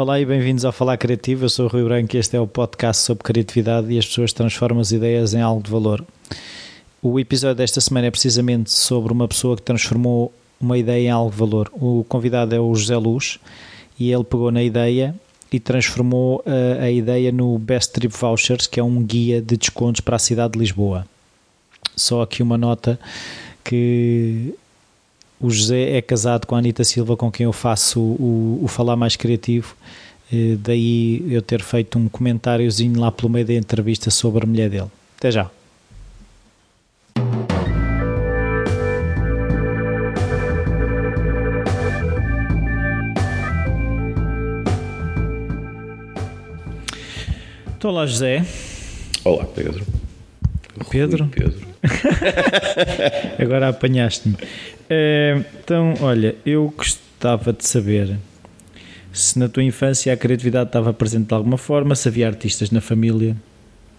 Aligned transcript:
Olá 0.00 0.18
e 0.18 0.24
bem-vindos 0.24 0.64
ao 0.64 0.72
Falar 0.72 0.96
Criativo. 0.96 1.44
Eu 1.44 1.50
sou 1.50 1.66
o 1.66 1.68
Rui 1.68 1.84
Branco 1.84 2.16
e 2.16 2.18
este 2.18 2.34
é 2.34 2.40
o 2.40 2.46
podcast 2.46 3.02
sobre 3.02 3.22
criatividade 3.22 3.92
e 3.92 3.98
as 3.98 4.06
pessoas 4.06 4.32
transformam 4.32 4.80
as 4.80 4.92
ideias 4.92 5.34
em 5.34 5.42
algo 5.42 5.62
de 5.62 5.70
valor. 5.70 6.02
O 7.02 7.20
episódio 7.20 7.56
desta 7.56 7.82
semana 7.82 8.06
é 8.06 8.10
precisamente 8.10 8.72
sobre 8.72 9.12
uma 9.12 9.28
pessoa 9.28 9.56
que 9.56 9.62
transformou 9.62 10.32
uma 10.58 10.78
ideia 10.78 11.08
em 11.08 11.10
algo 11.10 11.30
de 11.30 11.36
valor. 11.36 11.70
O 11.74 12.02
convidado 12.08 12.54
é 12.54 12.58
o 12.58 12.74
José 12.74 12.96
Luz 12.96 13.38
e 13.98 14.10
ele 14.10 14.24
pegou 14.24 14.50
na 14.50 14.62
ideia 14.62 15.14
e 15.52 15.60
transformou 15.60 16.42
a, 16.46 16.50
eh, 16.50 16.84
a 16.84 16.90
ideia 16.90 17.30
no 17.30 17.58
Best 17.58 17.92
Trip 17.92 18.16
Vouchers, 18.16 18.66
que 18.66 18.80
é 18.80 18.82
um 18.82 19.02
guia 19.02 19.42
de 19.42 19.54
descontos 19.54 20.00
para 20.00 20.16
a 20.16 20.18
cidade 20.18 20.54
de 20.54 20.60
Lisboa. 20.60 21.06
Só 21.94 22.22
aqui 22.22 22.42
uma 22.42 22.56
nota 22.56 22.98
que 23.62 24.54
o 25.40 25.48
José 25.48 25.96
é 25.96 26.02
casado 26.02 26.46
com 26.46 26.54
a 26.54 26.58
Anitta 26.58 26.84
Silva, 26.84 27.16
com 27.16 27.30
quem 27.30 27.44
eu 27.44 27.52
faço 27.52 27.98
o, 27.98 28.60
o 28.62 28.68
Falar 28.68 28.94
Mais 28.94 29.16
Criativo. 29.16 29.74
Eh, 30.30 30.56
daí 30.60 31.24
eu 31.32 31.40
ter 31.40 31.62
feito 31.62 31.98
um 31.98 32.08
comentáriozinho 32.08 33.00
lá 33.00 33.10
pelo 33.10 33.30
meio 33.30 33.46
da 33.46 33.54
entrevista 33.54 34.10
sobre 34.10 34.44
a 34.44 34.46
mulher 34.46 34.68
dele. 34.68 34.90
Até 35.18 35.30
já. 35.30 35.50
Estou 47.74 47.90
lá, 47.90 48.04
José. 48.04 48.44
Olá, 49.24 49.46
Pedro. 49.46 49.86
Pedro? 50.90 51.24
Rui 51.24 51.32
Pedro. 51.32 51.69
Agora 53.38 53.68
apanhaste-me. 53.68 54.34
Uh, 54.34 55.44
então, 55.62 55.94
olha, 56.00 56.34
eu 56.44 56.72
gostava 56.76 57.52
de 57.52 57.66
saber 57.66 58.18
se 59.12 59.38
na 59.38 59.48
tua 59.48 59.62
infância 59.62 60.12
a 60.12 60.16
criatividade 60.16 60.68
estava 60.68 60.92
presente 60.92 61.28
de 61.28 61.34
alguma 61.34 61.58
forma, 61.58 61.94
se 61.94 62.08
havia 62.08 62.26
artistas 62.26 62.70
na 62.70 62.80
família, 62.80 63.36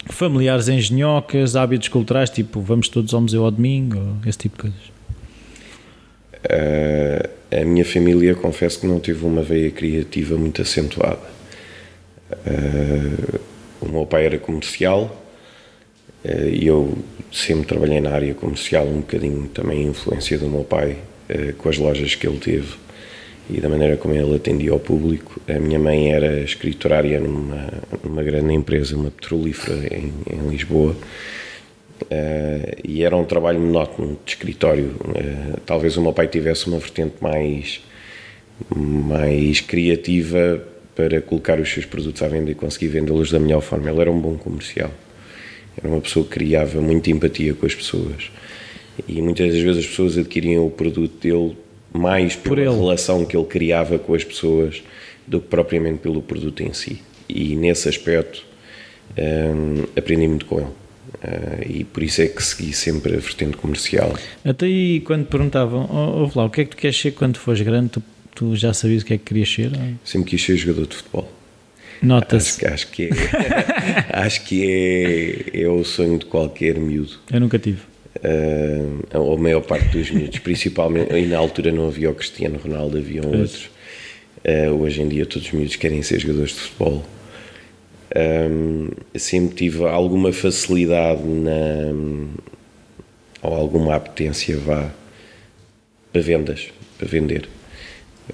familiares 0.09 0.67
engenhocas, 0.67 1.55
hábitos 1.55 1.89
culturais, 1.89 2.29
tipo 2.29 2.61
vamos 2.61 2.87
todos 2.87 3.13
ao 3.13 3.21
museu 3.21 3.43
ao 3.43 3.51
domingo, 3.51 4.17
esse 4.25 4.37
tipo 4.37 4.55
de 4.55 4.61
coisas. 4.61 4.91
Uh, 6.45 7.29
a 7.61 7.65
minha 7.65 7.85
família, 7.85 8.33
confesso 8.33 8.79
que 8.79 8.87
não 8.87 8.99
teve 8.99 9.25
uma 9.25 9.43
veia 9.43 9.69
criativa 9.69 10.37
muito 10.37 10.61
acentuada. 10.61 11.19
Uh, 12.31 13.39
o 13.81 13.89
meu 13.89 14.05
pai 14.05 14.25
era 14.25 14.37
comercial, 14.37 15.20
eh, 15.20 15.20
e 16.23 16.67
eu 16.67 16.97
sempre 17.31 17.65
trabalhei 17.65 17.99
na 18.01 18.11
área 18.11 18.33
comercial, 18.33 18.85
um 18.85 18.99
bocadinho 18.99 19.47
também 19.49 19.87
influência 19.87 20.37
do 20.37 20.47
meu 20.47 20.63
pai, 20.63 20.97
eh, 21.29 21.53
com 21.57 21.69
as 21.69 21.77
lojas 21.77 22.13
que 22.13 22.27
ele 22.27 22.37
teve 22.37 22.75
e 23.49 23.59
da 23.59 23.67
maneira 23.67 23.97
como 23.97 24.13
ele 24.13 24.35
atendia 24.35 24.71
ao 24.71 24.79
público. 24.79 25.41
A 25.47 25.59
minha 25.59 25.79
mãe 25.79 26.11
era 26.13 26.41
escriturária 26.41 27.19
numa, 27.19 27.69
numa 28.03 28.23
grande 28.23 28.53
empresa, 28.53 28.95
uma 28.95 29.11
petrolífera 29.11 29.93
em, 29.93 30.13
em 30.29 30.49
Lisboa, 30.49 30.95
uh, 32.03 32.81
e 32.83 33.03
era 33.03 33.15
um 33.15 33.25
trabalho 33.25 33.59
monótono 33.59 34.17
de 34.25 34.31
escritório. 34.31 34.95
Uh, 35.01 35.59
talvez 35.65 35.97
o 35.97 36.01
meu 36.01 36.13
pai 36.13 36.27
tivesse 36.27 36.67
uma 36.67 36.79
vertente 36.79 37.15
mais, 37.19 37.81
mais 38.73 39.59
criativa 39.59 40.63
para 40.95 41.21
colocar 41.21 41.59
os 41.59 41.69
seus 41.71 41.85
produtos 41.85 42.21
à 42.21 42.27
venda 42.27 42.51
e 42.51 42.55
conseguir 42.55 42.87
vendê-los 42.87 43.31
da 43.31 43.39
melhor 43.39 43.61
forma. 43.61 43.89
Ele 43.89 44.01
era 44.01 44.11
um 44.11 44.19
bom 44.19 44.35
comercial. 44.35 44.91
Era 45.77 45.87
uma 45.87 46.01
pessoa 46.01 46.25
que 46.25 46.31
criava 46.31 46.81
muita 46.81 47.09
empatia 47.09 47.53
com 47.53 47.65
as 47.65 47.75
pessoas. 47.75 48.31
E 49.07 49.21
muitas 49.21 49.53
das 49.53 49.61
vezes 49.61 49.85
as 49.85 49.89
pessoas 49.89 50.17
adquiriam 50.17 50.65
o 50.65 50.69
produto 50.69 51.13
dele 51.21 51.57
mais 51.93 52.35
pela 52.35 52.55
Por 52.55 52.77
relação 52.77 53.25
que 53.25 53.35
ele 53.35 53.45
criava 53.45 53.97
com 53.99 54.13
as 54.13 54.23
pessoas 54.23 54.81
do 55.27 55.39
que 55.39 55.47
propriamente 55.47 55.99
pelo 55.99 56.21
produto 56.21 56.61
em 56.61 56.73
si. 56.73 57.01
E 57.27 57.55
nesse 57.55 57.87
aspecto 57.89 58.43
hum, 59.17 59.85
aprendi 59.95 60.27
muito 60.27 60.45
com 60.45 60.59
ele. 60.59 60.67
Uh, 61.23 61.69
e 61.69 61.83
por 61.83 62.03
isso 62.03 62.21
é 62.21 62.27
que 62.27 62.41
segui 62.41 62.73
sempre 62.73 63.13
a 63.15 63.19
vertente 63.19 63.57
comercial. 63.57 64.13
Até 64.45 64.65
aí, 64.65 65.01
quando 65.01 65.25
perguntavam, 65.25 65.87
oh, 65.91 66.23
oh, 66.23 66.39
lá, 66.39 66.45
o 66.45 66.49
que 66.49 66.61
é 66.61 66.63
que 66.63 66.71
tu 66.71 66.77
queres 66.77 66.99
ser 66.99 67.11
quando 67.11 67.37
fores 67.37 67.61
grande, 67.61 67.89
tu, 67.89 68.03
tu 68.33 68.55
já 68.55 68.73
sabias 68.73 69.03
o 69.03 69.05
que 69.05 69.13
é 69.13 69.17
que 69.17 69.25
querias 69.25 69.49
ser? 69.49 69.71
Sempre 70.03 70.31
quis 70.31 70.41
ser 70.41 70.55
jogador 70.55 70.87
de 70.87 70.95
futebol. 70.95 71.31
Nota-se. 72.01 72.65
Acho, 72.65 72.73
acho, 72.73 72.87
que, 72.87 73.03
é, 73.03 73.09
acho 74.13 74.43
que 74.45 75.51
é, 75.53 75.61
é 75.61 75.67
o 75.67 75.83
sonho 75.83 76.17
de 76.17 76.25
qualquer 76.25 76.79
miúdo. 76.79 77.13
Eu 77.31 77.39
nunca 77.39 77.59
tive. 77.59 77.79
Uh, 78.17 79.35
a 79.35 79.37
maior 79.37 79.61
parte 79.61 79.97
dos 79.97 80.11
miúdos, 80.11 80.39
principalmente, 80.39 81.13
e 81.13 81.25
na 81.27 81.37
altura 81.37 81.71
não 81.71 81.87
havia 81.87 82.09
o 82.09 82.15
Cristiano 82.15 82.59
Ronaldo, 82.59 82.97
haviam 82.97 83.23
pois. 83.23 83.39
outros. 83.39 83.69
Uh, 84.43 84.73
hoje 84.81 85.01
em 85.01 85.07
dia 85.07 85.25
todos 85.25 85.47
os 85.47 85.53
miúdos 85.53 85.75
querem 85.75 86.01
ser 86.01 86.19
jogadores 86.19 86.53
de 86.53 86.59
futebol. 86.59 87.05
Um, 88.13 88.89
sempre 89.15 89.55
tive 89.55 89.85
alguma 89.85 90.33
facilidade 90.33 91.23
na, 91.23 91.93
ou 93.41 93.53
alguma 93.53 93.95
apetência 93.95 94.57
vá 94.57 94.91
para 96.11 96.21
vendas, 96.21 96.69
para 96.97 97.07
vender. 97.07 97.47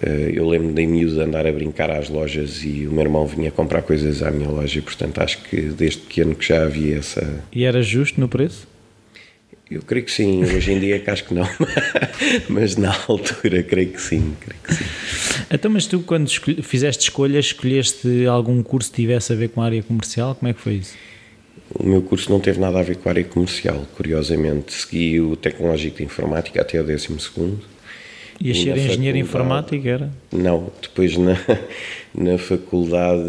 Eh, 0.02 0.32
eu 0.34 0.48
lembro 0.48 0.74
de 0.74 0.86
miúdo 0.86 1.22
andar 1.22 1.48
a 1.48 1.52
brincar 1.52 1.90
às 1.90 2.10
lojas 2.10 2.64
e 2.64 2.88
o 2.88 2.92
meu 2.92 3.02
irmão 3.02 3.26
vinha 3.26 3.50
comprar 3.52 3.82
coisas 3.82 4.22
à 4.22 4.30
minha 4.30 4.50
loja 4.50 4.82
portanto, 4.82 5.20
acho 5.20 5.42
que 5.44 5.62
desde 5.62 6.00
pequeno 6.00 6.36
que 6.36 6.48
já 6.48 6.64
havia 6.64 6.98
essa... 6.98 7.44
E 7.52 7.64
era 7.64 7.82
justo 7.82 8.20
no 8.20 8.28
preço? 8.28 8.68
Eu 9.70 9.82
creio 9.82 10.06
que 10.06 10.12
sim, 10.12 10.44
hoje 10.44 10.72
em 10.72 10.80
dia 10.80 11.02
acho 11.08 11.26
que 11.26 11.34
não, 11.34 11.48
mas 12.48 12.76
na 12.78 12.96
altura 13.08 13.64
creio 13.64 13.90
que 13.90 14.02
sim, 14.02 14.34
creio 14.40 14.62
que 14.64 14.74
sim. 14.76 14.86
Então, 15.52 15.72
mas 15.72 15.86
tu 15.86 16.00
quando 16.02 16.30
fizeste 16.62 17.04
escolhas, 17.04 17.46
escolheste 17.46 18.26
algum 18.28 18.62
curso 18.62 18.90
que 18.92 18.98
tivesse 18.98 19.34
a 19.34 19.36
ver 19.36 19.50
com 19.50 19.62
a 19.62 19.66
área 19.66 19.82
comercial, 19.84 20.36
como 20.36 20.50
é 20.50 20.54
que 20.54 20.62
foi 20.62 20.74
isso? 20.76 20.96
O 21.74 21.86
meu 21.86 22.02
curso 22.02 22.32
não 22.32 22.40
teve 22.40 22.60
nada 22.60 22.80
a 22.80 22.84
ver 22.84 22.96
com 22.96 23.10
a 23.10 23.12
área 23.12 23.24
comercial, 23.26 23.86
curiosamente. 23.96 24.74
Segui 24.74 25.20
o 25.20 25.36
Tecnológico 25.36 25.98
de 25.98 26.04
Informática 26.04 26.62
até 26.62 26.80
o 26.80 26.84
12 26.84 27.10
e 28.40 28.54
ser 28.54 28.78
engenheiro 28.78 29.18
informático 29.18 29.88
era? 29.88 30.12
Não, 30.32 30.72
depois 30.82 31.18
na, 31.18 31.38
na 32.14 32.38
faculdade 32.38 33.22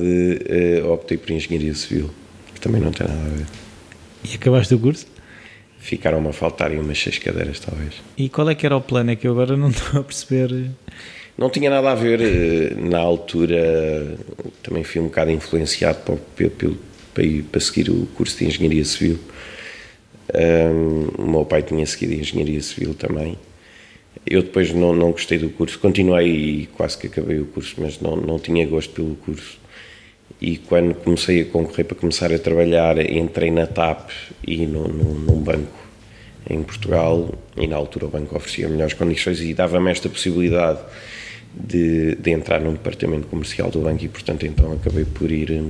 uh, 0.82 0.92
optei 0.92 1.16
por 1.16 1.30
engenharia 1.30 1.74
civil, 1.74 2.10
que 2.54 2.60
também 2.60 2.80
não 2.80 2.92
tem 2.92 3.06
nada 3.06 3.20
a 3.20 3.28
ver. 3.28 3.46
E 4.30 4.34
acabaste 4.34 4.74
o 4.74 4.78
curso? 4.78 5.06
Ficaram-me 5.78 6.28
a 6.28 6.32
faltar 6.32 6.70
umas 6.72 6.98
seis 6.98 7.18
cadeiras, 7.18 7.60
talvez. 7.60 7.94
E 8.16 8.28
qual 8.28 8.50
é 8.50 8.54
que 8.54 8.66
era 8.66 8.76
o 8.76 8.80
plano? 8.80 9.10
É 9.10 9.16
que 9.16 9.26
eu 9.26 9.32
agora 9.32 9.56
não 9.56 9.70
estou 9.70 10.00
a 10.00 10.04
perceber. 10.04 10.70
Não 11.36 11.48
tinha 11.48 11.70
nada 11.70 11.92
a 11.92 11.94
ver, 11.94 12.20
eh, 12.20 12.74
na 12.76 12.98
altura 12.98 14.18
também 14.62 14.82
fui 14.82 15.00
um 15.00 15.04
bocado 15.04 15.30
influenciado 15.30 16.18
para, 17.14 17.24
ir, 17.24 17.42
para 17.44 17.60
seguir 17.60 17.90
o 17.90 18.06
curso 18.16 18.38
de 18.38 18.46
Engenharia 18.46 18.84
Civil. 18.84 19.18
Um, 20.34 21.22
o 21.22 21.30
meu 21.30 21.44
pai 21.44 21.62
tinha 21.62 21.86
seguido 21.86 22.20
Engenharia 22.20 22.60
Civil 22.60 22.92
também 22.92 23.38
eu 24.30 24.42
depois 24.42 24.72
não, 24.72 24.94
não 24.94 25.12
gostei 25.12 25.38
do 25.38 25.48
curso, 25.48 25.78
continuei 25.78 26.28
e 26.30 26.66
quase 26.66 26.98
que 26.98 27.06
acabei 27.06 27.38
o 27.38 27.46
curso, 27.46 27.76
mas 27.78 28.00
não, 28.00 28.16
não 28.16 28.38
tinha 28.38 28.66
gosto 28.66 28.92
pelo 28.92 29.14
curso. 29.16 29.58
E 30.40 30.56
quando 30.56 30.94
comecei 30.94 31.42
a 31.42 31.44
concorrer 31.46 31.86
para 31.86 31.96
começar 31.96 32.32
a 32.32 32.38
trabalhar, 32.38 32.98
entrei 33.10 33.50
na 33.50 33.66
TAP 33.66 34.10
e 34.46 34.66
no, 34.66 34.86
no, 34.86 35.14
num 35.14 35.40
banco 35.40 35.88
em 36.48 36.62
Portugal, 36.62 37.34
e 37.56 37.66
na 37.66 37.76
altura 37.76 38.06
o 38.06 38.08
banco 38.08 38.36
oferecia 38.36 38.68
melhores 38.68 38.94
condições 38.94 39.40
e 39.40 39.52
dava-me 39.52 39.90
esta 39.90 40.08
possibilidade 40.08 40.78
de, 41.52 42.14
de 42.14 42.30
entrar 42.30 42.60
no 42.60 42.72
departamento 42.72 43.26
comercial 43.26 43.70
do 43.70 43.80
banco 43.80 44.04
e, 44.04 44.08
portanto, 44.08 44.46
então 44.46 44.72
acabei 44.72 45.04
por 45.04 45.30
ir 45.30 45.62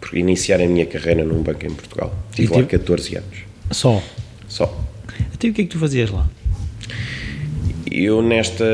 por 0.00 0.16
iniciar 0.16 0.60
a 0.60 0.66
minha 0.66 0.86
carreira 0.86 1.24
num 1.24 1.42
banco 1.42 1.66
em 1.66 1.74
Portugal. 1.74 2.14
Tive 2.32 2.54
lá 2.56 2.64
14 2.64 3.16
anos. 3.16 3.38
Só? 3.70 4.02
Só. 4.48 4.84
Até 5.32 5.48
o 5.48 5.52
que 5.52 5.62
é 5.62 5.64
que 5.64 5.70
tu 5.70 5.78
fazias 5.78 6.10
lá? 6.10 6.28
Eu, 7.90 8.22
nesta 8.22 8.64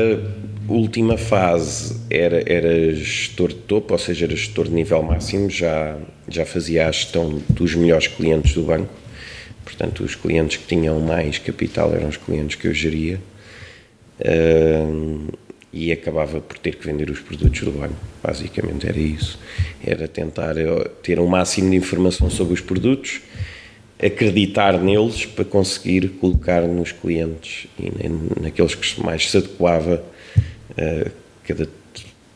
última 0.67 1.17
fase, 1.17 1.99
era, 2.09 2.43
era 2.45 2.93
gestor 2.93 3.49
de 3.49 3.55
topo, 3.55 3.93
ou 3.93 3.97
seja, 3.97 4.25
era 4.25 4.35
gestor 4.35 4.65
de 4.65 4.73
nível 4.73 5.01
máximo, 5.01 5.49
já, 5.49 5.97
já 6.29 6.45
fazia 6.45 6.87
a 6.87 6.91
gestão 6.91 7.41
dos 7.49 7.73
melhores 7.73 8.07
clientes 8.07 8.53
do 8.53 8.63
banco. 8.63 8.93
Portanto, 9.63 10.03
os 10.03 10.15
clientes 10.15 10.57
que 10.57 10.67
tinham 10.67 10.99
mais 10.99 11.37
capital 11.39 11.93
eram 11.93 12.09
os 12.09 12.17
clientes 12.17 12.55
que 12.55 12.67
eu 12.67 12.73
geria. 12.73 13.19
Uh, 14.19 15.27
e 15.71 15.91
acabava 15.91 16.39
por 16.39 16.57
ter 16.57 16.75
que 16.75 16.85
vender 16.85 17.09
os 17.09 17.19
produtos 17.19 17.61
do 17.61 17.71
banco. 17.71 17.95
Basicamente 18.23 18.87
era 18.87 18.97
isso. 18.97 19.39
Era 19.85 20.07
tentar 20.07 20.57
eh, 20.57 20.89
ter 21.03 21.19
um 21.19 21.27
máximo 21.27 21.69
de 21.69 21.75
informação 21.75 22.29
sobre 22.29 22.53
os 22.53 22.61
produtos 22.61 23.21
acreditar 24.01 24.79
neles 24.79 25.25
para 25.25 25.43
conseguir 25.43 26.09
colocar 26.19 26.61
nos 26.61 26.91
clientes 26.91 27.67
e 27.79 27.91
naqueles 28.41 28.75
que 28.75 29.01
mais 29.03 29.29
se 29.29 29.37
adequava 29.37 30.03
a 30.77 31.09
cada 31.47 31.67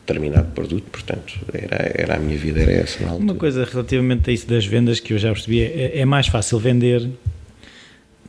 determinado 0.04 0.50
produto, 0.52 0.84
portanto, 0.90 1.38
era, 1.52 1.92
era 1.94 2.16
a 2.16 2.18
minha 2.18 2.36
vida, 2.36 2.60
era 2.60 2.72
essa. 2.72 3.04
Uma 3.14 3.34
coisa 3.34 3.64
relativamente 3.64 4.28
a 4.30 4.32
isso 4.32 4.46
das 4.48 4.66
vendas 4.66 4.98
que 4.98 5.12
eu 5.12 5.18
já 5.18 5.32
percebi, 5.32 5.62
é, 5.62 6.00
é 6.00 6.04
mais 6.04 6.26
fácil 6.26 6.58
vender 6.58 7.08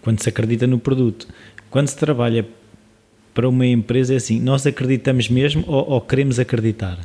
quando 0.01 0.21
se 0.21 0.29
acredita 0.29 0.67
no 0.67 0.77
produto. 0.77 1.27
Quando 1.69 1.87
se 1.87 1.97
trabalha 1.97 2.45
para 3.33 3.49
uma 3.49 3.65
empresa 3.65 4.13
é 4.13 4.17
assim, 4.17 4.39
nós 4.39 4.67
acreditamos 4.67 5.27
mesmo 5.27 5.63
ou, 5.67 5.89
ou 5.91 6.01
queremos 6.01 6.37
acreditar? 6.37 6.99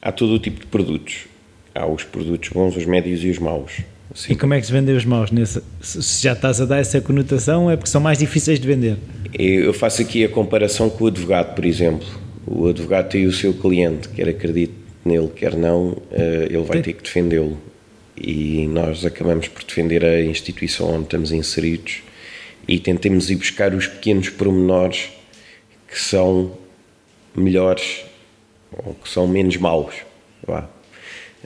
Há 0.00 0.12
todo 0.12 0.34
o 0.34 0.38
tipo 0.38 0.60
de 0.60 0.66
produtos. 0.66 1.26
Há 1.74 1.86
os 1.86 2.04
produtos 2.04 2.50
bons, 2.50 2.76
os 2.76 2.86
médios 2.86 3.24
e 3.24 3.30
os 3.30 3.38
maus. 3.38 3.82
Sim. 4.14 4.32
E 4.32 4.36
como 4.36 4.54
é 4.54 4.60
que 4.60 4.66
se 4.66 4.72
vendem 4.72 4.94
os 4.94 5.04
maus? 5.04 5.30
Nesse, 5.30 5.62
se 5.80 6.22
já 6.22 6.32
estás 6.32 6.60
a 6.60 6.64
dar 6.64 6.78
essa 6.78 7.00
conotação, 7.00 7.70
é 7.70 7.76
porque 7.76 7.90
são 7.90 8.00
mais 8.00 8.18
difíceis 8.18 8.60
de 8.60 8.66
vender. 8.66 8.96
Eu 9.32 9.72
faço 9.72 10.02
aqui 10.02 10.24
a 10.24 10.28
comparação 10.28 10.90
com 10.90 11.04
o 11.04 11.06
advogado, 11.06 11.54
por 11.54 11.64
exemplo. 11.64 12.06
O 12.46 12.66
advogado 12.68 13.08
tem 13.08 13.26
o 13.26 13.32
seu 13.32 13.54
cliente, 13.54 14.08
quer 14.10 14.28
acredite 14.28 14.74
nele, 15.04 15.28
quer 15.34 15.56
não, 15.56 15.96
eh, 16.10 16.48
ele 16.50 16.62
vai 16.62 16.82
ter 16.82 16.92
que 16.92 17.02
defendê-lo. 17.02 17.58
E 18.16 18.66
nós 18.66 19.04
acabamos 19.04 19.48
por 19.48 19.64
defender 19.64 20.04
a 20.04 20.22
instituição 20.22 20.94
onde 20.94 21.04
estamos 21.04 21.32
inseridos 21.32 22.02
e 22.68 22.78
tentamos 22.78 23.30
ir 23.30 23.36
buscar 23.36 23.74
os 23.74 23.86
pequenos 23.86 24.28
pormenores 24.28 25.10
que 25.88 25.98
são 25.98 26.52
melhores 27.34 28.04
ou 28.72 28.94
que 28.94 29.08
são 29.08 29.26
menos 29.26 29.56
maus. 29.56 29.94
Vá. 30.46 30.68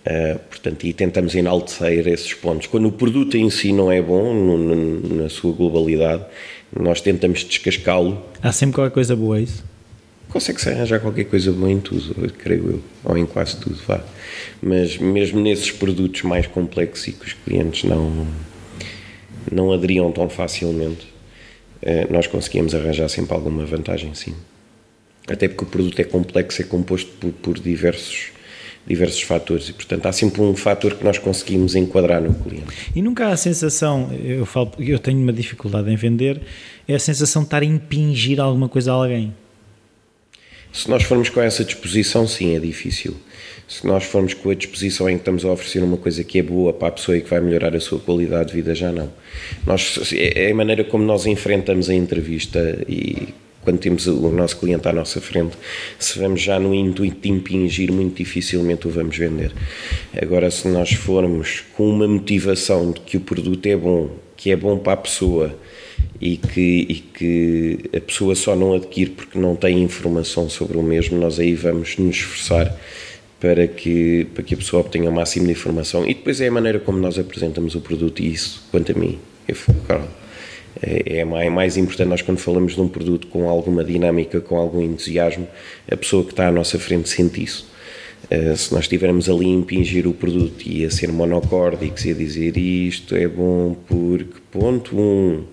Uh, 0.06 0.38
portanto, 0.38 0.86
e 0.86 0.92
tentamos 0.92 1.34
enaltecer 1.34 2.06
esses 2.06 2.32
pontos. 2.32 2.68
Quando 2.68 2.86
o 2.86 2.92
produto 2.92 3.36
em 3.36 3.50
si 3.50 3.72
não 3.72 3.90
é 3.90 4.00
bom, 4.00 4.32
no, 4.32 4.56
no, 4.56 5.22
na 5.22 5.28
sua 5.28 5.52
globalidade, 5.52 6.24
nós 6.78 7.00
tentamos 7.00 7.42
descascá-lo. 7.42 8.22
Há 8.40 8.52
sempre 8.52 8.76
qualquer 8.76 8.94
coisa 8.94 9.16
boa, 9.16 9.38
é 9.38 9.42
isso? 9.42 9.64
Consegue-se 10.28 10.68
arranjar 10.68 11.00
qualquer 11.00 11.24
coisa 11.24 11.50
boa 11.50 11.72
em 11.72 11.80
tudo, 11.80 12.14
creio 12.38 12.70
eu, 12.70 12.82
ou 13.02 13.18
em 13.18 13.26
quase 13.26 13.56
tudo, 13.56 13.78
vá. 13.84 14.04
Mas 14.62 14.96
mesmo 14.96 15.40
nesses 15.40 15.72
produtos 15.72 16.22
mais 16.22 16.46
complexos 16.46 17.08
e 17.08 17.12
que 17.12 17.26
os 17.26 17.32
clientes 17.32 17.82
não, 17.82 18.28
não 19.50 19.72
aderiam 19.72 20.12
tão 20.12 20.28
facilmente, 20.28 21.04
uh, 21.82 22.12
nós 22.12 22.28
conseguimos 22.28 22.76
arranjar 22.76 23.08
sempre 23.08 23.34
alguma 23.34 23.66
vantagem, 23.66 24.14
sim. 24.14 24.36
Até 25.28 25.48
porque 25.48 25.64
o 25.64 25.66
produto 25.66 25.98
é 25.98 26.04
complexo, 26.04 26.62
é 26.62 26.64
composto 26.64 27.10
por, 27.18 27.32
por 27.32 27.58
diversos 27.58 28.35
diversos 28.86 29.22
fatores 29.22 29.68
e, 29.68 29.72
portanto, 29.72 30.06
há 30.06 30.12
sempre 30.12 30.40
um 30.40 30.54
fator 30.54 30.94
que 30.94 31.04
nós 31.04 31.18
conseguimos 31.18 31.74
enquadrar 31.74 32.22
no 32.22 32.32
cliente. 32.34 32.66
E 32.94 33.02
nunca 33.02 33.26
há 33.26 33.32
a 33.32 33.36
sensação, 33.36 34.10
eu 34.12 34.46
falo, 34.46 34.72
eu 34.78 34.98
tenho 34.98 35.18
uma 35.18 35.32
dificuldade 35.32 35.90
em 35.90 35.96
vender, 35.96 36.40
é 36.86 36.94
a 36.94 36.98
sensação 36.98 37.42
de 37.42 37.46
estar 37.46 37.62
a 37.62 37.64
impingir 37.64 38.40
alguma 38.40 38.68
coisa 38.68 38.92
a 38.92 38.94
alguém. 38.94 39.34
Se 40.72 40.90
nós 40.90 41.02
formos 41.04 41.30
com 41.30 41.40
essa 41.40 41.64
disposição, 41.64 42.28
sim, 42.28 42.54
é 42.54 42.58
difícil. 42.58 43.16
Se 43.66 43.86
nós 43.86 44.04
formos 44.04 44.34
com 44.34 44.50
a 44.50 44.54
disposição 44.54 45.08
em 45.08 45.14
que 45.14 45.22
estamos 45.22 45.44
a 45.44 45.50
oferecer 45.50 45.82
uma 45.82 45.96
coisa 45.96 46.22
que 46.22 46.38
é 46.38 46.42
boa 46.42 46.72
para 46.72 46.88
a 46.88 46.90
pessoa 46.92 47.16
e 47.16 47.22
que 47.22 47.30
vai 47.30 47.40
melhorar 47.40 47.74
a 47.74 47.80
sua 47.80 47.98
qualidade 47.98 48.50
de 48.50 48.56
vida, 48.56 48.74
já 48.74 48.92
não. 48.92 49.10
Nós, 49.64 50.12
é 50.12 50.50
a 50.50 50.54
maneira 50.54 50.84
como 50.84 51.02
nós 51.02 51.24
enfrentamos 51.24 51.88
a 51.88 51.94
entrevista 51.94 52.78
e 52.86 53.34
quando 53.66 53.80
temos 53.80 54.06
o 54.06 54.30
nosso 54.30 54.58
cliente 54.58 54.86
à 54.86 54.92
nossa 54.92 55.20
frente, 55.20 55.56
se 55.98 56.20
vamos 56.20 56.40
já 56.40 56.56
no 56.60 56.72
intuito 56.72 57.20
de 57.20 57.28
impingir, 57.30 57.92
muito 57.92 58.18
dificilmente 58.18 58.86
o 58.86 58.90
vamos 58.90 59.18
vender. 59.18 59.52
Agora, 60.22 60.48
se 60.52 60.68
nós 60.68 60.92
formos 60.92 61.64
com 61.76 61.90
uma 61.90 62.06
motivação 62.06 62.92
de 62.92 63.00
que 63.00 63.16
o 63.16 63.20
produto 63.20 63.66
é 63.66 63.76
bom, 63.76 64.10
que 64.36 64.52
é 64.52 64.56
bom 64.56 64.78
para 64.78 64.92
a 64.92 64.96
pessoa 64.96 65.52
e 66.20 66.36
que, 66.36 66.86
e 66.88 66.94
que 66.94 67.78
a 67.92 68.00
pessoa 68.00 68.36
só 68.36 68.54
não 68.54 68.72
adquire 68.72 69.10
porque 69.10 69.36
não 69.36 69.56
tem 69.56 69.82
informação 69.82 70.48
sobre 70.48 70.78
o 70.78 70.82
mesmo, 70.82 71.18
nós 71.18 71.40
aí 71.40 71.52
vamos 71.52 71.98
nos 71.98 72.14
esforçar 72.14 72.72
para 73.40 73.66
que, 73.66 74.28
para 74.32 74.44
que 74.44 74.54
a 74.54 74.56
pessoa 74.56 74.82
obtenha 74.82 75.10
o 75.10 75.12
máximo 75.12 75.46
de 75.46 75.52
informação. 75.52 76.04
E 76.04 76.14
depois 76.14 76.40
é 76.40 76.46
a 76.46 76.52
maneira 76.52 76.78
como 76.78 76.98
nós 76.98 77.18
apresentamos 77.18 77.74
o 77.74 77.80
produto, 77.80 78.22
e 78.22 78.32
isso, 78.32 78.62
quanto 78.70 78.92
a 78.92 78.94
mim, 78.94 79.18
fulcral 79.52 80.08
é, 80.22 80.25
é 80.82 81.24
mais 81.24 81.76
importante 81.76 82.08
nós 82.08 82.22
quando 82.22 82.38
falamos 82.38 82.74
de 82.74 82.80
um 82.80 82.88
produto 82.88 83.26
com 83.28 83.48
alguma 83.48 83.82
dinâmica, 83.82 84.40
com 84.40 84.56
algum 84.56 84.82
entusiasmo, 84.82 85.48
a 85.90 85.96
pessoa 85.96 86.24
que 86.24 86.30
está 86.30 86.48
à 86.48 86.52
nossa 86.52 86.78
frente 86.78 87.08
sente 87.08 87.42
isso. 87.42 87.68
Uh, 88.30 88.56
se 88.56 88.72
nós 88.72 88.84
estivermos 88.84 89.28
ali 89.28 89.46
a 89.46 89.50
impingir 89.50 90.06
o 90.06 90.12
produto 90.12 90.66
e 90.66 90.84
a 90.84 90.90
ser 90.90 91.12
monocórdicos 91.12 92.04
e 92.04 92.10
a 92.10 92.14
dizer 92.14 92.56
isto 92.56 93.14
é 93.14 93.28
bom 93.28 93.76
porque, 93.86 94.40
ponto 94.50 94.96
1, 94.96 95.00
um, 95.00 95.44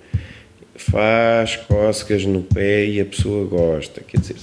faz 0.74 1.56
cócegas 1.56 2.25
no 2.25 2.42
pé 2.42 2.86
e 2.86 3.00
a 3.00 3.06
pessoa 3.06 3.46
gosta, 3.46 4.02
quer 4.02 4.20
dizer, 4.20 4.38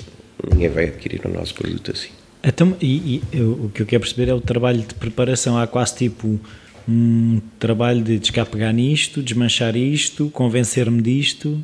ninguém 0.48 0.68
vai 0.68 0.84
adquirir 0.84 1.22
o 1.24 1.28
nosso 1.28 1.54
produto 1.54 1.90
assim. 1.90 2.10
Então, 2.42 2.76
e, 2.80 3.16
e 3.16 3.22
eu, 3.32 3.52
o 3.52 3.70
que 3.74 3.82
eu 3.82 3.86
quero 3.86 4.00
perceber 4.00 4.30
é 4.30 4.34
o 4.34 4.40
trabalho 4.40 4.80
de 4.80 4.94
preparação. 4.94 5.58
Há 5.58 5.66
quase 5.66 5.96
tipo 5.96 6.40
um 6.88 7.40
trabalho 7.58 8.02
de 8.02 8.18
descapegar 8.18 8.72
nisto, 8.72 9.22
desmanchar 9.22 9.76
isto, 9.76 10.30
convencer-me 10.30 11.00
disto? 11.02 11.62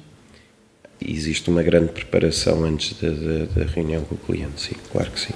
Existe 1.00 1.50
uma 1.50 1.62
grande 1.62 1.92
preparação 1.92 2.64
antes 2.64 2.94
da, 2.98 3.64
reunião 3.64 4.02
com 4.02 4.14
o 4.14 4.18
cliente, 4.18 4.60
sim, 4.60 4.74
claro 4.90 5.10
que 5.10 5.20
sim. 5.20 5.34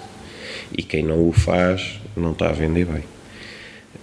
E 0.77 0.83
quem 0.83 1.03
não 1.03 1.29
o 1.29 1.33
faz 1.33 2.01
não 2.17 2.33
está 2.33 2.49
a 2.49 2.53
vender 2.53 2.87
bem. 2.87 3.05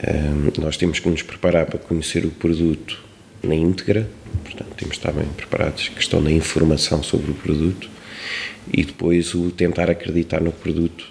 Um, 0.07 0.61
nós 0.61 0.77
temos 0.77 0.99
que 0.99 1.09
nos 1.09 1.23
preparar 1.23 1.65
para 1.65 1.79
conhecer 1.79 2.25
o 2.25 2.29
produto 2.29 3.03
na 3.41 3.55
íntegra, 3.55 4.07
portanto, 4.43 4.69
temos 4.77 4.97
que 4.97 5.07
estar 5.07 5.11
bem 5.11 5.27
preparados, 5.29 5.89
questão 5.89 6.21
da 6.21 6.31
informação 6.31 7.01
sobre 7.01 7.31
o 7.31 7.33
produto 7.33 7.89
e 8.71 8.83
depois 8.83 9.33
o 9.33 9.49
tentar 9.51 9.89
acreditar 9.89 10.41
no 10.41 10.51
produto 10.51 11.09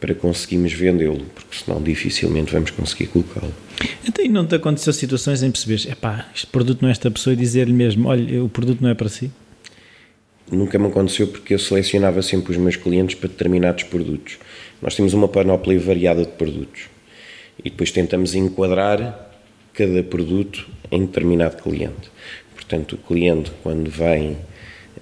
para 0.00 0.14
conseguirmos 0.14 0.72
vendê-lo, 0.72 1.24
porque 1.34 1.56
senão 1.56 1.82
dificilmente 1.82 2.52
vamos 2.52 2.70
conseguir 2.70 3.08
colocá-lo. 3.08 3.52
Então, 4.06 4.24
e 4.24 4.28
não 4.28 4.46
te 4.46 4.54
aconteceu 4.54 4.92
situações 4.92 5.42
em 5.42 5.50
perceberes, 5.50 5.86
epá, 5.86 6.28
este 6.34 6.46
produto 6.46 6.82
não 6.82 6.88
é 6.88 6.92
esta 6.92 7.10
pessoa 7.10 7.34
e 7.34 7.36
dizer-lhe 7.36 7.72
mesmo, 7.72 8.08
olha, 8.08 8.42
o 8.42 8.48
produto 8.48 8.80
não 8.80 8.88
é 8.88 8.94
para 8.94 9.08
si? 9.08 9.30
Nunca 10.50 10.78
me 10.78 10.86
aconteceu 10.86 11.26
porque 11.26 11.54
eu 11.54 11.58
selecionava 11.58 12.22
sempre 12.22 12.52
os 12.52 12.58
meus 12.58 12.76
clientes 12.76 13.16
para 13.16 13.28
determinados 13.28 13.82
produtos. 13.84 14.38
Nós 14.80 14.94
temos 14.94 15.12
uma 15.12 15.26
panóplia 15.26 15.78
variada 15.78 16.24
de 16.24 16.30
produtos 16.32 16.82
e 17.58 17.70
depois 17.70 17.90
tentamos 17.90 18.34
enquadrar 18.34 19.32
cada 19.74 20.02
produto 20.02 20.66
em 20.90 21.04
determinado 21.04 21.62
cliente. 21.62 22.10
Portanto, 22.54 22.94
o 22.94 22.98
cliente, 22.98 23.50
quando 23.62 23.90
vem 23.90 24.36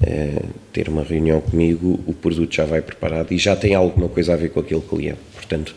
eh, 0.03 0.43
ter 0.73 0.88
uma 0.88 1.03
reunião 1.03 1.41
comigo, 1.41 2.00
o 2.06 2.15
produto 2.15 2.55
já 2.55 2.65
vai 2.65 2.82
preparado 2.82 3.32
e 3.32 3.38
já 3.38 3.55
tem 3.55 3.75
alguma 3.75 4.09
coisa 4.09 4.32
a 4.32 4.37
ver 4.37 4.49
com 4.50 4.61
aquele 4.61 4.81
cliente. 4.81 5.20
Portanto, 5.35 5.75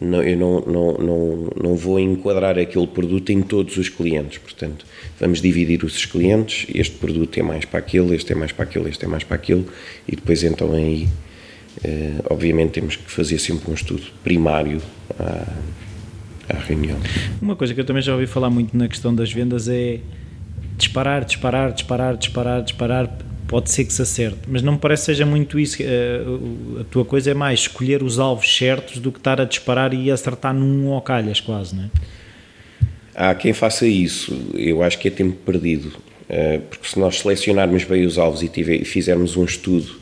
não, 0.00 0.22
eu 0.22 0.36
não, 0.36 0.60
não, 0.60 0.92
não, 0.98 1.50
não 1.62 1.76
vou 1.76 1.98
enquadrar 1.98 2.58
aquele 2.58 2.86
produto 2.86 3.30
em 3.30 3.42
todos 3.42 3.76
os 3.76 3.88
clientes. 3.88 4.38
Portanto, 4.38 4.84
vamos 5.18 5.40
dividir 5.40 5.84
os 5.84 6.04
clientes. 6.06 6.66
Este 6.74 6.96
produto 6.96 7.38
é 7.38 7.42
mais 7.42 7.64
para 7.64 7.78
aquele, 7.78 8.14
este 8.14 8.32
é 8.32 8.34
mais 8.34 8.52
para 8.52 8.64
aquele, 8.64 8.88
este 8.88 9.04
é 9.04 9.08
mais 9.08 9.24
para 9.24 9.36
aquele, 9.36 9.66
e 10.06 10.16
depois 10.16 10.42
então 10.42 10.72
aí, 10.72 11.08
eh, 11.84 12.14
obviamente, 12.30 12.72
temos 12.72 12.96
que 12.96 13.10
fazer 13.10 13.38
sempre 13.38 13.70
um 13.70 13.74
estudo 13.74 14.02
primário 14.22 14.80
à, 15.18 15.46
à 16.48 16.58
reunião. 16.58 16.98
Uma 17.40 17.56
coisa 17.56 17.74
que 17.74 17.80
eu 17.80 17.84
também 17.84 18.02
já 18.02 18.12
ouvi 18.12 18.26
falar 18.26 18.50
muito 18.50 18.76
na 18.76 18.88
questão 18.88 19.14
das 19.14 19.32
vendas 19.32 19.68
é 19.68 20.00
disparar, 20.76 21.24
disparar, 21.24 21.72
disparar, 21.72 22.16
disparar, 22.16 22.62
disparar 22.62 23.18
pode 23.52 23.70
ser 23.70 23.84
que 23.84 23.92
se 23.92 24.00
acerte, 24.00 24.38
mas 24.48 24.62
não 24.62 24.72
me 24.72 24.78
parece 24.78 25.02
que 25.02 25.06
seja 25.06 25.26
muito 25.26 25.60
isso. 25.60 25.76
Eh, 25.82 26.22
a 26.80 26.84
tua 26.84 27.04
coisa 27.04 27.32
é 27.32 27.34
mais 27.34 27.60
escolher 27.60 28.02
os 28.02 28.18
alvos 28.18 28.56
certos 28.56 28.98
do 28.98 29.12
que 29.12 29.18
estar 29.18 29.38
a 29.42 29.44
disparar 29.44 29.92
e 29.92 30.10
acertar 30.10 30.54
num 30.54 30.88
ou 30.88 30.98
calhas, 31.02 31.38
quase, 31.38 31.76
não 31.76 31.84
é? 31.84 31.90
Há 33.14 33.34
quem 33.34 33.52
faça 33.52 33.86
isso, 33.86 34.34
eu 34.54 34.82
acho 34.82 34.98
que 34.98 35.06
é 35.06 35.10
tempo 35.10 35.36
perdido, 35.44 35.92
eh, 36.30 36.62
porque 36.70 36.88
se 36.88 36.98
nós 36.98 37.18
selecionarmos 37.18 37.84
bem 37.84 38.06
os 38.06 38.16
alvos 38.16 38.42
e 38.42 38.84
fizermos 38.86 39.36
um 39.36 39.44
estudo 39.44 40.00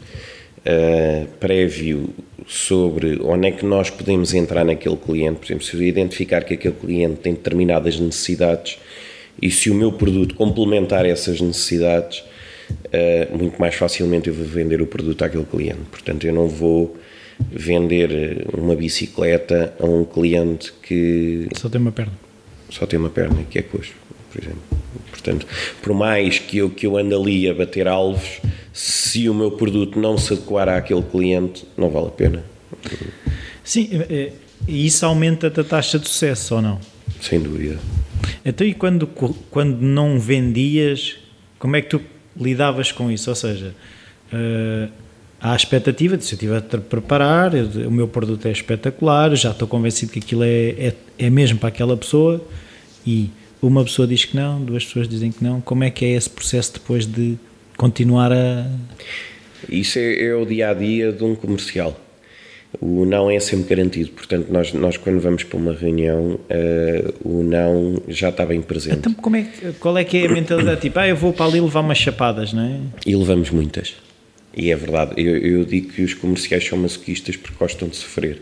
eh, 0.64 1.26
prévio 1.40 2.08
sobre 2.46 3.18
onde 3.20 3.48
é 3.48 3.50
que 3.50 3.66
nós 3.66 3.90
podemos 3.90 4.32
entrar 4.32 4.64
naquele 4.64 4.96
cliente, 4.96 5.40
por 5.40 5.46
exemplo, 5.46 5.64
se 5.64 5.74
eu 5.74 5.82
identificar 5.82 6.44
que 6.44 6.54
aquele 6.54 6.74
cliente 6.74 7.16
tem 7.16 7.34
determinadas 7.34 7.98
necessidades 7.98 8.78
e 9.42 9.50
se 9.50 9.70
o 9.70 9.74
meu 9.74 9.90
produto 9.90 10.36
complementar 10.36 11.04
essas 11.04 11.40
necessidades, 11.40 12.29
uh, 12.70 13.36
muito 13.36 13.60
mais 13.60 13.74
facilmente 13.74 14.28
eu 14.28 14.34
vou 14.34 14.44
vender 14.44 14.80
o 14.80 14.86
produto 14.86 15.22
àquele 15.22 15.44
cliente. 15.44 15.80
Portanto, 15.90 16.26
eu 16.26 16.32
não 16.32 16.48
vou 16.48 16.96
vender 17.50 18.46
uma 18.56 18.74
bicicleta 18.74 19.74
a 19.78 19.86
um 19.86 20.04
cliente 20.04 20.72
que. 20.82 21.48
Só 21.56 21.68
tem 21.68 21.80
uma 21.80 21.92
perna. 21.92 22.12
Só 22.68 22.86
tem 22.86 22.98
uma 22.98 23.10
perna, 23.10 23.42
que 23.48 23.58
é 23.58 23.62
coxo, 23.62 23.94
por 24.32 24.42
exemplo. 24.42 24.62
Portanto, 25.10 25.46
por 25.82 25.94
mais 25.94 26.38
que 26.38 26.58
eu, 26.58 26.70
que 26.70 26.86
eu 26.86 26.96
ande 26.96 27.14
ali 27.14 27.48
a 27.48 27.54
bater 27.54 27.88
alvos, 27.88 28.40
se 28.72 29.28
o 29.28 29.34
meu 29.34 29.50
produto 29.50 29.98
não 29.98 30.16
se 30.16 30.32
adequar 30.32 30.68
àquele 30.68 31.02
cliente, 31.02 31.66
não 31.76 31.90
vale 31.90 32.06
a 32.06 32.10
pena. 32.10 32.44
Sim, 33.64 33.88
eh, 33.92 34.32
e 34.66 34.86
isso 34.86 35.04
aumenta 35.04 35.48
a 35.48 35.64
taxa 35.64 35.98
de 35.98 36.08
sucesso 36.08 36.56
ou 36.56 36.62
não? 36.62 36.80
Sem 37.20 37.40
dúvida. 37.40 37.78
Então, 38.44 38.66
e 38.66 38.72
quando, 38.72 39.06
quando 39.06 39.80
não 39.80 40.18
vendias, 40.18 41.16
como 41.58 41.76
é 41.76 41.82
que 41.82 41.88
tu 41.90 42.00
lidavas 42.40 42.90
com 42.90 43.10
isso? 43.10 43.30
Ou 43.30 43.36
seja, 43.36 43.74
uh, 44.32 44.90
há 45.40 45.52
a 45.52 45.56
expectativa 45.56 46.16
de 46.16 46.24
se 46.24 46.34
eu 46.34 46.36
estiver 46.36 46.58
a 46.58 46.78
preparar, 46.78 47.54
eu, 47.54 47.88
o 47.88 47.90
meu 47.90 48.08
produto 48.08 48.46
é 48.46 48.50
espetacular, 48.52 49.34
já 49.34 49.50
estou 49.50 49.68
convencido 49.68 50.12
que 50.12 50.18
aquilo 50.18 50.44
é, 50.44 50.70
é, 50.70 50.94
é 51.18 51.30
mesmo 51.30 51.58
para 51.58 51.68
aquela 51.68 51.96
pessoa 51.96 52.44
e 53.06 53.30
uma 53.62 53.84
pessoa 53.84 54.08
diz 54.08 54.24
que 54.24 54.36
não, 54.36 54.62
duas 54.62 54.84
pessoas 54.84 55.08
dizem 55.08 55.30
que 55.30 55.44
não. 55.44 55.60
Como 55.60 55.84
é 55.84 55.90
que 55.90 56.04
é 56.04 56.10
esse 56.10 56.30
processo 56.30 56.74
depois 56.74 57.06
de 57.06 57.36
continuar 57.76 58.32
a. 58.32 58.66
Isso 59.68 59.98
é, 59.98 60.24
é 60.24 60.34
o 60.34 60.46
dia 60.46 60.70
a 60.70 60.74
dia 60.74 61.12
de 61.12 61.22
um 61.22 61.34
comercial. 61.34 61.98
O 62.78 63.04
não 63.04 63.28
é 63.28 63.40
sempre 63.40 63.74
garantido, 63.74 64.10
portanto, 64.10 64.46
nós, 64.48 64.72
nós 64.72 64.96
quando 64.96 65.18
vamos 65.18 65.42
para 65.42 65.58
uma 65.58 65.72
reunião, 65.72 66.38
uh, 66.38 67.28
o 67.28 67.42
não 67.42 68.00
já 68.06 68.28
está 68.28 68.46
bem 68.46 68.62
presente. 68.62 68.98
Então, 68.98 69.12
como 69.12 69.36
é, 69.36 69.46
qual 69.80 69.98
é 69.98 70.04
que 70.04 70.18
é 70.18 70.26
a 70.26 70.32
mentalidade? 70.32 70.80
Tipo, 70.80 71.00
ah, 71.00 71.08
eu 71.08 71.16
vou 71.16 71.32
para 71.32 71.46
ali 71.46 71.60
levar 71.60 71.80
umas 71.80 71.98
chapadas, 71.98 72.52
não 72.52 72.62
é? 72.62 72.78
E 73.04 73.16
levamos 73.16 73.50
muitas. 73.50 73.96
E 74.56 74.70
é 74.70 74.76
verdade, 74.76 75.14
eu, 75.16 75.36
eu 75.36 75.64
digo 75.64 75.92
que 75.92 76.02
os 76.02 76.14
comerciais 76.14 76.64
são 76.64 76.78
masoquistas 76.78 77.36
porque 77.36 77.56
gostam 77.58 77.88
de 77.88 77.96
sofrer. 77.96 78.38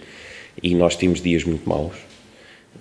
E 0.63 0.75
nós 0.75 0.95
temos 0.95 1.23
dias 1.23 1.45
muito 1.45 1.67
maus. 1.67 1.95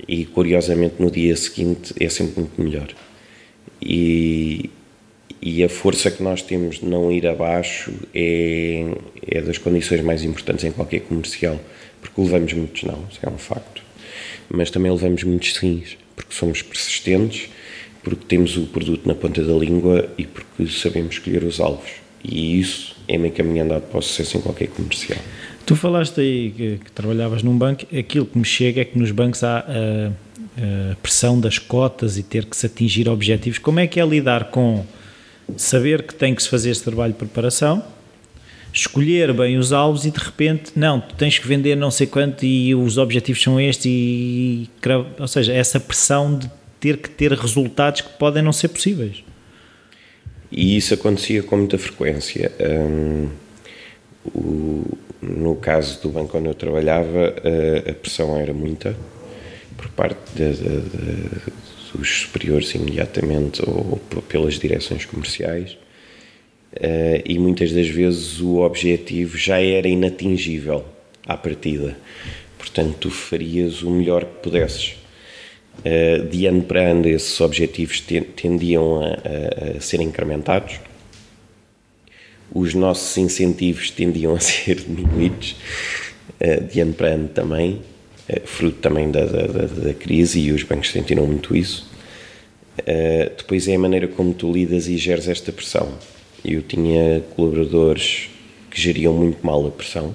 E 0.07 0.25
curiosamente 0.25 0.95
no 0.99 1.09
dia 1.09 1.35
seguinte 1.35 1.93
é 1.99 2.09
sempre 2.09 2.41
muito 2.41 2.61
melhor. 2.61 2.87
E, 3.81 4.69
e 5.41 5.63
a 5.63 5.69
força 5.69 6.09
que 6.09 6.23
nós 6.23 6.41
temos 6.41 6.79
de 6.79 6.85
não 6.85 7.11
ir 7.11 7.27
abaixo 7.27 7.91
é, 8.13 8.85
é 9.21 9.41
das 9.41 9.57
condições 9.57 10.01
mais 10.01 10.23
importantes 10.23 10.65
em 10.65 10.71
qualquer 10.71 11.01
comercial, 11.01 11.59
porque 12.01 12.21
levamos 12.21 12.53
muitos 12.53 12.83
não, 12.83 13.03
isso 13.11 13.19
é 13.21 13.29
um 13.29 13.37
facto, 13.37 13.81
mas 14.49 14.71
também 14.71 14.91
levamos 14.91 15.23
muitos 15.23 15.53
sims, 15.53 15.97
porque 16.15 16.33
somos 16.33 16.61
persistentes, 16.61 17.49
porque 18.03 18.25
temos 18.25 18.57
o 18.57 18.65
produto 18.67 19.07
na 19.07 19.13
ponta 19.13 19.43
da 19.43 19.53
língua 19.53 20.09
e 20.17 20.25
porque 20.25 20.67
sabemos 20.67 21.15
escolher 21.15 21.43
os 21.43 21.59
alvos. 21.59 21.91
E 22.23 22.59
isso 22.59 22.95
é 23.07 23.17
meio 23.17 23.33
caminho 23.33 23.63
andado 23.63 23.83
para 23.83 23.99
o 23.99 24.01
sucesso 24.01 24.37
em 24.37 24.41
qualquer 24.41 24.67
comercial. 24.67 25.19
Tu 25.65 25.75
falaste 25.75 26.21
aí 26.21 26.53
que, 26.55 26.79
que, 26.83 26.91
trabalhavas 26.93 27.43
num 27.43 27.57
banco, 27.57 27.85
aquilo 27.95 28.25
que 28.25 28.37
me 28.37 28.45
chega 28.45 28.81
é 28.81 28.85
que 28.85 28.97
nos 28.97 29.11
bancos 29.11 29.43
há 29.43 29.59
a, 29.59 30.91
a 30.91 30.95
pressão 30.95 31.39
das 31.39 31.59
cotas 31.59 32.17
e 32.17 32.23
ter 32.23 32.45
que 32.45 32.55
se 32.55 32.65
atingir 32.65 33.09
objetivos. 33.09 33.59
Como 33.59 33.79
é 33.79 33.87
que 33.87 33.99
é 33.99 34.05
lidar 34.05 34.45
com 34.45 34.85
saber 35.55 36.03
que 36.03 36.13
tem 36.13 36.35
que 36.35 36.43
se 36.43 36.49
fazer 36.49 36.71
esse 36.71 36.83
trabalho 36.83 37.13
de 37.13 37.19
preparação, 37.19 37.83
escolher 38.73 39.33
bem 39.33 39.57
os 39.57 39.71
alvos 39.71 40.05
e 40.05 40.11
de 40.11 40.19
repente, 40.19 40.71
não, 40.75 40.99
tu 40.99 41.15
tens 41.15 41.39
que 41.39 41.47
vender 41.47 41.75
não 41.75 41.89
sei 41.89 42.07
quanto 42.07 42.45
e 42.45 42.75
os 42.75 42.97
objetivos 42.97 43.41
são 43.41 43.59
estes 43.59 43.85
e, 43.85 44.69
ou 45.19 45.27
seja, 45.27 45.53
essa 45.53 45.79
pressão 45.79 46.37
de 46.37 46.49
ter 46.79 46.97
que 46.97 47.09
ter 47.09 47.31
resultados 47.31 48.01
que 48.01 48.09
podem 48.17 48.43
não 48.43 48.53
ser 48.53 48.67
possíveis. 48.67 49.23
E 50.51 50.77
isso 50.77 50.93
acontecia 50.93 51.43
com 51.43 51.57
muita 51.57 51.77
frequência. 51.77 52.51
Um, 52.59 53.29
o, 54.33 54.97
no 55.21 55.55
caso 55.55 56.01
do 56.01 56.09
banco 56.09 56.37
onde 56.37 56.47
eu 56.47 56.53
trabalhava, 56.53 57.33
a, 57.43 57.91
a 57.91 57.93
pressão 57.93 58.37
era 58.37 58.53
muita 58.53 58.95
por 59.75 59.89
parte 59.89 60.19
de, 60.35 60.53
de, 60.53 60.81
de, 60.81 61.29
dos 61.93 62.21
superiores 62.21 62.73
imediatamente 62.73 63.61
ou 63.67 63.99
pelas 64.27 64.59
direções 64.59 65.05
comerciais. 65.05 65.77
Uh, 66.73 67.23
e 67.25 67.39
muitas 67.39 67.71
das 67.71 67.87
vezes 67.87 68.39
o 68.39 68.57
objetivo 68.57 69.37
já 69.37 69.59
era 69.59 69.87
inatingível 69.87 70.85
à 71.25 71.35
partida. 71.35 71.97
Portanto, 72.57 72.95
tu 72.99 73.09
farias 73.09 73.81
o 73.81 73.89
melhor 73.89 74.25
que 74.25 74.43
pudesses. 74.43 74.95
Uh, 75.79 76.27
de 76.27 76.45
ano 76.45 76.63
para 76.63 76.81
ano, 76.91 77.07
esses 77.07 77.39
objetivos 77.39 78.01
tendiam 78.35 79.01
a, 79.01 79.07
a, 79.07 79.77
a 79.77 79.81
ser 79.81 80.01
incrementados, 80.01 80.79
os 82.51 82.73
nossos 82.73 83.15
incentivos 83.17 83.91
tendiam 83.91 84.35
a 84.35 84.39
ser 84.39 84.75
diminuídos 84.81 85.55
uh, 86.41 86.63
de 86.63 86.79
ano 86.79 86.93
para 86.93 87.09
ano 87.09 87.27
também, 87.27 87.81
fruto 88.45 88.77
também 88.79 89.09
da, 89.09 89.25
da, 89.25 89.47
da, 89.47 89.93
crise 89.93 90.39
e 90.39 90.51
os 90.51 90.63
bancos 90.63 90.91
sentiram 90.91 91.25
muito 91.25 91.55
isso. 91.55 91.89
Uh, 92.79 93.35
depois 93.37 93.67
é 93.67 93.75
a 93.75 93.79
maneira 93.79 94.07
como 94.07 94.33
tu 94.33 94.51
lidas 94.51 94.87
e 94.87 94.97
geres 94.97 95.27
esta 95.27 95.51
pressão. 95.51 95.97
Eu 96.43 96.61
tinha 96.61 97.21
colaboradores 97.35 98.29
que 98.69 98.79
geriam 98.79 99.13
muito 99.13 99.45
mal 99.45 99.65
a 99.65 99.71
pressão, 99.71 100.13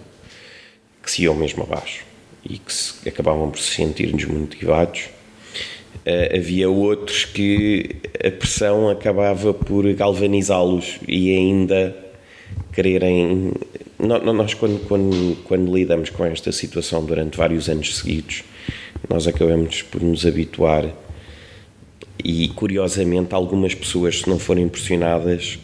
que 1.03 1.11
se 1.11 1.23
iam 1.23 1.35
mesmo 1.35 1.63
abaixo 1.63 2.05
e 2.49 2.59
que 2.59 2.73
se, 2.73 3.09
acabavam 3.09 3.51
por 3.51 3.59
se 3.59 3.75
sentir 3.75 4.13
desmotivados. 4.13 5.09
Uh, 6.07 6.37
havia 6.37 6.69
outros 6.69 7.25
que 7.25 7.97
a 8.25 8.31
pressão 8.31 8.89
acabava 8.89 9.55
por 9.55 9.91
galvanizá-los 9.95 10.99
e 11.09 11.35
ainda 11.35 11.97
quererem. 12.73 13.53
Nós, 14.03 14.53
quando, 14.55 14.81
quando, 14.89 15.37
quando 15.45 15.73
lidamos 15.73 16.11
com 16.11 16.25
esta 16.25 16.51
situação 16.51 17.05
durante 17.05 17.39
vários 17.39 17.69
anos 17.69 17.99
seguidos, 17.99 18.43
nós 19.09 19.29
acabamos 19.29 19.83
por 19.83 20.03
nos 20.03 20.27
habituar 20.27 20.93
e 22.25 22.49
curiosamente 22.49 23.33
algumas 23.33 23.77
pessoas 23.77 24.19
se 24.19 24.29
não 24.29 24.41
forem 24.41 24.69
pressionadas 24.69 25.57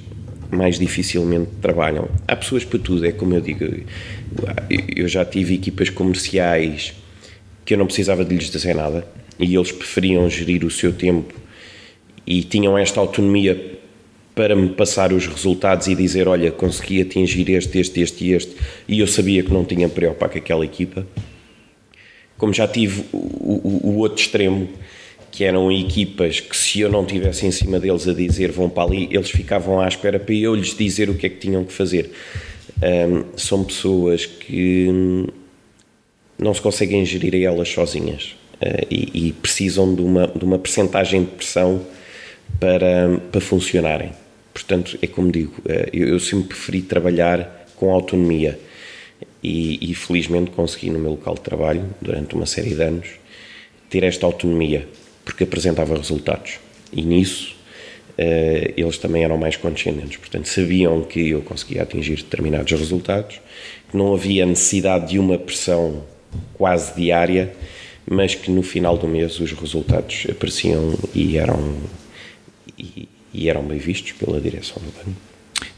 mais 0.52 0.78
dificilmente 0.78 1.50
trabalham. 1.60 2.08
Há 2.28 2.36
pessoas 2.36 2.64
para 2.64 2.78
tudo, 2.78 3.04
é 3.04 3.10
como 3.10 3.34
eu 3.34 3.40
digo, 3.40 3.64
eu 4.96 5.08
já 5.08 5.24
tive 5.24 5.54
equipas 5.54 5.90
comerciais 5.90 6.94
que 7.64 7.74
eu 7.74 7.78
não 7.78 7.86
precisava 7.86 8.24
de 8.24 8.36
lhes 8.36 8.50
dizer 8.50 8.74
nada 8.74 9.04
e 9.36 9.54
eles 9.54 9.72
preferiam 9.72 10.30
gerir 10.30 10.64
o 10.64 10.70
seu 10.70 10.92
tempo 10.92 11.34
e 12.24 12.42
tinham 12.44 12.78
esta 12.78 13.00
autonomia 13.00 13.77
para 14.38 14.54
me 14.54 14.68
passar 14.68 15.12
os 15.12 15.26
resultados 15.26 15.88
e 15.88 15.96
dizer, 15.96 16.28
olha, 16.28 16.52
consegui 16.52 17.02
atingir 17.02 17.50
este, 17.50 17.80
este, 17.80 18.00
este 18.00 18.24
e 18.24 18.32
este 18.34 18.56
e 18.86 19.00
eu 19.00 19.06
sabia 19.08 19.42
que 19.42 19.52
não 19.52 19.64
tinha 19.64 19.88
preocupar 19.88 20.28
com 20.28 20.38
aquela 20.38 20.64
equipa. 20.64 21.04
Como 22.36 22.52
já 22.52 22.68
tive 22.68 23.04
o, 23.12 23.16
o, 23.16 23.80
o 23.82 23.96
outro 23.96 24.22
extremo, 24.22 24.68
que 25.32 25.42
eram 25.42 25.72
equipas 25.72 26.38
que 26.38 26.56
se 26.56 26.78
eu 26.78 26.88
não 26.88 27.04
tivesse 27.04 27.46
em 27.46 27.50
cima 27.50 27.80
deles 27.80 28.06
a 28.06 28.14
dizer 28.14 28.52
vão 28.52 28.70
para 28.70 28.84
ali, 28.84 29.08
eles 29.10 29.28
ficavam 29.28 29.80
à 29.80 29.88
espera 29.88 30.20
para 30.20 30.32
eu 30.32 30.54
lhes 30.54 30.72
dizer 30.72 31.10
o 31.10 31.14
que 31.14 31.26
é 31.26 31.28
que 31.28 31.38
tinham 31.38 31.64
que 31.64 31.72
fazer. 31.72 32.12
Um, 32.80 33.36
são 33.36 33.64
pessoas 33.64 34.24
que 34.24 35.26
não 36.38 36.54
se 36.54 36.60
conseguem 36.60 37.04
gerir 37.04 37.34
a 37.34 37.52
elas 37.52 37.70
sozinhas 37.70 38.36
uh, 38.62 38.86
e, 38.88 39.30
e, 39.30 39.32
precisam 39.32 39.92
de 39.92 40.00
uma, 40.00 40.28
de 40.28 40.44
uma 40.44 40.60
percentagem 40.60 41.24
de 41.24 41.30
pressão 41.32 41.84
para, 42.60 43.18
para 43.32 43.40
funcionarem. 43.40 44.12
Portanto, 44.58 44.98
é 45.00 45.06
como 45.06 45.30
digo, 45.30 45.54
uh, 45.60 45.88
eu, 45.92 46.18
sempre 46.18 46.48
preferi 46.48 46.82
trabalhar 46.82 47.68
com 47.76 47.92
autonomia 47.92 48.58
e, 49.42 49.90
e 49.90 49.94
felizmente 49.94 50.50
consegui 50.50 50.90
no 50.90 50.98
meu 50.98 51.12
local 51.12 51.34
de 51.34 51.42
trabalho, 51.42 51.84
durante 52.02 52.34
uma 52.34 52.44
série 52.44 52.74
de 52.74 52.82
anos, 52.82 53.08
ter 53.88 54.02
esta 54.02 54.26
autonomia 54.26 54.88
porque 55.24 55.44
apresentava 55.44 55.96
resultados. 55.96 56.58
E 56.92 57.02
nisso 57.02 57.54
uh, 58.18 58.72
eles 58.76 58.98
também 58.98 59.22
eram 59.22 59.38
mais 59.38 59.56
condescendentes, 59.56 60.16
portanto 60.16 60.48
sabiam 60.48 61.02
que 61.02 61.28
eu 61.28 61.40
conseguia 61.42 61.82
atingir 61.82 62.16
determinados 62.16 62.72
resultados, 62.72 63.40
que 63.88 63.96
não 63.96 64.12
havia 64.12 64.44
necessidade 64.44 65.10
de 65.10 65.20
uma 65.20 65.38
pressão 65.38 66.02
quase 66.54 66.94
diária, 66.96 67.54
mas 68.04 68.34
que 68.34 68.50
no 68.50 68.62
final 68.62 68.98
do 68.98 69.06
mês 69.06 69.38
os 69.38 69.52
resultados 69.52 70.26
apareciam 70.28 70.98
e 71.14 71.36
eram 71.38 71.76
e, 72.76 73.08
e 73.32 73.48
eram 73.48 73.62
bem 73.62 73.78
vistos 73.78 74.12
pela 74.12 74.40
direção 74.40 74.82
do 74.82 74.90
banco. 74.92 75.20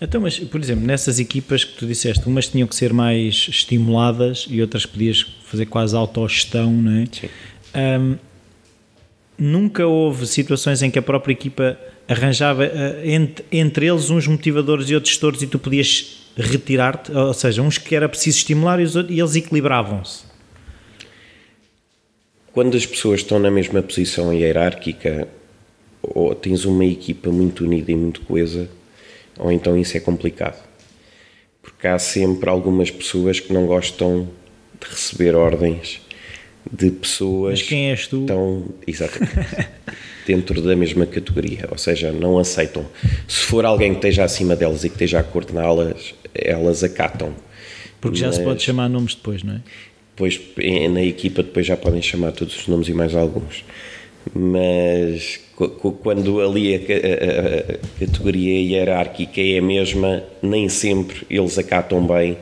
Então, 0.00 0.20
mas, 0.20 0.38
por 0.38 0.60
exemplo, 0.60 0.86
nessas 0.86 1.18
equipas 1.18 1.64
que 1.64 1.74
tu 1.74 1.86
disseste, 1.86 2.26
umas 2.26 2.48
tinham 2.48 2.66
que 2.66 2.74
ser 2.74 2.92
mais 2.92 3.46
estimuladas 3.48 4.46
e 4.48 4.60
outras 4.60 4.86
podias 4.86 5.26
fazer 5.44 5.66
quase 5.66 5.94
autogestão, 5.96 6.72
não 6.72 7.02
é? 7.02 7.04
Sim. 7.10 7.28
Um, 7.74 8.16
nunca 9.38 9.86
houve 9.86 10.26
situações 10.26 10.82
em 10.82 10.90
que 10.90 10.98
a 10.98 11.02
própria 11.02 11.32
equipa 11.32 11.78
arranjava 12.08 12.64
uh, 12.64 13.08
entre, 13.08 13.44
entre 13.52 13.86
eles 13.86 14.10
uns 14.10 14.26
motivadores 14.26 14.88
e 14.90 14.94
outros 14.94 15.12
gestores 15.12 15.42
e 15.42 15.46
tu 15.46 15.58
podias 15.58 16.18
retirar-te, 16.36 17.12
ou 17.12 17.34
seja, 17.34 17.62
uns 17.62 17.78
que 17.78 17.94
era 17.94 18.08
preciso 18.08 18.38
estimular 18.38 18.80
e, 18.80 18.84
outros, 18.84 19.10
e 19.10 19.18
eles 19.18 19.34
equilibravam-se. 19.36 20.24
Quando 22.52 22.76
as 22.76 22.84
pessoas 22.84 23.20
estão 23.20 23.38
na 23.38 23.50
mesma 23.50 23.82
posição 23.82 24.32
hierárquica, 24.32 25.28
ou 26.02 26.34
tens 26.34 26.64
uma 26.64 26.84
equipa 26.84 27.30
muito 27.30 27.64
unida 27.64 27.90
e 27.92 27.94
muito 27.96 28.20
coesa, 28.22 28.68
ou 29.38 29.50
então 29.50 29.76
isso 29.76 29.96
é 29.96 30.00
complicado. 30.00 30.62
Porque 31.62 31.86
há 31.86 31.98
sempre 31.98 32.48
algumas 32.48 32.90
pessoas 32.90 33.38
que 33.40 33.52
não 33.52 33.66
gostam 33.66 34.28
de 34.80 34.88
receber 34.88 35.34
ordens 35.34 36.00
de 36.70 36.90
pessoas 36.90 37.60
Mas 37.60 37.68
quem 37.68 37.90
és 37.90 38.06
tu? 38.06 38.20
estão 38.22 38.64
exatamente 38.86 39.68
dentro 40.26 40.60
da 40.62 40.76
mesma 40.76 41.06
categoria, 41.06 41.66
ou 41.70 41.78
seja, 41.78 42.12
não 42.12 42.38
aceitam. 42.38 42.86
Se 43.26 43.40
for 43.40 43.64
alguém 43.64 43.92
que 43.92 43.98
esteja 43.98 44.24
acima 44.24 44.54
delas 44.56 44.84
e 44.84 44.88
que 44.88 44.94
esteja 44.94 45.20
a 45.20 45.22
coordená-las, 45.22 46.14
elas 46.34 46.84
acatam. 46.84 47.34
Porque 48.00 48.18
já 48.18 48.26
Mas, 48.28 48.36
se 48.36 48.42
pode 48.42 48.62
chamar 48.62 48.88
nomes 48.88 49.14
depois, 49.14 49.42
não 49.42 49.54
é? 49.54 49.60
Depois 50.14 50.40
na 50.90 51.02
equipa 51.02 51.42
depois 51.42 51.66
já 51.66 51.76
podem 51.76 52.02
chamar 52.02 52.32
todos 52.32 52.56
os 52.56 52.66
nomes 52.68 52.88
e 52.88 52.94
mais 52.94 53.14
alguns. 53.14 53.64
Mas 54.34 55.40
quando 55.68 56.40
ali 56.40 56.74
a, 56.74 56.78
a, 56.78 57.74
a 57.74 58.06
categoria 58.06 58.60
hierárquica 58.60 59.40
é 59.40 59.58
a 59.58 59.62
mesma, 59.62 60.22
nem 60.42 60.68
sempre 60.68 61.26
eles 61.28 61.58
acatam 61.58 62.06
bem 62.06 62.36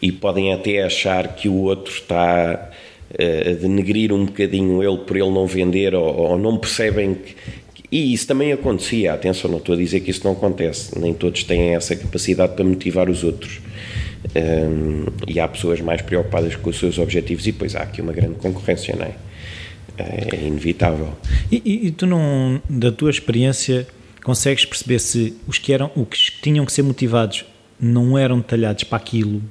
e 0.00 0.10
podem 0.10 0.52
até 0.52 0.82
achar 0.82 1.34
que 1.36 1.48
o 1.48 1.54
outro 1.54 1.92
está 1.92 2.70
a 3.16 3.52
denegrir 3.60 4.12
um 4.12 4.24
bocadinho 4.24 4.82
ele 4.82 4.98
por 4.98 5.16
ele 5.16 5.30
não 5.30 5.46
vender 5.46 5.94
ou, 5.94 6.16
ou 6.16 6.38
não 6.38 6.56
percebem 6.58 7.14
que, 7.14 7.34
e 7.92 8.12
isso 8.12 8.26
também 8.26 8.50
acontecia, 8.52 9.12
atenção, 9.12 9.48
não 9.48 9.58
estou 9.58 9.74
a 9.74 9.78
dizer 9.78 10.00
que 10.00 10.10
isso 10.10 10.22
não 10.24 10.32
acontece, 10.32 10.98
nem 10.98 11.14
todos 11.14 11.44
têm 11.44 11.76
essa 11.76 11.94
capacidade 11.94 12.54
para 12.54 12.64
motivar 12.64 13.08
os 13.08 13.22
outros, 13.22 13.60
Um, 14.34 15.04
e 15.28 15.38
há 15.38 15.46
pessoas 15.46 15.82
mais 15.82 16.00
preocupadas 16.00 16.56
com 16.56 16.70
os 16.70 16.78
seus 16.78 16.98
objetivos 16.98 17.46
e 17.46 17.52
depois 17.52 17.76
há 17.76 17.82
aqui 17.82 18.00
uma 18.00 18.12
grande 18.12 18.36
concorrência, 18.36 18.96
não 18.96 19.04
é? 19.04 19.12
É 19.96 20.46
inevitável. 20.46 21.12
E, 21.50 21.62
e, 21.64 21.86
e 21.86 21.90
tu 21.90 22.06
não, 22.06 22.60
da 22.68 22.90
tua 22.90 23.10
experiência, 23.10 23.86
consegues 24.22 24.64
perceber 24.64 24.98
se 24.98 25.36
os 25.46 25.58
que 25.58 25.72
eram, 25.72 25.90
os 25.94 26.30
que 26.30 26.42
tinham 26.42 26.64
que 26.64 26.72
ser 26.72 26.82
motivados 26.82 27.44
não 27.78 28.16
eram 28.18 28.40
talhados 28.40 28.84
para 28.84 28.98
aquilo 28.98 29.42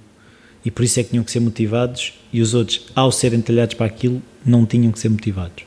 e 0.65 0.71
por 0.71 0.83
isso 0.83 0.99
é 0.99 1.03
que 1.03 1.09
tinham 1.09 1.23
que 1.23 1.31
ser 1.31 1.41
motivados 1.41 2.13
e 2.31 2.41
os 2.41 2.53
outros, 2.53 2.87
ao 2.95 3.11
serem 3.11 3.41
talhados 3.41 3.75
para 3.75 3.85
aquilo, 3.85 4.21
não 4.45 4.65
tinham 4.65 4.91
que 4.91 4.99
ser 4.99 5.09
motivados? 5.09 5.65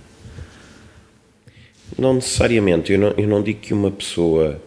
Não 1.98 2.14
necessariamente. 2.14 2.92
Eu 2.92 2.98
não, 2.98 3.08
eu 3.16 3.28
não 3.28 3.42
digo 3.42 3.60
que 3.60 3.74
uma 3.74 3.90
pessoa 3.90 4.60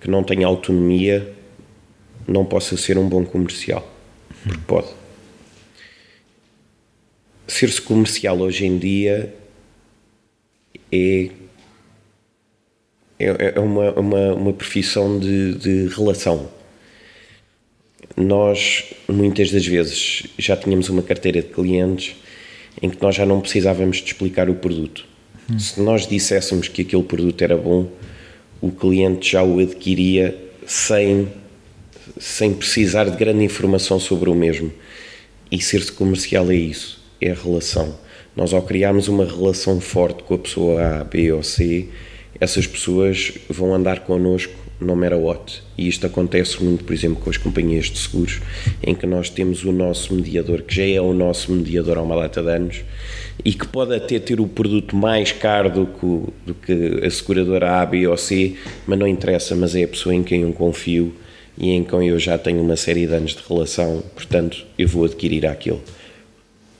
que 0.00 0.08
não 0.08 0.22
tenha 0.22 0.46
autonomia 0.46 1.32
não 2.26 2.44
possa 2.44 2.76
ser 2.76 2.96
um 2.96 3.08
bom 3.08 3.24
comercial. 3.24 3.86
Porque 4.42 4.60
pode. 4.66 4.88
Ser-se 7.46 7.80
comercial 7.80 8.38
hoje 8.40 8.66
em 8.66 8.76
dia 8.76 9.32
é, 10.90 11.30
é, 13.18 13.54
é 13.56 13.60
uma, 13.60 13.92
uma, 13.92 14.34
uma 14.34 14.52
profissão 14.52 15.18
de, 15.18 15.54
de 15.54 15.86
relação. 15.94 16.48
Nós, 18.16 18.84
muitas 19.08 19.50
das 19.50 19.66
vezes, 19.66 20.24
já 20.38 20.56
tínhamos 20.56 20.88
uma 20.88 21.02
carteira 21.02 21.42
de 21.42 21.48
clientes 21.48 22.16
em 22.80 22.90
que 22.90 23.00
nós 23.00 23.14
já 23.14 23.24
não 23.24 23.40
precisávamos 23.40 23.98
de 23.98 24.04
explicar 24.04 24.48
o 24.48 24.54
produto. 24.54 25.06
Hum. 25.50 25.58
Se 25.58 25.80
nós 25.80 26.06
disséssemos 26.06 26.68
que 26.68 26.82
aquele 26.82 27.02
produto 27.02 27.42
era 27.42 27.56
bom, 27.56 27.88
o 28.60 28.70
cliente 28.70 29.32
já 29.32 29.42
o 29.42 29.58
adquiria 29.58 30.36
sem, 30.66 31.28
sem 32.18 32.52
precisar 32.52 33.04
de 33.04 33.16
grande 33.16 33.44
informação 33.44 34.00
sobre 34.00 34.30
o 34.30 34.34
mesmo. 34.34 34.72
E 35.50 35.60
ser-se 35.60 35.92
comercial 35.92 36.50
é 36.50 36.56
isso, 36.56 36.95
é 37.20 37.30
a 37.30 37.34
relação. 37.34 37.94
Nós, 38.34 38.52
ao 38.52 38.62
criarmos 38.62 39.08
uma 39.08 39.24
relação 39.24 39.80
forte 39.80 40.22
com 40.22 40.34
a 40.34 40.38
pessoa 40.38 41.00
A, 41.00 41.04
B 41.04 41.32
ou 41.32 41.42
C, 41.42 41.88
essas 42.38 42.66
pessoas 42.66 43.32
vão 43.48 43.74
andar 43.74 44.00
connosco 44.00 44.52
no 44.80 44.94
matter 44.94 45.18
what. 45.18 45.62
E 45.76 45.88
isto 45.88 46.06
acontece 46.06 46.62
muito, 46.62 46.84
por 46.84 46.92
exemplo, 46.92 47.22
com 47.22 47.30
as 47.30 47.36
companhias 47.36 47.86
de 47.86 47.98
seguros, 47.98 48.40
em 48.82 48.94
que 48.94 49.06
nós 49.06 49.30
temos 49.30 49.64
o 49.64 49.72
nosso 49.72 50.14
mediador, 50.14 50.62
que 50.62 50.74
já 50.74 50.86
é 50.86 51.00
o 51.00 51.14
nosso 51.14 51.50
mediador 51.52 51.98
há 51.98 52.02
uma 52.02 52.20
data 52.20 52.42
de 52.42 52.50
anos, 52.50 52.84
e 53.44 53.52
que 53.52 53.66
pode 53.66 53.94
até 53.94 54.18
ter 54.18 54.40
o 54.40 54.46
produto 54.46 54.94
mais 54.94 55.32
caro 55.32 55.70
do 55.70 55.86
que, 55.86 56.32
do 56.46 56.54
que 56.54 57.06
a 57.06 57.10
seguradora 57.10 57.80
A, 57.80 57.86
B 57.86 58.06
ou 58.06 58.16
C, 58.16 58.54
mas 58.86 58.98
não 58.98 59.06
interessa, 59.06 59.54
mas 59.54 59.74
é 59.74 59.84
a 59.84 59.88
pessoa 59.88 60.14
em 60.14 60.22
quem 60.22 60.42
eu 60.42 60.52
confio 60.52 61.14
e 61.58 61.70
em 61.70 61.82
quem 61.82 62.08
eu 62.08 62.18
já 62.18 62.36
tenho 62.36 62.60
uma 62.60 62.76
série 62.76 63.06
de 63.06 63.14
anos 63.14 63.34
de 63.34 63.42
relação, 63.48 64.02
portanto, 64.14 64.66
eu 64.78 64.86
vou 64.86 65.06
adquirir 65.06 65.46
aquilo. 65.46 65.80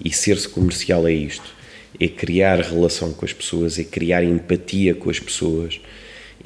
E 0.05 0.11
ser-se 0.13 0.49
comercial 0.49 1.07
é 1.07 1.13
isto: 1.13 1.55
é 1.99 2.09
criar 2.09 2.61
relação 2.61 3.13
com 3.13 3.25
as 3.25 3.33
pessoas, 3.33 3.79
é 3.79 3.85
criar 3.85 4.23
empatia 4.23 4.95
com 4.95 5.11
as 5.11 5.19
pessoas, 5.19 5.81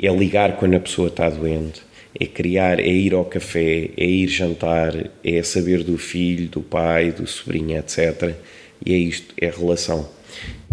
é 0.00 0.08
ligar 0.08 0.56
quando 0.56 0.74
a 0.74 0.80
pessoa 0.80 1.08
está 1.08 1.28
doente, 1.28 1.82
é 2.18 2.26
criar, 2.26 2.80
é 2.80 2.88
ir 2.88 3.14
ao 3.14 3.24
café, 3.24 3.90
é 3.96 4.04
ir 4.04 4.28
jantar, 4.28 5.10
é 5.24 5.42
saber 5.42 5.82
do 5.82 5.96
filho, 5.98 6.48
do 6.48 6.60
pai, 6.60 7.12
do 7.12 7.26
sobrinho, 7.26 7.78
etc. 7.78 8.34
E 8.84 8.94
é 8.94 8.96
isto, 8.96 9.34
é 9.40 9.50
relação. 9.50 10.08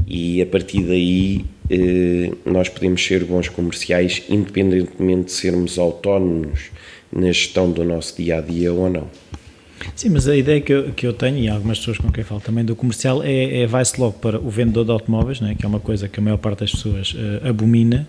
E 0.07 0.41
a 0.41 0.45
partir 0.45 0.83
daí 0.83 1.45
eh, 1.69 2.31
nós 2.45 2.69
podemos 2.69 3.03
ser 3.03 3.25
bons 3.25 3.49
comerciais, 3.49 4.23
independentemente 4.29 5.25
de 5.25 5.31
sermos 5.31 5.77
autónomos 5.77 6.71
na 7.11 7.27
gestão 7.27 7.71
do 7.71 7.83
nosso 7.83 8.15
dia 8.15 8.37
a 8.37 8.41
dia 8.41 8.71
ou 8.71 8.89
não. 8.89 9.09
Sim, 9.95 10.09
mas 10.09 10.27
a 10.27 10.35
ideia 10.35 10.61
que 10.61 10.73
eu, 10.73 10.91
que 10.91 11.05
eu 11.05 11.13
tenho, 11.13 11.37
e 11.37 11.47
algumas 11.47 11.79
pessoas 11.79 11.97
com 11.97 12.11
quem 12.11 12.23
falo 12.23 12.41
também 12.41 12.63
do 12.63 12.75
comercial, 12.75 13.23
é, 13.23 13.61
é 13.61 13.67
vai-se 13.67 13.99
logo 13.99 14.13
para 14.13 14.39
o 14.39 14.49
vendedor 14.49 14.85
de 14.85 14.91
automóveis, 14.91 15.39
né, 15.39 15.55
que 15.57 15.65
é 15.65 15.67
uma 15.67 15.79
coisa 15.79 16.07
que 16.07 16.19
a 16.19 16.23
maior 16.23 16.37
parte 16.37 16.59
das 16.59 16.71
pessoas 16.71 17.13
uh, 17.13 17.47
abomina, 17.47 18.05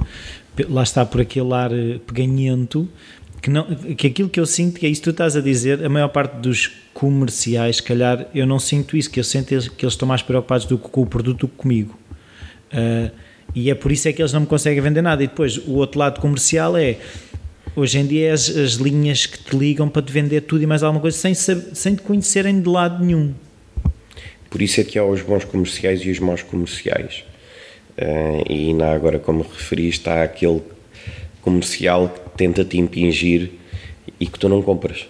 lá 0.69 0.83
está 0.83 1.05
por 1.05 1.21
aquele 1.21 1.53
ar 1.53 1.73
uh, 1.73 1.99
peganhento, 2.01 2.89
que, 3.41 3.51
não, 3.51 3.65
que 3.65 4.07
aquilo 4.07 4.29
que 4.29 4.41
eu 4.41 4.47
sinto, 4.47 4.81
que 4.81 4.87
é 4.87 4.89
isso 4.89 5.01
que 5.01 5.05
tu 5.05 5.11
estás 5.11 5.37
a 5.37 5.41
dizer, 5.41 5.85
a 5.85 5.89
maior 5.89 6.09
parte 6.09 6.37
dos 6.39 6.73
comerciais, 6.93 7.77
se 7.77 7.83
calhar, 7.83 8.27
eu 8.35 8.47
não 8.47 8.59
sinto 8.59 8.97
isso, 8.97 9.11
que 9.11 9.21
eu 9.21 9.25
sinto 9.25 9.49
que 9.49 9.85
eles 9.85 9.95
estão 9.95 10.09
mais 10.09 10.23
preocupados 10.23 10.67
do, 10.67 10.77
com 10.79 11.03
o 11.03 11.07
produto 11.07 11.41
do 11.41 11.49
que 11.49 11.57
comigo. 11.57 11.99
Uh, 12.73 13.11
e 13.55 13.71
é 13.71 13.75
por 13.75 13.91
isso 13.91 14.09
é 14.09 14.13
que 14.13 14.21
eles 14.21 14.33
não 14.33 14.41
me 14.41 14.47
conseguem 14.47 14.81
vender 14.83 15.03
nada. 15.03 15.23
E 15.23 15.27
depois, 15.27 15.57
o 15.59 15.75
outro 15.75 15.99
lado 15.99 16.21
comercial 16.21 16.77
é 16.77 16.99
Hoje 17.79 17.97
em 18.01 18.07
dia 18.09 18.31
é 18.31 18.33
as, 18.33 18.49
as 18.49 18.73
linhas 18.73 19.25
que 19.25 19.39
te 19.39 19.57
ligam 19.57 19.89
para 19.89 20.03
te 20.03 20.11
vender 20.11 20.41
tudo 20.41 20.65
e 20.65 20.67
mais 20.67 20.83
alguma 20.83 21.01
coisa 21.01 21.17
sem, 21.17 21.33
sem 21.33 21.95
te 21.95 22.03
conhecerem 22.03 22.61
de 22.61 22.69
lado 22.69 23.05
nenhum. 23.05 23.33
Por 24.51 24.61
isso 24.61 24.81
é 24.81 24.85
que 24.85 24.99
há 24.99 25.05
os 25.05 25.23
bons 25.23 25.45
comerciais 25.45 26.01
e 26.01 26.11
os 26.11 26.19
maus 26.19 26.43
comerciais. 26.43 27.23
Uh, 27.97 28.43
e 28.51 28.71
ainda 28.71 28.93
agora, 28.93 29.21
como 29.21 29.45
referiste, 29.45 30.11
há 30.11 30.25
aquele 30.25 30.61
comercial 31.41 32.09
que 32.09 32.37
tenta 32.37 32.65
te 32.65 32.79
impingir 32.79 33.53
e 34.19 34.27
que 34.27 34.41
tu 34.41 34.49
não 34.49 34.61
compras, 34.61 35.07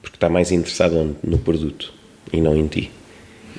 porque 0.00 0.16
está 0.16 0.30
mais 0.30 0.50
interessado 0.50 1.14
no 1.22 1.36
produto 1.36 1.92
e 2.32 2.40
não 2.40 2.56
em 2.56 2.66
ti. 2.66 2.90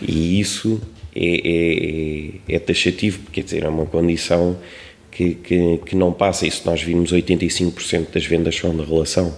E 0.01 0.39
isso 0.39 0.81
é, 1.15 2.39
é, 2.49 2.55
é 2.55 2.57
taxativo, 2.57 3.19
porque 3.19 3.41
quer 3.41 3.45
dizer, 3.45 3.63
é 3.65 3.69
uma 3.69 3.85
condição 3.85 4.57
que, 5.17 5.33
que, 5.33 5.77
que 5.79 5.95
não 5.95 6.13
passa. 6.13 6.47
Se 6.49 6.63
nós 6.63 6.83
vimos 6.83 7.11
85% 7.11 8.11
das 8.13 8.25
vendas 8.25 8.55
são 8.55 8.75
da 8.75 8.83
relação, 8.83 9.35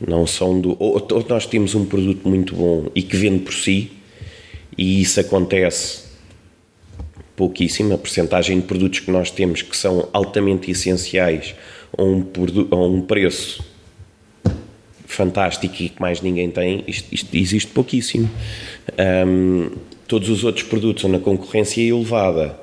não 0.00 0.26
são 0.26 0.58
do. 0.58 0.70
Ou, 0.82 1.06
ou 1.12 1.26
nós 1.28 1.44
temos 1.44 1.74
um 1.74 1.84
produto 1.84 2.26
muito 2.26 2.54
bom 2.54 2.86
e 2.94 3.02
que 3.02 3.16
vende 3.18 3.40
por 3.40 3.52
si, 3.52 3.92
e 4.78 5.02
isso 5.02 5.20
acontece 5.20 6.04
pouquíssimo. 7.36 7.92
A 7.92 7.98
porcentagem 7.98 8.60
de 8.60 8.66
produtos 8.66 9.00
que 9.00 9.10
nós 9.10 9.30
temos 9.30 9.60
que 9.60 9.76
são 9.76 10.08
altamente 10.10 10.70
essenciais 10.70 11.54
a 11.96 12.02
um, 12.02 12.24
a 12.70 12.76
um 12.76 13.02
preço 13.02 13.62
fantástico 15.04 15.74
e 15.82 15.90
que 15.90 16.00
mais 16.00 16.22
ninguém 16.22 16.50
tem, 16.50 16.82
isto, 16.86 17.12
isto 17.12 17.36
existe 17.36 17.70
pouquíssimo. 17.72 18.30
Um, 19.26 19.70
todos 20.08 20.30
os 20.30 20.44
outros 20.44 20.64
produtos 20.64 21.04
onde 21.04 21.16
a 21.16 21.20
concorrência 21.20 21.82
elevada 21.82 22.58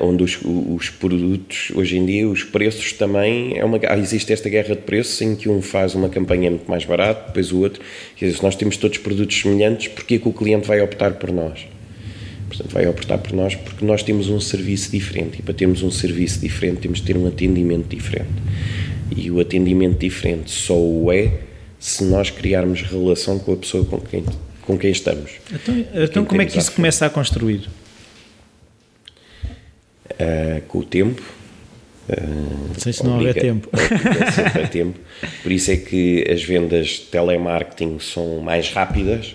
onde 0.00 0.22
os, 0.22 0.38
os, 0.42 0.88
produtos, 0.88 1.70
hoje 1.74 1.98
em 1.98 2.06
dia, 2.06 2.28
os 2.28 2.42
preços 2.42 2.92
também, 2.92 3.58
é 3.58 3.64
uma, 3.64 3.78
existe 3.98 4.32
esta 4.32 4.48
guerra 4.48 4.74
de 4.74 4.82
preços 4.82 5.20
em 5.20 5.36
que 5.36 5.48
um 5.48 5.60
faz 5.60 5.94
uma 5.94 6.08
campanha 6.08 6.50
muito 6.50 6.68
mais 6.68 6.84
barato, 6.84 7.26
depois 7.26 7.52
o 7.52 7.60
outro, 7.60 7.82
quer 8.16 8.26
dizer, 8.26 8.38
se 8.38 8.42
nós 8.42 8.56
temos 8.56 8.76
todos 8.76 8.98
produtos 8.98 9.40
semelhantes, 9.40 9.88
porquê 9.88 10.14
é 10.14 10.18
que 10.18 10.28
o 10.28 10.32
cliente 10.32 10.66
vai 10.66 10.80
optar 10.80 11.12
por 11.14 11.30
nós? 11.30 11.66
Portanto, 12.48 12.72
vai 12.72 12.86
optar 12.86 13.18
por 13.18 13.34
nós 13.34 13.54
porque 13.54 13.84
nós 13.84 14.02
temos 14.02 14.28
um 14.30 14.40
serviço 14.40 14.90
diferente 14.90 15.38
e 15.38 15.42
para 15.42 15.52
termos 15.52 15.82
um 15.82 15.90
serviço 15.90 16.40
diferente 16.40 16.78
temos 16.78 16.98
de 16.98 17.04
ter 17.04 17.16
um 17.16 17.26
atendimento 17.26 17.88
diferente. 17.94 18.30
E 19.14 19.30
o 19.30 19.38
atendimento 19.38 19.98
diferente 19.98 20.50
só 20.50 20.74
o 20.74 21.12
é 21.12 21.30
se 21.78 22.04
nós 22.04 22.30
criarmos 22.30 22.82
relação 22.82 23.38
com 23.38 23.52
a 23.52 23.56
pessoa 23.56 23.84
com 23.84 24.00
quem, 24.00 24.24
com 24.62 24.78
quem 24.78 24.90
estamos. 24.90 25.32
Então, 25.52 25.84
então 25.94 26.24
como 26.24 26.40
é 26.40 26.46
que 26.46 26.58
isso 26.58 26.72
começa 26.72 27.04
a 27.04 27.10
construir? 27.10 27.68
Uh, 30.18 30.60
com 30.68 30.78
o 30.78 30.84
tempo. 30.84 31.22
Uh, 32.08 32.78
Sei 32.78 32.92
se 32.92 33.04
não 33.04 33.16
houver 33.16 33.34
tempo. 33.34 33.68
tempo. 34.72 34.98
Por 35.42 35.52
isso 35.52 35.70
é 35.70 35.76
que 35.76 36.24
as 36.30 36.42
vendas 36.42 36.88
de 36.88 37.00
telemarketing 37.02 37.98
são 37.98 38.38
mais 38.38 38.70
rápidas, 38.70 39.34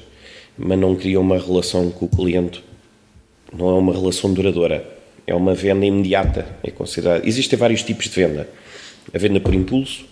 mas 0.58 0.78
não 0.78 0.96
criam 0.96 1.22
uma 1.22 1.38
relação 1.38 1.90
com 1.92 2.06
o 2.06 2.10
cliente. 2.10 2.64
Não 3.56 3.70
é 3.70 3.74
uma 3.74 3.94
relação 3.94 4.34
duradoura. 4.34 4.84
É 5.26 5.34
uma 5.34 5.54
venda 5.54 5.86
imediata. 5.86 6.46
É 6.64 6.72
considerado. 6.72 7.26
Existem 7.28 7.58
vários 7.58 7.84
tipos 7.84 8.06
de 8.06 8.16
venda. 8.16 8.50
A 9.14 9.18
venda 9.18 9.40
por 9.40 9.54
impulso, 9.54 10.06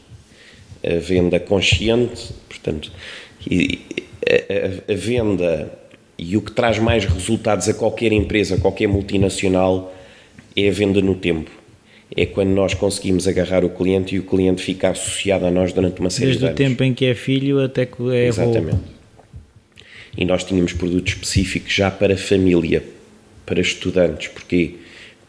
a 0.84 1.00
venda 1.00 1.40
consciente, 1.40 2.30
portanto, 2.48 2.92
a, 3.50 4.92
a, 4.92 4.94
a 4.94 4.96
venda 4.96 5.72
e 6.18 6.38
o 6.38 6.42
que 6.42 6.52
traz 6.52 6.78
mais 6.78 7.04
resultados 7.04 7.68
a 7.68 7.74
qualquer 7.74 8.12
empresa, 8.12 8.56
a 8.56 8.60
qualquer 8.60 8.88
multinacional, 8.88 9.92
é 10.56 10.70
a 10.70 10.72
venda 10.72 11.02
no 11.02 11.16
tempo. 11.16 11.50
É 12.16 12.26
quando 12.26 12.50
nós 12.50 12.74
conseguimos 12.74 13.28
agarrar 13.28 13.64
o 13.64 13.70
cliente 13.70 14.16
e 14.16 14.20
o 14.20 14.24
cliente 14.24 14.62
fica 14.62 14.90
associado 14.90 15.46
a 15.46 15.52
nós 15.52 15.72
durante 15.72 16.00
uma 16.02 16.10
série 16.10 16.26
Desde 16.28 16.40
de 16.40 16.46
anos. 16.48 16.58
Desde 16.58 16.74
o 16.74 16.76
tempo 16.76 16.84
em 16.84 16.94
que 16.94 17.06
é 17.06 17.16
filho 17.16 17.64
até 17.64 17.86
que 17.86 18.12
é 18.12 18.28
Exatamente. 18.28 18.80
E 20.18 20.26
nós 20.26 20.44
tínhamos 20.44 20.74
produtos 20.74 21.14
específicos 21.14 21.74
já 21.74 21.90
para 21.90 22.18
família, 22.18 22.84
para 23.46 23.62
estudantes. 23.62 24.28
Porque 24.28 24.76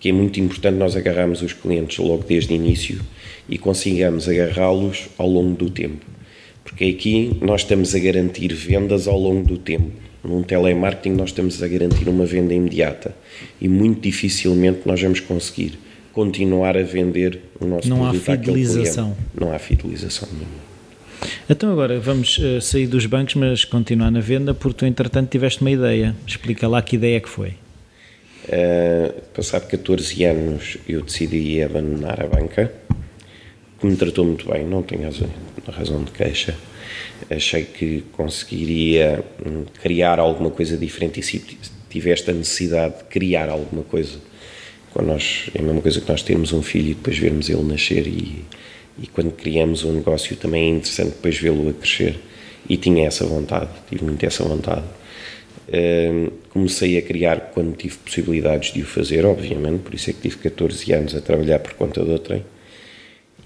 é 0.04 0.12
muito 0.12 0.40
importante 0.40 0.76
nós 0.76 0.96
agarrarmos 0.96 1.40
os 1.42 1.52
clientes 1.52 1.98
logo 1.98 2.24
desde 2.24 2.52
o 2.52 2.56
início 2.56 3.00
e 3.48 3.56
consigamos 3.56 4.28
agarrá-los 4.28 5.08
ao 5.16 5.28
longo 5.28 5.54
do 5.54 5.70
tempo. 5.70 6.04
Porque 6.64 6.85
aqui 6.85 7.37
nós 7.40 7.61
estamos 7.61 7.94
a 7.94 7.98
garantir 8.00 8.52
vendas 8.52 9.06
ao 9.06 9.18
longo 9.18 9.46
do 9.46 9.56
tempo 9.56 9.92
num 10.24 10.42
telemarketing 10.42 11.11
nós 11.11 11.30
estamos 11.30 11.62
a 11.62 11.68
garantir 11.68 12.08
uma 12.08 12.24
venda 12.24 12.54
imediata 12.54 13.14
e 13.61 13.68
muito 13.68 14.00
dificilmente 14.00 14.80
nós 14.87 15.00
vamos 15.00 15.20
conseguir 15.20 15.78
continuar 16.12 16.76
a 16.76 16.82
vender 16.82 17.40
o 17.61 17.66
nosso 17.66 17.88
não 17.88 17.98
produto 17.98 18.30
há 18.30 18.37
fidelização 18.37 19.16
não 19.38 19.52
há 19.52 19.58
fidelização 19.58 20.28
nenhuma 20.32 20.72
Então 21.48 21.70
agora 21.70 22.00
vamos 22.00 22.38
uh, 22.38 22.61
sair 22.61 22.87
dos 22.87 23.06
bancos, 23.06 23.37
mas 23.37 23.64
continuar 23.64 24.11
na 24.11 24.20
venda, 24.20 24.52
porque 24.54 24.78
tu 24.78 24.87
entretanto 24.87 25.30
tiveste 25.30 25.61
uma 25.61 25.70
ideia. 25.70 26.16
Explica 26.26 26.66
lá 26.66 26.82
que 26.82 26.96
ideia 26.96 27.16
é 27.16 27.20
que 27.20 27.28
foi. 27.28 27.54
Uh, 28.44 29.12
passado 29.32 29.68
14 29.68 30.24
anos 30.24 30.76
eu 30.88 31.02
decidi 31.02 31.62
abandonar 31.62 32.20
a 32.20 32.26
banca, 32.26 32.72
que 33.78 33.87
me 33.87 33.94
tratou 33.94 34.24
muito 34.24 34.50
bem, 34.50 34.66
não 34.66 34.82
tenho 34.82 35.04
razão, 35.04 35.28
razão 35.68 36.02
de 36.02 36.11
queixa. 36.11 36.56
Achei 37.34 37.64
que 37.64 38.04
conseguiria 38.12 39.24
hum, 39.44 39.64
criar 39.80 40.18
alguma 40.18 40.50
coisa 40.50 40.76
diferente 40.76 41.20
e 41.20 41.22
se 41.22 41.42
tiveste 41.88 42.30
a 42.30 42.34
necessidade 42.34 42.98
de 42.98 43.04
criar 43.04 43.48
alguma 43.48 43.82
coisa, 43.82 44.18
quando 44.92 45.08
nós, 45.08 45.50
é 45.54 45.60
a 45.60 45.62
mesma 45.62 45.80
coisa 45.80 46.00
que 46.00 46.08
nós 46.08 46.22
termos 46.22 46.52
um 46.52 46.62
filho 46.62 46.90
e 46.90 46.94
depois 46.94 47.18
vermos 47.18 47.48
ele 47.48 47.62
nascer 47.62 48.06
e 48.06 48.44
e 49.00 49.06
quando 49.06 49.32
criamos 49.32 49.84
um 49.84 49.92
negócio 49.92 50.36
também 50.36 50.64
é 50.64 50.76
interessante 50.76 51.10
depois 51.10 51.38
vê-lo 51.38 51.68
a 51.68 51.72
crescer 51.72 52.18
e 52.68 52.76
tinha 52.76 53.06
essa 53.06 53.24
vontade, 53.24 53.70
tive 53.88 54.04
muito 54.04 54.24
essa 54.24 54.44
vontade. 54.44 54.84
comecei 56.50 56.96
a 56.98 57.02
criar 57.02 57.50
quando 57.52 57.76
tive 57.76 57.96
possibilidades 57.96 58.72
de 58.72 58.82
o 58.82 58.86
fazer, 58.86 59.24
obviamente, 59.26 59.80
por 59.80 59.94
isso 59.94 60.10
é 60.10 60.12
que 60.12 60.20
tive 60.20 60.36
14 60.36 60.92
anos 60.92 61.14
a 61.16 61.20
trabalhar 61.20 61.58
por 61.58 61.72
conta 61.74 62.04
de 62.04 62.10
outrem. 62.10 62.44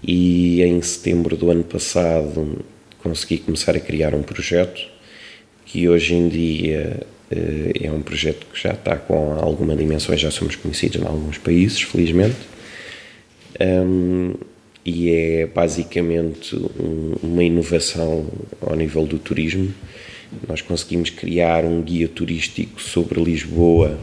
E 0.02 0.62
em 0.62 0.82
setembro 0.82 1.36
do 1.36 1.50
ano 1.50 1.64
passado 1.64 2.62
consegui 3.06 3.38
começar 3.38 3.76
a 3.76 3.80
criar 3.80 4.14
um 4.14 4.22
projeto 4.22 4.84
que 5.64 5.88
hoje 5.88 6.14
em 6.14 6.28
dia 6.28 7.00
uh, 7.30 7.84
é 7.84 7.90
um 7.90 8.02
projeto 8.02 8.46
que 8.52 8.60
já 8.60 8.72
está 8.72 8.96
com 8.96 9.34
alguma 9.34 9.76
dimensão, 9.76 10.16
já 10.16 10.30
somos 10.30 10.56
conhecidos 10.56 11.00
em 11.00 11.06
alguns 11.06 11.38
países, 11.38 11.80
felizmente. 11.82 12.36
Um, 13.60 14.34
e 14.84 15.10
é 15.10 15.46
basicamente 15.46 16.54
um, 16.56 17.14
uma 17.22 17.42
inovação 17.42 18.26
ao 18.60 18.74
nível 18.76 19.06
do 19.06 19.18
turismo. 19.18 19.72
Nós 20.48 20.60
conseguimos 20.60 21.10
criar 21.10 21.64
um 21.64 21.82
guia 21.82 22.08
turístico 22.08 22.80
sobre 22.80 23.22
Lisboa, 23.22 23.98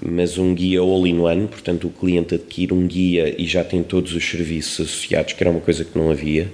mas 0.00 0.38
um 0.38 0.54
guia 0.54 0.80
all-in-one, 0.80 1.46
portanto 1.46 1.86
o 1.86 1.90
cliente 1.90 2.34
adquire 2.34 2.72
um 2.72 2.86
guia 2.86 3.34
e 3.38 3.46
já 3.46 3.64
tem 3.64 3.82
todos 3.82 4.14
os 4.14 4.24
serviços 4.24 4.86
associados, 4.86 5.32
que 5.34 5.42
era 5.42 5.50
uma 5.50 5.60
coisa 5.60 5.84
que 5.84 5.96
não 5.96 6.10
havia, 6.10 6.50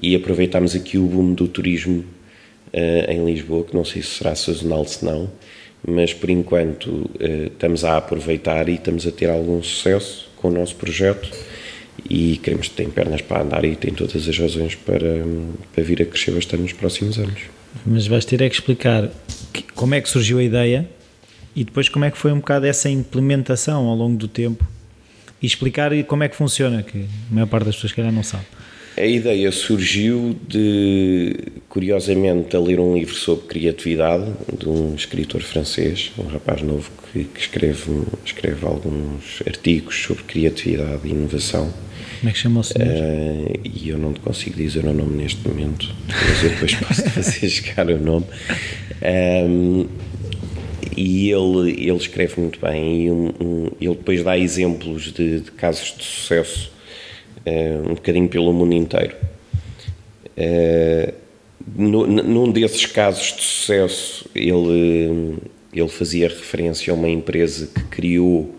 e 0.00 0.14
aproveitámos 0.14 0.74
aqui 0.74 0.98
o 0.98 1.06
boom 1.06 1.34
do 1.34 1.48
turismo 1.48 2.04
uh, 2.72 3.10
em 3.10 3.24
Lisboa, 3.24 3.64
que 3.64 3.74
não 3.74 3.84
sei 3.84 4.02
se 4.02 4.08
será 4.08 4.34
sazonal 4.34 4.84
se 4.84 5.04
não, 5.04 5.30
mas 5.86 6.14
por 6.14 6.30
enquanto 6.30 6.88
uh, 6.88 7.46
estamos 7.46 7.84
a 7.84 7.96
aproveitar 7.96 8.68
e 8.68 8.74
estamos 8.74 9.06
a 9.06 9.10
ter 9.10 9.28
algum 9.28 9.62
sucesso 9.62 10.30
com 10.36 10.48
o 10.48 10.50
nosso 10.50 10.76
projeto 10.76 11.30
e 12.08 12.36
queremos 12.38 12.68
que 12.68 12.74
tem 12.74 12.88
pernas 12.88 13.20
para 13.20 13.42
andar 13.42 13.64
e 13.64 13.76
tem 13.76 13.92
todas 13.92 14.28
as 14.28 14.38
razões 14.38 14.74
para, 14.74 15.24
para 15.74 15.84
vir 15.84 16.02
a 16.02 16.06
crescer 16.06 16.32
bastante 16.32 16.62
nos 16.62 16.72
próximos 16.72 17.18
anos. 17.18 17.40
Mas 17.86 18.06
vais 18.06 18.24
ter 18.24 18.40
é 18.42 18.48
que 18.48 18.54
explicar 18.54 19.10
como 19.74 19.94
é 19.94 20.00
que 20.00 20.08
surgiu 20.08 20.38
a 20.38 20.42
ideia 20.42 20.88
e 21.54 21.64
depois 21.64 21.88
como 21.88 22.04
é 22.04 22.10
que 22.10 22.18
foi 22.18 22.32
um 22.32 22.38
bocado 22.38 22.66
essa 22.66 22.88
implementação 22.88 23.86
ao 23.86 23.94
longo 23.94 24.16
do 24.16 24.28
tempo 24.28 24.66
e 25.40 25.46
explicar 25.46 25.90
como 26.04 26.22
é 26.22 26.28
que 26.28 26.36
funciona, 26.36 26.82
que 26.82 27.06
a 27.30 27.34
maior 27.34 27.46
parte 27.46 27.66
das 27.66 27.74
pessoas 27.74 27.92
que 27.92 28.00
ainda 28.00 28.12
não 28.12 28.22
sabe. 28.22 28.44
A 28.96 29.06
ideia 29.06 29.50
surgiu 29.50 30.36
de, 30.46 31.34
curiosamente, 31.68 32.54
a 32.54 32.60
ler 32.60 32.78
um 32.78 32.94
livro 32.94 33.14
sobre 33.14 33.46
criatividade 33.46 34.30
de 34.58 34.68
um 34.68 34.94
escritor 34.94 35.40
francês, 35.40 36.12
um 36.18 36.24
rapaz 36.24 36.60
novo 36.60 36.90
que, 37.10 37.24
que 37.24 37.40
escreve, 37.40 38.02
escreve 38.24 38.66
alguns 38.66 39.42
artigos 39.46 39.96
sobre 39.96 40.24
criatividade 40.24 41.00
e 41.04 41.10
inovação. 41.10 41.72
Como 42.20 42.30
é 42.30 42.32
que 42.32 42.38
chama 42.38 42.60
o 42.60 42.64
senhor? 42.64 42.86
Uh, 42.86 43.60
e 43.64 43.88
eu 43.88 43.98
não 43.98 44.12
te 44.12 44.20
consigo 44.20 44.56
dizer 44.56 44.84
o 44.84 44.92
nome 44.92 45.16
neste 45.16 45.46
momento, 45.48 45.94
mas 46.06 46.44
eu 46.44 46.50
depois 46.50 46.74
posso 46.74 47.02
fazer 47.10 47.48
chegar 47.48 47.88
o 47.88 47.98
nome. 47.98 48.26
Um, 49.48 49.86
e 50.94 51.30
ele, 51.30 51.70
ele 51.70 51.96
escreve 51.96 52.40
muito 52.40 52.60
bem 52.60 53.06
e 53.06 53.10
um, 53.10 53.32
um, 53.40 53.70
ele 53.80 53.94
depois 53.94 54.22
dá 54.22 54.36
exemplos 54.36 55.12
de, 55.12 55.40
de 55.40 55.50
casos 55.52 55.94
de 55.96 56.04
sucesso 56.04 56.71
uh, 57.46 57.90
um 57.90 57.94
bocadinho 57.94 58.28
pelo 58.28 58.52
mundo 58.52 58.74
inteiro. 58.74 59.16
Uh, 60.36 61.12
no, 61.76 62.06
num 62.06 62.50
desses 62.50 62.86
casos 62.86 63.36
de 63.36 63.42
sucesso, 63.42 64.28
ele, 64.34 65.38
ele 65.72 65.88
fazia 65.88 66.28
referência 66.28 66.92
a 66.92 66.96
uma 66.96 67.08
empresa 67.08 67.68
que 67.68 67.84
criou 67.84 68.54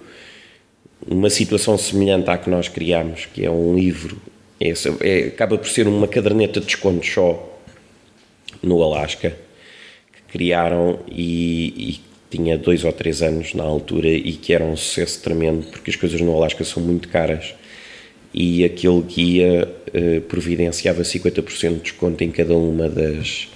uma 1.05 1.29
situação 1.29 1.77
semelhante 1.77 2.29
à 2.29 2.37
que 2.37 2.49
nós 2.49 2.67
criámos, 2.67 3.25
que 3.25 3.45
é 3.45 3.51
um 3.51 3.75
livro, 3.75 4.17
é, 4.59 4.73
é, 5.01 5.27
acaba 5.27 5.57
por 5.57 5.67
ser 5.67 5.87
uma 5.87 6.07
caderneta 6.07 6.59
de 6.59 6.67
desconto 6.67 7.05
só 7.05 7.59
no 8.61 8.81
Alasca, 8.81 9.31
que 9.31 10.31
criaram 10.31 10.99
e, 11.11 11.99
e, 11.99 12.01
tinha 12.29 12.57
dois 12.57 12.83
ou 12.83 12.91
três 12.91 13.21
anos 13.21 13.53
na 13.53 13.63
altura 13.63 14.07
e 14.07 14.31
que 14.33 14.53
era 14.53 14.63
um 14.63 14.75
sucesso 14.75 15.21
tremendo, 15.21 15.67
porque 15.67 15.91
as 15.91 15.95
coisas 15.95 16.19
no 16.21 16.35
Alasca 16.35 16.63
são 16.63 16.81
muito 16.81 17.09
caras 17.09 17.53
e 18.33 18.63
aquele 18.63 19.01
guia 19.01 19.67
uh, 19.87 20.21
providenciava 20.21 21.03
50% 21.03 21.73
de 21.75 21.79
desconto 21.81 22.23
em 22.23 22.31
cada 22.31 22.55
uma 22.55 22.89
das 22.89 23.47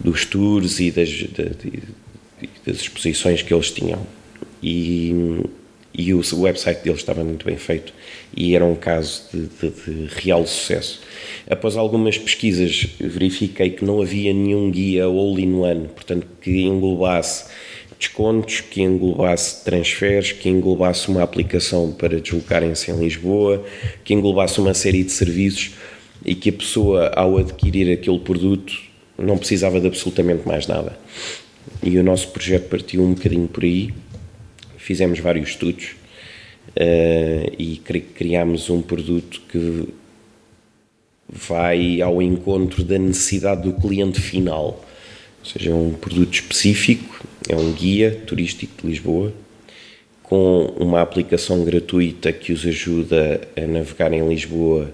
dos 0.00 0.24
tours 0.24 0.80
e 0.80 0.90
das, 0.90 1.08
de, 1.08 1.26
de, 1.26 1.82
das 2.66 2.76
exposições 2.76 3.42
que 3.42 3.52
eles 3.52 3.70
tinham. 3.70 4.06
E, 4.62 5.12
e 5.94 6.14
o, 6.14 6.22
website 6.34 6.82
deles 6.82 7.00
estava 7.00 7.24
muito 7.24 7.44
bem 7.44 7.56
feito 7.56 7.92
e 8.36 8.54
era 8.54 8.64
um 8.64 8.74
caso 8.74 9.24
de, 9.32 9.70
de 9.70 10.06
real 10.14 10.46
sucesso. 10.46 11.00
Após 11.48 11.76
algumas 11.76 12.16
pesquisas, 12.18 12.86
verifiquei 13.00 13.70
que 13.70 13.84
não 13.84 14.00
havia 14.00 14.32
nenhum 14.32 14.70
guia 14.70 15.04
all-in-one, 15.04 15.88
portanto, 15.88 16.26
que 16.40 16.62
englobasse 16.62 17.46
descontos, 17.98 18.60
que 18.60 18.80
englobasse 18.82 19.64
transferes, 19.64 20.32
que 20.32 20.48
englobasse 20.48 21.08
uma 21.08 21.22
aplicação 21.22 21.92
para 21.92 22.20
deslocarem-se 22.20 22.90
em 22.90 22.98
Lisboa, 22.98 23.64
que 24.04 24.14
englobasse 24.14 24.60
uma 24.60 24.72
série 24.74 25.02
de 25.02 25.10
serviços 25.10 25.72
e 26.24 26.34
que 26.34 26.50
a 26.50 26.52
pessoa, 26.52 27.08
ao 27.14 27.38
adquirir 27.38 27.92
aquele 27.92 28.18
produto, 28.20 28.72
não 29.16 29.36
precisava 29.36 29.80
de 29.80 29.88
absolutamente 29.88 30.46
mais 30.46 30.66
nada. 30.66 30.98
E 31.82 31.98
o 31.98 32.02
nosso 32.02 32.28
projeto 32.28 32.68
partiu 32.68 33.02
um 33.02 33.14
bocadinho 33.14 33.48
por 33.48 33.64
aí. 33.64 33.92
Fizemos 34.76 35.18
vários 35.18 35.50
estudos 35.50 35.96
uh, 36.68 37.52
e 37.58 37.76
criámos 38.14 38.70
um 38.70 38.80
produto 38.80 39.42
que 39.48 39.88
vai 41.28 42.00
ao 42.00 42.22
encontro 42.22 42.82
da 42.82 42.98
necessidade 42.98 43.62
do 43.62 43.74
cliente 43.74 44.20
final. 44.20 44.84
Ou 45.40 45.50
seja, 45.50 45.70
é 45.70 45.74
um 45.74 45.92
produto 45.92 46.34
específico 46.34 47.26
é 47.48 47.56
um 47.56 47.72
guia 47.72 48.22
turístico 48.26 48.82
de 48.82 48.88
Lisboa 48.88 49.32
com 50.22 50.74
uma 50.78 51.00
aplicação 51.00 51.64
gratuita 51.64 52.30
que 52.30 52.52
os 52.52 52.66
ajuda 52.66 53.40
a 53.56 53.62
navegar 53.62 54.12
em 54.12 54.28
Lisboa, 54.28 54.92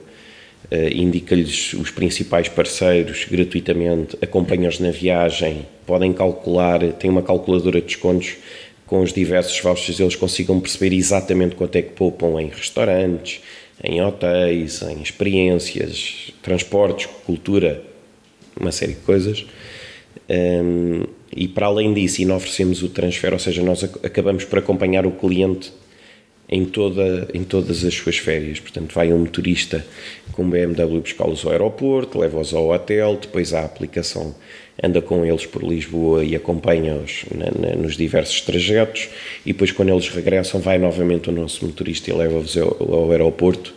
uh, 0.71 0.95
indica-lhes 0.95 1.73
os 1.75 1.91
principais 1.91 2.49
parceiros 2.49 3.27
gratuitamente, 3.29 4.17
acompanha-os 4.23 4.79
na 4.79 4.93
viagem, 4.93 5.67
podem 5.85 6.13
calcular, 6.13 6.81
tem 6.93 7.11
uma 7.11 7.23
calculadora 7.23 7.81
de 7.81 7.89
descontos 7.89 8.37
com 8.87 9.01
os 9.01 9.13
diversos 9.13 9.59
vouchers, 9.59 9.99
eles 9.99 10.15
consigam 10.15 10.61
perceber 10.61 10.95
exatamente 10.95 11.57
quanto 11.57 11.75
é 11.75 11.83
que 11.83 11.91
poupam 11.95 12.41
em 12.41 12.47
restaurantes, 12.47 13.41
em 13.83 14.01
hotéis, 14.01 14.83
em 14.83 15.03
experiências, 15.03 16.33
transportes, 16.43 17.09
cultura, 17.27 17.83
uma 18.57 18.71
série 18.71 18.93
de 18.93 19.01
coisas. 19.01 19.45
Um, 20.29 21.03
e 21.37 21.49
para 21.49 21.67
além 21.67 21.93
disso, 21.93 22.33
oferecemos 22.33 22.83
o 22.83 22.89
transfer, 22.89 23.33
ou 23.33 23.39
seja, 23.39 23.63
nós 23.63 23.83
acabamos 23.83 24.45
por 24.45 24.59
acompanhar 24.59 25.05
o 25.05 25.11
cliente 25.11 25.73
em, 26.49 26.65
toda, 26.65 27.29
em 27.35 27.43
todas 27.43 27.85
as 27.85 27.95
suas 27.95 28.17
férias. 28.17 28.61
Portanto, 28.61 28.95
vai 28.95 29.13
um 29.13 29.19
motorista 29.19 29.85
com 30.33 30.49
BMW 30.49 31.01
buscá-los 31.01 31.45
ao 31.45 31.53
aeroporto, 31.53 32.19
leva-os 32.19 32.55
ao 32.55 32.71
hotel, 32.71 33.19
depois 33.21 33.53
a 33.53 33.65
aplicação 33.65 34.35
anda 34.83 35.01
com 35.01 35.25
eles 35.25 35.47
por 35.47 35.63
Lisboa 35.63 36.25
e 36.25 36.35
acompanha-os 36.35 37.25
nos 37.79 37.97
diversos 37.97 38.41
trajetos, 38.41 39.09
e 39.45 39.53
depois, 39.53 39.71
quando 39.73 39.91
eles 39.91 40.09
regressam, 40.09 40.61
vai 40.61 40.79
novamente 40.79 41.29
o 41.29 41.33
nosso 41.33 41.65
motorista 41.65 42.11
e 42.11 42.13
leva-os 42.13 42.57
ao, 42.57 42.77
ao 42.81 43.11
aeroporto. 43.11 43.75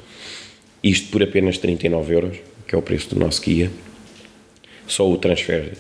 Isto 0.84 1.10
por 1.10 1.24
apenas 1.24 1.58
39 1.58 2.14
euros, 2.14 2.38
que 2.68 2.76
é 2.76 2.78
o 2.78 2.82
preço 2.82 3.14
do 3.14 3.20
nosso 3.20 3.42
guia. 3.42 3.72
Só 4.88 5.10
o 5.10 5.18
transfer 5.18 5.74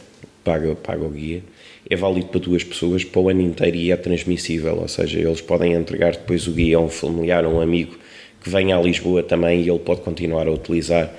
paga, 0.47 0.75
paga 0.75 1.03
o 1.03 1.10
guia, 1.10 1.43
é 1.89 1.95
válido 1.97 2.27
para 2.27 2.39
duas 2.39 2.63
pessoas 2.63 3.03
para 3.03 3.19
o 3.19 3.27
ano 3.27 3.41
inteiro 3.41 3.75
e 3.75 3.91
é 3.91 3.97
transmissível, 3.97 4.77
ou 4.77 4.88
seja, 4.88 5.19
eles 5.19 5.41
podem 5.41 5.73
entregar 5.73 6.13
depois 6.13 6.47
o 6.47 6.53
guia 6.53 6.77
a 6.77 6.79
um 6.79 6.88
familiar, 6.88 7.43
a 7.43 7.49
um 7.49 7.60
amigo 7.60 7.97
que 8.41 8.49
venha 8.49 8.77
a 8.77 8.81
Lisboa 8.81 9.21
também 9.21 9.62
e 9.62 9.69
ele 9.69 9.79
pode 9.79 10.01
continuar 10.01 10.47
a 10.47 10.51
utilizar. 10.51 11.13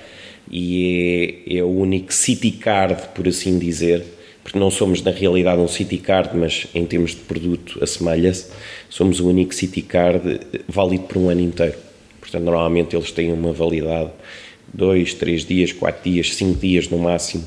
E 0.51 1.45
é, 1.47 1.57
é 1.57 1.63
o 1.63 1.69
único 1.69 2.11
city 2.11 2.49
card, 2.49 3.09
por 3.13 3.27
assim 3.27 3.59
dizer, 3.59 4.03
porque 4.41 4.57
não 4.57 4.71
somos 4.71 5.03
na 5.03 5.11
realidade 5.11 5.61
um 5.61 5.67
city 5.67 5.97
card, 5.97 6.35
mas 6.35 6.65
em 6.73 6.83
termos 6.87 7.11
de 7.11 7.17
produto 7.17 7.83
assemelha-se, 7.83 8.47
somos 8.89 9.19
o 9.19 9.29
único 9.29 9.53
city 9.53 9.83
card 9.83 10.39
válido 10.67 11.03
por 11.03 11.17
um 11.19 11.29
ano 11.29 11.41
inteiro. 11.41 11.77
Portanto, 12.19 12.43
normalmente 12.43 12.95
eles 12.95 13.11
têm 13.11 13.31
uma 13.31 13.53
validade 13.53 14.09
dois, 14.73 15.13
três 15.13 15.45
dias, 15.45 15.71
quatro 15.71 16.09
dias, 16.09 16.33
cinco 16.33 16.59
dias 16.59 16.89
no 16.89 16.97
máximo, 16.97 17.43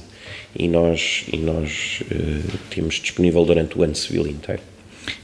e 0.54 0.68
nós, 0.68 1.24
e 1.32 1.36
nós 1.38 2.02
uh, 2.02 2.58
temos 2.70 2.96
disponível 2.96 3.44
durante 3.44 3.78
o 3.78 3.82
ano 3.82 3.94
civil 3.94 4.26
inteiro. 4.26 4.62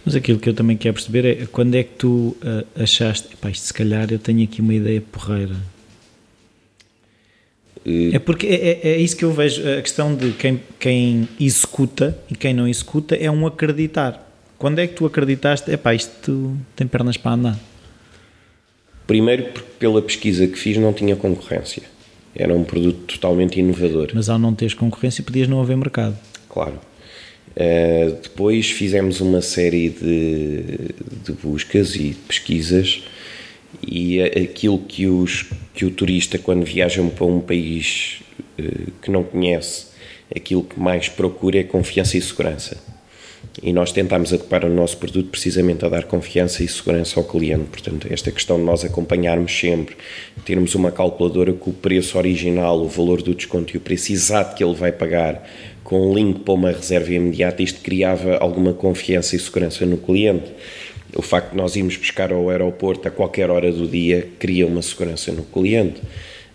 Mas 0.04 0.14
aquilo 0.14 0.38
que 0.38 0.48
eu 0.48 0.54
também 0.54 0.76
quero 0.76 0.94
perceber 0.94 1.24
é 1.24 1.46
quando 1.46 1.74
é 1.74 1.82
que 1.82 1.94
tu 1.98 2.36
uh, 2.42 2.82
achaste, 2.82 3.36
pá, 3.36 3.50
isto 3.50 3.66
se 3.66 3.74
calhar 3.74 4.10
eu 4.10 4.18
tenho 4.18 4.42
aqui 4.42 4.60
uma 4.60 4.74
ideia 4.74 5.00
porreira. 5.00 5.54
Uh, 7.84 8.14
é 8.14 8.18
porque 8.18 8.46
é, 8.46 8.54
é, 8.54 8.80
é, 8.92 8.96
isso 8.96 9.16
que 9.16 9.24
eu 9.24 9.32
vejo, 9.32 9.62
a 9.68 9.80
questão 9.82 10.14
de 10.14 10.32
quem, 10.32 10.60
quem 10.78 11.28
executa 11.38 12.18
e 12.30 12.34
quem 12.34 12.54
não 12.54 12.66
executa 12.66 13.14
é 13.14 13.30
um 13.30 13.46
acreditar. 13.46 14.24
Quando 14.58 14.80
é 14.80 14.86
que 14.86 14.94
tu 14.94 15.06
acreditaste, 15.06 15.70
é 15.70 15.76
pá, 15.76 15.94
isto 15.94 16.56
tem 16.74 16.86
pernas 16.86 17.16
para 17.16 17.32
andar? 17.32 17.58
Primeiro, 19.06 19.44
porque 19.52 19.70
pela 19.78 20.02
pesquisa 20.02 20.46
que 20.46 20.58
fiz 20.58 20.76
não 20.76 20.92
tinha 20.92 21.14
concorrência. 21.14 21.82
Era 22.34 22.54
um 22.54 22.64
produto 22.64 23.14
totalmente 23.14 23.58
inovador. 23.58 24.10
Mas 24.14 24.28
ao 24.28 24.38
não 24.38 24.54
teres 24.54 24.74
concorrência, 24.74 25.24
podias 25.24 25.48
não 25.48 25.60
haver 25.60 25.76
mercado. 25.76 26.16
Claro. 26.48 26.78
Uh, 27.50 28.16
depois 28.22 28.70
fizemos 28.70 29.20
uma 29.20 29.42
série 29.42 29.88
de, 29.88 30.62
de 31.24 31.32
buscas 31.42 31.96
e 31.96 32.14
pesquisas 32.26 33.02
e 33.82 34.22
aquilo 34.22 34.78
que, 34.78 35.06
os, 35.06 35.46
que 35.74 35.84
o 35.84 35.90
turista, 35.90 36.38
quando 36.38 36.64
viaja 36.64 37.02
para 37.02 37.26
um 37.26 37.40
país 37.40 38.20
uh, 38.58 38.92
que 39.02 39.10
não 39.10 39.24
conhece, 39.24 39.86
aquilo 40.34 40.62
que 40.62 40.78
mais 40.78 41.08
procura 41.08 41.58
é 41.58 41.64
confiança 41.64 42.16
e 42.16 42.20
segurança 42.20 42.97
e 43.62 43.72
nós 43.72 43.92
tentámos 43.92 44.32
adequar 44.32 44.64
o 44.64 44.68
nosso 44.68 44.96
produto 44.96 45.30
precisamente 45.30 45.84
a 45.84 45.88
dar 45.88 46.04
confiança 46.04 46.62
e 46.62 46.68
segurança 46.68 47.18
ao 47.18 47.24
cliente. 47.24 47.64
Portanto, 47.64 48.06
esta 48.10 48.30
questão 48.30 48.56
de 48.56 48.64
nós 48.64 48.84
acompanharmos 48.84 49.58
sempre, 49.58 49.96
termos 50.44 50.74
uma 50.74 50.92
calculadora 50.92 51.52
com 51.52 51.70
o 51.70 51.74
preço 51.74 52.18
original, 52.18 52.80
o 52.80 52.88
valor 52.88 53.22
do 53.22 53.34
desconto 53.34 53.74
e 53.74 53.78
o 53.78 53.80
preço 53.80 54.12
exato 54.12 54.54
que 54.54 54.62
ele 54.62 54.74
vai 54.74 54.92
pagar, 54.92 55.48
com 55.82 56.10
um 56.10 56.14
link 56.14 56.40
para 56.40 56.54
uma 56.54 56.70
reserva 56.70 57.12
imediata, 57.12 57.62
isto 57.62 57.80
criava 57.80 58.36
alguma 58.36 58.72
confiança 58.72 59.34
e 59.34 59.38
segurança 59.38 59.86
no 59.86 59.96
cliente. 59.96 60.52
O 61.16 61.22
facto 61.22 61.52
de 61.52 61.56
nós 61.56 61.74
irmos 61.74 61.96
buscar 61.96 62.30
ao 62.32 62.50
aeroporto 62.50 63.08
a 63.08 63.10
qualquer 63.10 63.50
hora 63.50 63.72
do 63.72 63.88
dia 63.88 64.28
cria 64.38 64.66
uma 64.66 64.82
segurança 64.82 65.32
no 65.32 65.42
cliente. 65.42 66.00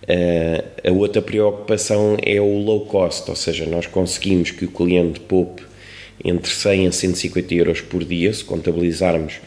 Uh, 0.03 0.89
a 0.89 0.91
outra 0.91 1.21
preocupação 1.21 2.17
é 2.21 2.39
o 2.39 2.59
low 2.59 2.81
cost, 2.85 3.27
ou 3.29 3.35
seja, 3.35 3.65
nós 3.65 3.87
conseguimos 3.87 4.51
que 4.51 4.65
o 4.65 4.67
cliente 4.67 5.19
poupe 5.19 5.63
entre 6.23 6.51
100 6.51 6.87
a 6.87 6.91
150 6.91 7.53
euros 7.53 7.81
por 7.81 8.03
dia, 8.03 8.33
se 8.33 8.43
contabilizarmos 8.43 9.39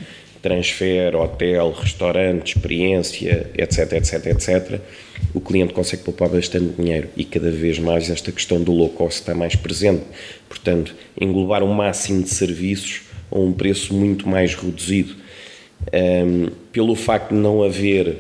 transfer, 0.46 1.16
hotel, 1.16 1.72
restaurante, 1.72 2.55
experiência, 2.55 3.50
etc, 3.59 3.94
etc, 3.94 4.26
etc, 4.26 4.81
o 5.35 5.40
cliente 5.40 5.72
consegue 5.72 6.05
poupar 6.05 6.29
bastante 6.29 6.81
dinheiro 6.81 7.09
e 7.16 7.24
cada 7.24 7.50
vez 7.50 7.81
mais 7.81 8.09
esta 8.09 8.31
questão 8.31 8.62
do 8.62 8.70
low 8.70 8.90
cost 8.90 9.20
está 9.20 9.35
mais 9.35 9.57
presente. 9.57 10.05
Portanto, 10.48 10.94
englobar 11.20 11.64
um 11.64 11.72
máximo 11.72 12.22
de 12.22 12.31
serviços 12.31 13.02
a 13.31 13.38
um 13.38 13.52
preço 13.52 13.92
muito 13.92 14.29
mais 14.29 14.55
reduzido. 14.55 15.16
Um, 15.92 16.48
pelo 16.72 16.94
facto 16.94 17.31
de 17.31 17.40
não 17.40 17.64
haver, 17.64 18.16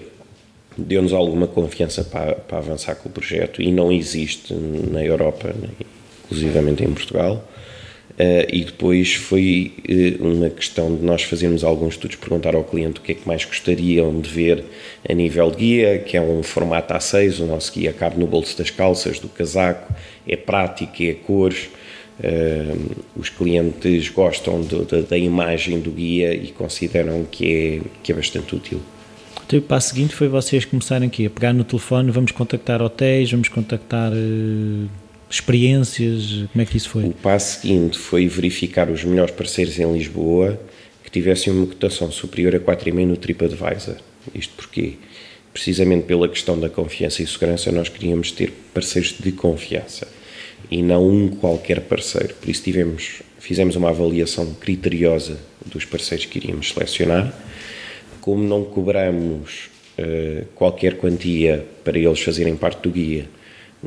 deu-nos 0.76 1.12
alguma 1.12 1.46
confiança 1.46 2.02
para, 2.02 2.34
para 2.34 2.58
avançar 2.58 2.96
com 2.96 3.08
o 3.08 3.12
projeto 3.12 3.62
e 3.62 3.70
não 3.70 3.92
existe 3.92 4.52
na 4.52 5.02
Europa, 5.04 5.54
inclusivamente 6.24 6.82
em 6.82 6.92
Portugal. 6.92 7.46
Uh, 8.18 8.48
e 8.50 8.64
depois 8.64 9.14
foi 9.14 9.74
uh, 9.86 10.26
uma 10.26 10.48
questão 10.48 10.96
de 10.96 11.04
nós 11.04 11.22
fazermos 11.22 11.62
alguns 11.62 11.94
estudos, 11.94 12.16
perguntar 12.16 12.54
ao 12.54 12.64
cliente 12.64 12.98
o 12.98 13.02
que 13.02 13.12
é 13.12 13.14
que 13.14 13.28
mais 13.28 13.44
gostariam 13.44 14.18
de 14.18 14.30
ver 14.30 14.64
a 15.06 15.12
nível 15.12 15.50
de 15.50 15.56
guia, 15.56 15.98
que 15.98 16.16
é 16.16 16.20
um 16.22 16.42
formato 16.42 16.94
A6, 16.94 17.40
o 17.40 17.46
nosso 17.46 17.74
guia 17.74 17.92
cabe 17.92 18.18
no 18.18 18.26
bolso 18.26 18.56
das 18.56 18.70
calças, 18.70 19.18
do 19.18 19.28
casaco, 19.28 19.94
é 20.26 20.34
prático, 20.34 21.02
é 21.02 21.12
cores, 21.12 21.68
uh, 22.20 22.96
os 23.14 23.28
clientes 23.28 24.08
gostam 24.08 24.62
de, 24.62 24.86
de, 24.86 25.02
da 25.02 25.18
imagem 25.18 25.78
do 25.78 25.90
guia 25.90 26.32
e 26.32 26.52
consideram 26.52 27.22
que 27.30 27.52
é, 27.52 27.80
que 28.02 28.12
é 28.12 28.14
bastante 28.14 28.56
útil. 28.56 28.80
Então, 29.46 29.58
o 29.58 29.62
passo 29.62 29.90
seguinte 29.90 30.14
foi 30.14 30.26
vocês 30.26 30.64
começarem 30.64 31.06
aqui 31.06 31.26
a 31.26 31.30
pegar 31.30 31.52
no 31.52 31.64
telefone, 31.64 32.10
vamos 32.10 32.32
contactar 32.32 32.80
hotéis, 32.80 33.30
vamos 33.30 33.50
contactar 33.50 34.10
experiências? 35.30 36.46
Como 36.52 36.62
é 36.62 36.64
que 36.64 36.76
isso 36.76 36.88
foi? 36.88 37.04
O 37.04 37.12
passo 37.12 37.60
seguinte 37.60 37.98
foi 37.98 38.28
verificar 38.28 38.90
os 38.90 39.04
melhores 39.04 39.34
parceiros 39.34 39.78
em 39.78 39.92
Lisboa 39.92 40.58
que 41.04 41.10
tivessem 41.10 41.52
uma 41.52 41.66
cotação 41.66 42.10
superior 42.10 42.54
a 42.54 42.60
4,5 42.60 43.06
no 43.06 43.16
TripAdvisor. 43.16 43.96
Isto 44.34 44.54
porque, 44.56 44.94
precisamente 45.52 46.04
pela 46.04 46.28
questão 46.28 46.58
da 46.58 46.68
confiança 46.68 47.22
e 47.22 47.26
segurança, 47.26 47.70
nós 47.70 47.88
queríamos 47.88 48.32
ter 48.32 48.52
parceiros 48.74 49.14
de 49.18 49.32
confiança 49.32 50.08
e 50.70 50.82
não 50.82 51.08
um 51.08 51.28
qualquer 51.28 51.80
parceiro. 51.82 52.34
Por 52.34 52.48
isso 52.48 52.62
tivemos, 52.62 53.22
fizemos 53.38 53.76
uma 53.76 53.90
avaliação 53.90 54.54
criteriosa 54.54 55.38
dos 55.64 55.84
parceiros 55.84 56.26
que 56.26 56.38
iríamos 56.38 56.70
selecionar. 56.70 57.32
Como 58.20 58.42
não 58.42 58.64
cobramos 58.64 59.68
uh, 59.98 60.44
qualquer 60.54 60.96
quantia 60.96 61.64
para 61.84 61.98
eles 61.98 62.20
fazerem 62.20 62.56
parte 62.56 62.82
do 62.82 62.90
guia, 62.90 63.28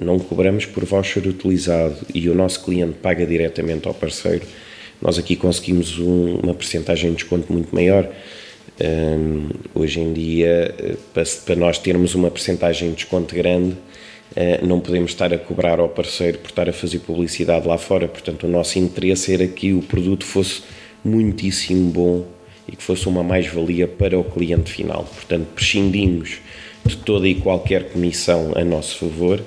não 0.01 0.19
cobramos 0.19 0.65
por 0.65 0.85
voucher 0.85 1.27
utilizado 1.27 1.97
e 2.13 2.29
o 2.29 2.35
nosso 2.35 2.63
cliente 2.63 2.93
paga 3.01 3.25
diretamente 3.25 3.87
ao 3.87 3.93
parceiro, 3.93 4.45
nós 5.01 5.17
aqui 5.17 5.35
conseguimos 5.35 5.97
um, 5.97 6.35
uma 6.43 6.53
percentagem 6.53 7.11
de 7.11 7.17
desconto 7.17 7.51
muito 7.51 7.73
maior. 7.73 8.09
Um, 8.81 9.49
hoje 9.73 9.99
em 9.99 10.13
dia, 10.13 10.73
eh, 10.77 10.95
para, 11.13 11.23
para, 11.45 11.55
nós 11.55 11.77
termos 11.77 12.15
uma 12.15 12.29
percentagem 12.29 12.89
de 12.89 12.95
desconto 12.95 13.35
grande, 13.35 13.71
uh, 13.71 14.65
não 14.65 14.79
podemos 14.79 15.11
estar 15.11 15.33
a 15.33 15.37
cobrar 15.37 15.79
ao 15.79 15.89
parceiro 15.89 16.37
por 16.39 16.49
estar 16.49 16.69
a 16.69 16.73
fazer 16.73 16.99
publicidade 16.99 17.67
lá 17.67 17.77
fora. 17.77 18.07
Portanto, 18.07 18.45
o 18.45 18.49
nosso 18.49 18.77
interesse 18.77 19.33
era 19.33 19.47
que 19.47 19.73
o 19.73 19.81
produto 19.81 20.25
fosse 20.25 20.63
muitíssimo 21.03 21.91
bom 21.91 22.25
e 22.67 22.75
que 22.75 22.83
fosse 22.83 23.07
uma 23.07 23.23
mais-valia 23.23 23.87
para 23.87 24.17
o 24.17 24.23
cliente 24.23 24.71
final. 24.71 25.03
Portanto, 25.03 25.47
prescindimos 25.55 26.39
de 26.85 26.95
toda 26.97 27.27
e 27.27 27.35
qualquer 27.35 27.89
comissão 27.89 28.53
a 28.55 28.63
nosso 28.63 28.97
favor 28.97 29.41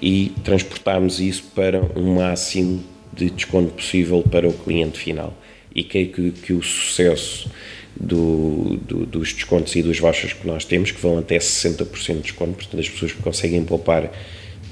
e 0.00 0.32
transportarmos 0.44 1.20
isso 1.20 1.44
para 1.54 1.80
um 1.96 2.14
máximo 2.14 2.82
de 3.12 3.30
desconto 3.30 3.72
possível 3.72 4.22
para 4.22 4.48
o 4.48 4.52
cliente 4.52 4.98
final. 4.98 5.36
E 5.74 5.82
creio 5.82 6.08
que, 6.08 6.30
que 6.30 6.52
o 6.52 6.62
sucesso 6.62 7.50
do, 7.98 8.78
do, 8.82 9.06
dos 9.06 9.32
descontos 9.32 9.74
e 9.74 9.82
dos 9.82 9.98
vouchers 9.98 10.32
que 10.32 10.46
nós 10.46 10.64
temos, 10.64 10.90
que 10.90 11.00
vão 11.00 11.18
até 11.18 11.38
60% 11.38 12.14
de 12.14 12.22
desconto, 12.22 12.52
portanto 12.52 12.80
as 12.80 12.88
pessoas 12.88 13.12
conseguem 13.12 13.64
poupar 13.64 14.10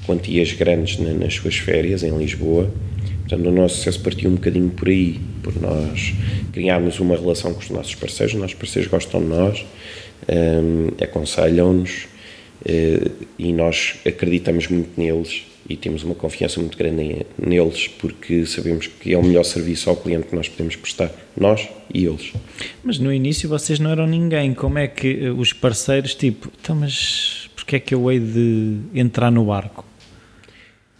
quantias 0.06 0.52
grandes 0.52 0.98
na, 0.98 1.12
nas 1.12 1.34
suas 1.34 1.56
férias 1.56 2.02
em 2.02 2.16
Lisboa. 2.16 2.70
Portanto, 3.20 3.48
o 3.48 3.52
nosso 3.52 3.76
sucesso 3.76 4.00
partiu 4.00 4.30
um 4.30 4.34
bocadinho 4.34 4.70
por 4.70 4.88
aí, 4.88 5.20
por 5.42 5.60
nós 5.60 6.14
criarmos 6.52 7.00
uma 7.00 7.16
relação 7.16 7.52
com 7.52 7.60
os 7.60 7.70
nossos 7.70 7.96
parceiros, 7.96 8.34
os 8.34 8.40
nossos 8.40 8.54
parceiros 8.54 8.88
gostam 8.88 9.20
de 9.20 9.26
nós, 9.26 9.66
um, 10.28 11.02
aconselham-nos, 11.02 12.06
e 13.38 13.52
nós 13.52 13.96
acreditamos 14.04 14.68
muito 14.68 15.00
neles 15.00 15.44
e 15.68 15.76
temos 15.76 16.02
uma 16.02 16.14
confiança 16.14 16.60
muito 16.60 16.76
grande 16.76 17.26
neles 17.38 17.88
porque 17.88 18.46
sabemos 18.46 18.86
que 18.86 19.12
é 19.12 19.18
o 19.18 19.22
melhor 19.22 19.44
serviço 19.44 19.90
ao 19.90 19.96
cliente 19.96 20.28
que 20.28 20.36
nós 20.36 20.48
podemos 20.48 20.76
prestar, 20.76 21.10
nós 21.36 21.68
e 21.92 22.04
eles. 22.06 22.32
Mas 22.82 22.98
no 22.98 23.12
início 23.12 23.48
vocês 23.48 23.78
não 23.78 23.90
eram 23.90 24.06
ninguém, 24.06 24.54
como 24.54 24.78
é 24.78 24.86
que 24.86 25.26
eh, 25.26 25.30
os 25.30 25.52
parceiros, 25.52 26.14
tipo, 26.14 26.50
então 26.60 26.76
mas 26.76 27.50
porquê 27.56 27.76
é 27.76 27.80
que 27.80 27.94
eu 27.94 28.10
hei 28.10 28.20
de 28.20 28.78
entrar 28.94 29.30
no 29.30 29.44
barco? 29.44 29.84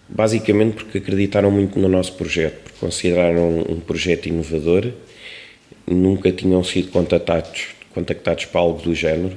Basicamente 0.08 0.74
porque 0.74 0.98
acreditaram 0.98 1.50
muito 1.50 1.78
no 1.78 1.88
nosso 1.88 2.12
projeto, 2.14 2.62
porque 2.62 2.78
consideraram 2.78 3.60
um 3.68 3.80
projeto 3.80 4.26
inovador, 4.26 4.92
nunca 5.86 6.30
tinham 6.30 6.62
sido 6.62 6.90
contactados, 6.90 7.68
contactados 7.92 8.44
para 8.44 8.60
algo 8.60 8.80
do 8.82 8.94
género. 8.94 9.36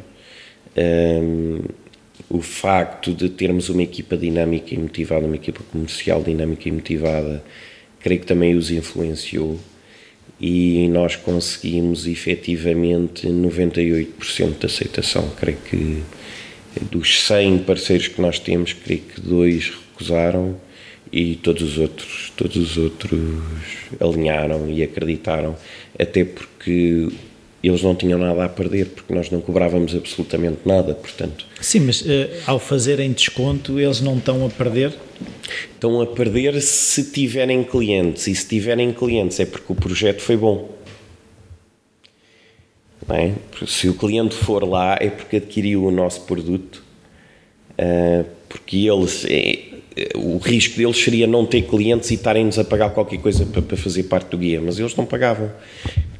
Um, 0.77 1.61
o 2.27 2.41
facto 2.41 3.13
de 3.13 3.29
termos 3.29 3.69
uma 3.69 3.83
equipa 3.83 4.17
dinâmica 4.17 4.73
e 4.73 4.77
motivada, 4.77 5.25
uma 5.25 5.35
equipa 5.35 5.61
comercial 5.71 6.21
dinâmica 6.21 6.67
e 6.67 6.71
motivada, 6.71 7.43
creio 7.99 8.21
que 8.21 8.27
também 8.27 8.55
os 8.55 8.71
influenciou 8.71 9.59
e 10.39 10.87
nós 10.89 11.15
conseguimos 11.15 12.07
efetivamente 12.07 13.27
98% 13.27 14.59
de 14.59 14.65
aceitação. 14.65 15.29
Creio 15.37 15.57
que 15.69 16.03
dos 16.91 17.21
100 17.23 17.59
parceiros 17.59 18.07
que 18.07 18.21
nós 18.21 18.39
temos, 18.39 18.73
creio 18.73 19.01
que 19.01 19.21
dois 19.21 19.69
recusaram 19.69 20.55
e 21.11 21.35
todos 21.35 21.63
os 21.63 21.77
outros, 21.77 22.31
todos 22.37 22.55
os 22.55 22.77
outros 22.77 23.19
alinharam 23.99 24.69
e 24.69 24.83
acreditaram, 24.83 25.55
até 25.97 26.23
porque 26.23 27.09
eles 27.63 27.81
não 27.81 27.93
tinham 27.93 28.17
nada 28.17 28.45
a 28.45 28.49
perder 28.49 28.87
porque 28.87 29.13
nós 29.13 29.29
não 29.29 29.41
cobrávamos 29.41 29.93
absolutamente 29.93 30.59
nada, 30.65 30.93
portanto. 30.93 31.45
Sim, 31.59 31.81
mas 31.81 32.01
uh, 32.01 32.05
ao 32.47 32.59
fazerem 32.59 33.11
desconto 33.11 33.79
eles 33.79 34.01
não 34.01 34.17
estão 34.17 34.45
a 34.45 34.49
perder? 34.49 34.93
Estão 35.73 36.01
a 36.01 36.07
perder 36.07 36.61
se 36.61 37.11
tiverem 37.11 37.63
clientes 37.63 38.27
e 38.27 38.35
se 38.35 38.47
tiverem 38.47 38.93
clientes 38.93 39.39
é 39.39 39.45
porque 39.45 39.71
o 39.71 39.75
projeto 39.75 40.21
foi 40.21 40.37
bom. 40.37 40.77
É? 43.09 43.33
Se 43.65 43.89
o 43.89 43.95
cliente 43.95 44.35
for 44.35 44.63
lá 44.63 44.95
é 44.99 45.09
porque 45.09 45.37
adquiriu 45.37 45.83
o 45.83 45.91
nosso 45.91 46.21
produto 46.21 46.83
uh, 47.73 48.25
porque 48.47 48.87
eles, 48.87 49.25
é, 49.27 49.59
o 50.15 50.37
risco 50.37 50.77
deles 50.77 50.97
seria 50.97 51.27
não 51.27 51.45
ter 51.45 51.63
clientes 51.63 52.09
e 52.11 52.15
estarem-nos 52.15 52.57
a 52.59 52.63
pagar 52.63 52.89
qualquer 52.91 53.19
coisa 53.19 53.45
para, 53.45 53.61
para, 53.61 53.77
fazer 53.77 54.03
parte 54.03 54.29
do 54.31 54.37
guia, 54.37 54.59
mas 54.59 54.79
eles 54.79 54.95
não 54.95 55.05
pagavam. 55.05 55.51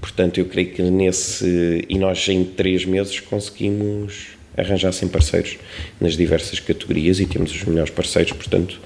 Portanto, 0.02 0.40
eu 0.40 0.46
creio 0.46 0.72
que 0.72 0.82
nesse. 0.82 1.86
E 1.88 1.98
nós 1.98 2.28
em 2.30 2.44
três 2.44 2.86
meses 2.86 3.20
conseguimos 3.20 4.28
arranjar 4.58 4.92
100 4.92 5.10
parceiros 5.10 5.58
nas 6.00 6.18
diversas 6.18 6.60
categorias 6.60 7.20
e 7.20 7.26
temos 7.26 7.54
os 7.54 7.64
melhores 7.64 7.92
parceiros, 7.92 8.34
portanto. 8.34 8.80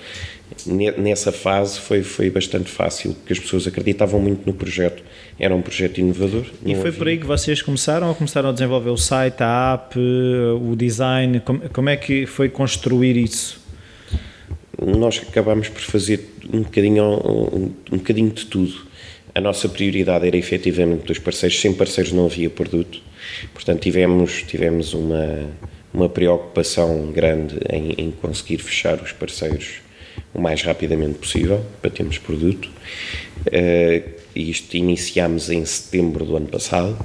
Nessa 0.67 1.32
fase 1.32 1.80
foi, 1.80 2.04
foi 2.04 2.30
bastante 2.30 2.69
fácil, 2.69 3.13
porque 3.15 3.34
as 3.34 3.39
pessoas 3.39 3.65
acreditavam 3.65 4.19
muito 4.19 4.45
no 4.45 4.54
projeto. 4.54 5.02
Era 5.39 5.56
um 5.56 5.63
projeto 5.63 5.97
inovador. 5.97 6.45
E 6.63 6.76
foi 6.76 6.89
havia... 6.89 6.91
por 6.91 7.08
aí 7.08 7.17
que 7.17 7.26
vocês 7.26 7.62
começaram 7.62 8.08
ou 8.08 8.13
começaram 8.13 8.49
a 8.49 8.52
desenvolver 8.52 8.91
o 8.91 8.97
site, 8.97 9.41
a 9.41 9.73
app, 9.73 9.97
o 9.97 10.76
design? 10.76 11.39
Como, 11.39 11.62
como 11.69 11.89
é 11.89 11.97
que 11.97 12.28
foi 12.28 12.49
construir 12.49 13.17
isso? 13.17 13.63
nós 14.86 15.21
acabámos 15.28 15.69
por 15.69 15.82
fazer 15.82 16.36
um 16.52 16.62
bocadinho, 16.62 17.04
um, 17.04 17.71
um 17.91 17.97
bocadinho 17.97 18.32
de 18.32 18.45
tudo. 18.45 18.73
A 19.35 19.41
nossa 19.41 19.67
prioridade 19.67 20.27
era 20.27 20.37
efetivamente 20.37 21.05
dos 21.05 21.17
parceiros, 21.17 21.59
sem 21.59 21.73
parceiros 21.73 22.13
não 22.13 22.25
havia 22.25 22.49
produto, 22.51 23.01
portanto 23.51 23.81
tivemos, 23.81 24.43
tivemos 24.43 24.93
uma, 24.93 25.49
uma 25.91 26.07
preocupação 26.07 27.11
grande 27.11 27.57
em, 27.67 27.93
em 27.97 28.11
conseguir 28.11 28.59
fechar 28.59 29.01
os 29.01 29.11
parceiros 29.11 29.81
o 30.33 30.39
mais 30.39 30.61
rapidamente 30.61 31.17
possível 31.17 31.65
para 31.81 31.89
termos 31.89 32.19
produto. 32.19 32.69
Uh, 33.47 34.09
isto 34.35 34.77
iniciámos 34.77 35.49
em 35.49 35.65
setembro 35.65 36.25
do 36.25 36.35
ano 36.35 36.47
passado. 36.47 36.95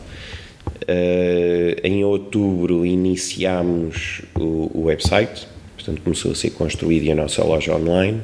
Uh, 0.82 1.80
em 1.82 2.04
outubro 2.04 2.84
iniciámos 2.84 4.22
o, 4.34 4.70
o 4.74 4.82
website, 4.84 5.46
portanto 5.76 6.02
começou 6.02 6.32
a 6.32 6.34
ser 6.34 6.50
construída 6.50 7.12
a 7.12 7.14
nossa 7.14 7.42
loja 7.42 7.74
online 7.74 8.22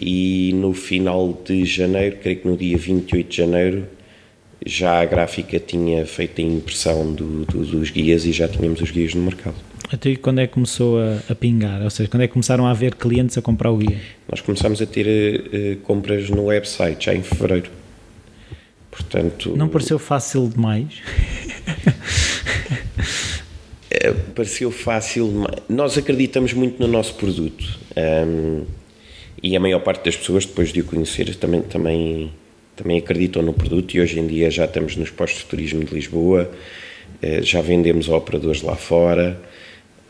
e 0.00 0.52
no 0.54 0.72
final 0.72 1.38
de 1.44 1.64
janeiro, 1.64 2.16
creio 2.22 2.40
que 2.40 2.48
no 2.48 2.56
dia 2.56 2.76
28 2.76 3.28
de 3.28 3.36
janeiro, 3.36 3.86
já 4.64 5.00
a 5.00 5.04
gráfica 5.04 5.58
tinha 5.58 6.04
feito 6.04 6.40
a 6.40 6.44
impressão 6.44 7.12
do, 7.12 7.44
do, 7.44 7.64
dos 7.64 7.90
guias 7.90 8.24
e 8.24 8.32
já 8.32 8.48
tínhamos 8.48 8.80
os 8.80 8.90
guias 8.90 9.14
no 9.14 9.22
mercado. 9.22 9.56
Até 9.90 10.14
quando 10.16 10.40
é 10.40 10.46
que 10.46 10.52
começou 10.52 11.00
a, 11.00 11.22
a, 11.30 11.34
pingar? 11.34 11.82
Ou 11.82 11.90
seja, 11.90 12.10
quando 12.10 12.22
é 12.22 12.26
que 12.26 12.32
começaram 12.32 12.66
a 12.66 12.70
haver 12.70 12.94
clientes 12.94 13.38
a 13.38 13.42
comprar 13.42 13.70
o 13.70 13.78
guia? 13.78 13.98
Nós 14.30 14.40
começámos 14.40 14.82
a 14.82 14.86
ter 14.86 15.06
uh, 15.06 15.76
compras 15.82 16.28
no 16.28 16.44
website 16.44 17.06
já 17.06 17.14
em 17.14 17.22
fevereiro. 17.22 17.70
Portanto, 18.90 19.54
não 19.56 19.68
pareceu 19.68 19.98
fácil 19.98 20.48
demais? 20.48 20.86
Eh, 23.90 24.12
pareceu 24.34 24.70
fácil. 24.70 25.46
Nós 25.68 25.96
acreditamos 25.96 26.52
muito 26.52 26.78
no 26.78 26.86
nosso 26.86 27.14
produto 27.14 27.78
um, 27.96 28.64
e 29.42 29.56
a 29.56 29.60
maior 29.60 29.80
parte 29.80 30.04
das 30.04 30.16
pessoas, 30.16 30.46
depois 30.46 30.72
de 30.72 30.80
o 30.80 30.84
conhecer, 30.84 31.34
também, 31.36 31.62
também, 31.62 32.32
também 32.76 32.98
acreditam 32.98 33.42
no 33.42 33.52
produto. 33.52 33.94
E 33.94 34.00
hoje 34.00 34.18
em 34.18 34.26
dia 34.26 34.50
já 34.50 34.64
estamos 34.64 34.96
nos 34.96 35.10
postos 35.10 35.42
de 35.42 35.46
turismo 35.46 35.84
de 35.84 35.94
Lisboa, 35.94 36.50
uh, 37.22 37.42
já 37.42 37.60
vendemos 37.60 38.08
a 38.08 38.16
operadores 38.16 38.62
lá 38.62 38.76
fora, 38.76 39.40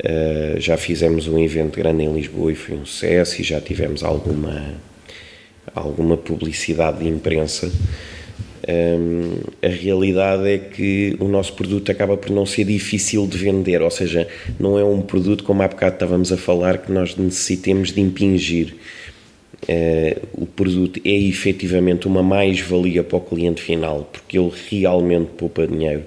uh, 0.03 0.61
já 0.61 0.77
fizemos 0.77 1.29
um 1.29 1.39
evento 1.39 1.77
grande 1.77 2.05
em 2.05 2.13
Lisboa 2.13 2.53
e 2.53 2.55
foi 2.55 2.77
um 2.77 2.87
sucesso. 2.87 3.41
E 3.41 3.45
já 3.45 3.61
tivemos 3.61 4.03
alguma, 4.03 4.75
alguma 5.75 6.17
publicidade 6.17 7.01
de 7.01 7.09
imprensa. 7.09 7.71
Um, 8.69 9.39
a 9.63 9.69
realidade 9.69 10.47
é 10.47 10.59
que 10.59 11.17
o 11.19 11.27
nosso 11.27 11.55
produto 11.55 11.91
acaba 11.91 12.19
por 12.19 12.31
não 12.31 12.45
ser 12.45 12.65
difícil 12.65 13.27
de 13.27 13.39
vender, 13.39 13.81
ou 13.81 13.91
seja, 13.91 14.29
não 14.61 14.79
é 14.79 14.85
um 14.85 15.01
produto, 15.01 15.43
como 15.43 15.63
há 15.63 15.69
bocado 15.69 15.95
estávamos 15.95 16.31
a 16.33 16.37
falar, 16.37 16.77
que 16.77 16.93
nós 16.93 17.17
necessitemos 17.17 17.93
de 17.93 18.01
impingir. 18.03 18.75
Uh, 19.65 20.43
o 20.43 20.47
produto 20.47 21.01
é 21.05 21.11
efetivamente 21.11 22.07
uma 22.07 22.23
mais-valia 22.23 23.03
para 23.03 23.19
o 23.19 23.21
cliente 23.21 23.61
final, 23.61 24.09
porque 24.13 24.39
ele 24.39 24.53
realmente 24.71 25.31
poupa 25.37 25.67
dinheiro. 25.67 26.05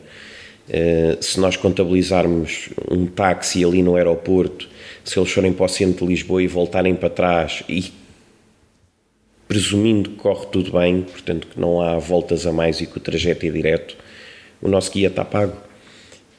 Uh, 0.70 1.22
se 1.22 1.40
nós 1.40 1.58
contabilizarmos 1.58 2.70
um 2.90 3.06
táxi 3.06 3.64
ali 3.64 3.84
no 3.84 3.96
aeroporto, 3.96 4.70
se 5.04 5.20
eles 5.20 5.32
forem 5.32 5.52
para 5.52 5.66
o 5.66 5.70
centro 5.70 6.06
de 6.06 6.14
Lisboa 6.14 6.42
e 6.42 6.48
voltarem 6.48 6.96
para 6.96 7.10
trás 7.10 7.64
e 7.68 7.92
presumindo 9.48 10.12
que 10.12 10.16
corre 10.16 10.46
tudo 10.46 10.72
bem, 10.72 11.02
portanto 11.02 11.48
que 11.48 11.60
não 11.60 11.82
há 11.82 12.00
voltas 12.00 12.48
a 12.48 12.54
mais 12.54 12.80
e 12.80 12.86
que 12.86 12.98
o 12.98 13.02
trajeto 13.02 13.46
é 13.46 13.50
direto, 13.50 13.98
o 14.62 14.70
nosso 14.70 14.92
guia 14.92 15.10
está 15.10 15.26
pago. 15.26 15.58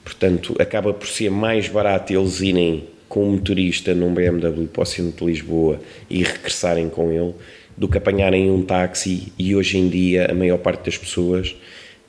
Portanto, 0.03 0.57
acaba 0.59 0.95
por 0.95 1.07
ser 1.07 1.31
mais 1.31 1.69
barato 1.69 2.13
eles 2.13 2.41
irem 2.41 2.89
com 3.13 3.29
um 3.29 3.33
motorista 3.33 3.95
num 3.95 4.15
BMW 4.15 4.67
para 4.69 4.85
o 4.85 4.87
centro 4.87 5.27
de 5.27 5.33
Lisboa 5.33 5.79
e 6.09 6.23
regressarem 6.23 6.89
com 6.89 7.13
ele 7.13 7.35
do 7.77 7.87
que 7.87 7.99
apanharem 7.99 8.51
um 8.51 8.63
táxi 8.63 9.31
e 9.39 9.55
hoje 9.55 9.77
em 9.77 9.87
dia 9.91 10.31
a 10.31 10.35
maior 10.35 10.57
parte 10.57 10.87
das 10.87 10.97
pessoas, 10.97 11.55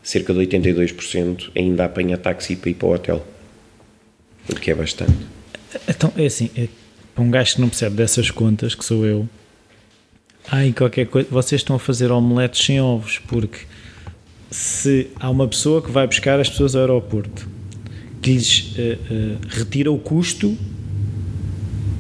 cerca 0.01 0.33
de 0.33 0.39
82%, 0.39 1.51
ainda 1.57 1.83
apanha 1.83 2.17
táxi 2.17 2.55
para 2.55 2.69
ir 2.69 2.75
para 2.75 2.87
o 2.87 2.93
hotel. 2.93 3.27
O 4.49 4.55
que 4.55 4.71
é 4.71 4.75
bastante. 4.75 5.11
Então, 5.89 6.13
é 6.15 6.25
assim, 6.25 6.49
é, 6.55 6.69
para 7.13 7.21
um 7.21 7.29
gajo 7.29 7.55
que 7.55 7.61
não 7.61 7.67
percebe 7.67 7.97
dessas 7.97 8.31
contas, 8.31 8.73
que 8.73 8.85
sou 8.85 9.05
eu, 9.05 9.27
Ai, 10.49 10.71
qualquer 10.71 11.07
coisa, 11.07 11.27
vocês 11.29 11.59
estão 11.59 11.75
a 11.75 11.79
fazer 11.79 12.13
omeletes 12.13 12.65
sem 12.65 12.79
ovos, 12.79 13.19
porque 13.27 13.59
se 14.49 15.09
há 15.19 15.29
uma 15.29 15.49
pessoa 15.49 15.81
que 15.81 15.91
vai 15.91 16.07
buscar 16.07 16.39
as 16.39 16.49
pessoas 16.49 16.75
ao 16.75 16.81
aeroporto, 16.81 17.45
que 18.21 18.31
lhes 18.31 18.77
uh, 18.77 18.81
uh, 18.81 19.37
retira 19.49 19.91
o 19.91 19.97
custo 19.97 20.57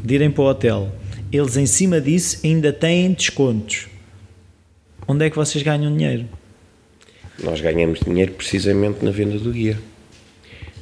de 0.03 0.15
irem 0.15 0.29
para 0.29 0.43
o 0.43 0.47
hotel, 0.47 0.91
eles 1.31 1.57
em 1.57 1.65
cima 1.65 2.01
disso 2.01 2.39
ainda 2.43 2.73
têm 2.73 3.13
descontos. 3.13 3.87
Onde 5.07 5.25
é 5.25 5.29
que 5.29 5.35
vocês 5.35 5.63
ganham 5.63 5.95
dinheiro? 5.95 6.25
Nós 7.41 7.61
ganhamos 7.61 7.99
dinheiro 8.01 8.33
precisamente 8.33 9.03
na 9.03 9.11
venda 9.11 9.39
do 9.39 9.51
guia. 9.51 9.79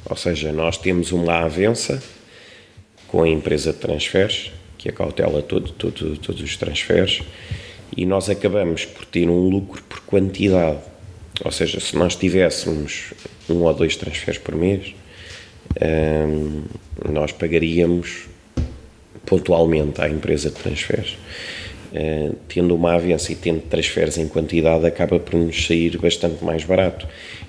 Ou 0.04 0.16
seja, 0.16 0.52
nós 0.52 0.76
temos 0.76 1.12
uma 1.12 1.38
avença 1.38 2.02
com 3.08 3.22
a 3.22 3.28
empresa 3.28 3.72
de 3.72 3.78
transferes 3.78 4.50
que 4.82 4.88
acautela 4.88 5.40
todo, 5.40 5.70
todo, 5.70 6.16
todos 6.16 6.42
os 6.42 6.56
transferes, 6.56 7.22
e 7.96 8.04
nós 8.04 8.28
acabamos 8.28 8.84
por 8.84 9.04
ter 9.04 9.28
um 9.28 9.48
lucro 9.48 9.80
por 9.84 10.00
quantidade. 10.00 10.80
Ou 11.44 11.52
seja, 11.52 11.78
se 11.78 11.96
nós 11.96 12.16
tivéssemos 12.16 13.14
um 13.48 13.62
ou 13.62 13.72
dois 13.72 13.94
transferes 13.94 14.40
por 14.40 14.56
mês, 14.56 14.92
hum, 15.80 16.64
nós 17.08 17.30
pagaríamos 17.30 18.24
pontualmente 19.26 20.00
à 20.00 20.08
empresa 20.08 20.50
de 20.50 20.56
transferes. 20.56 21.16
Uh, 21.92 22.34
tendo 22.48 22.74
uma 22.74 22.94
avança 22.94 23.32
e 23.32 23.34
tendo 23.34 23.60
transferes 23.60 24.16
em 24.16 24.26
quantidade, 24.26 24.86
acaba 24.86 25.20
por 25.20 25.34
nos 25.34 25.66
sair 25.66 25.98
bastante 25.98 26.42
mais 26.42 26.64
barato. 26.64 27.06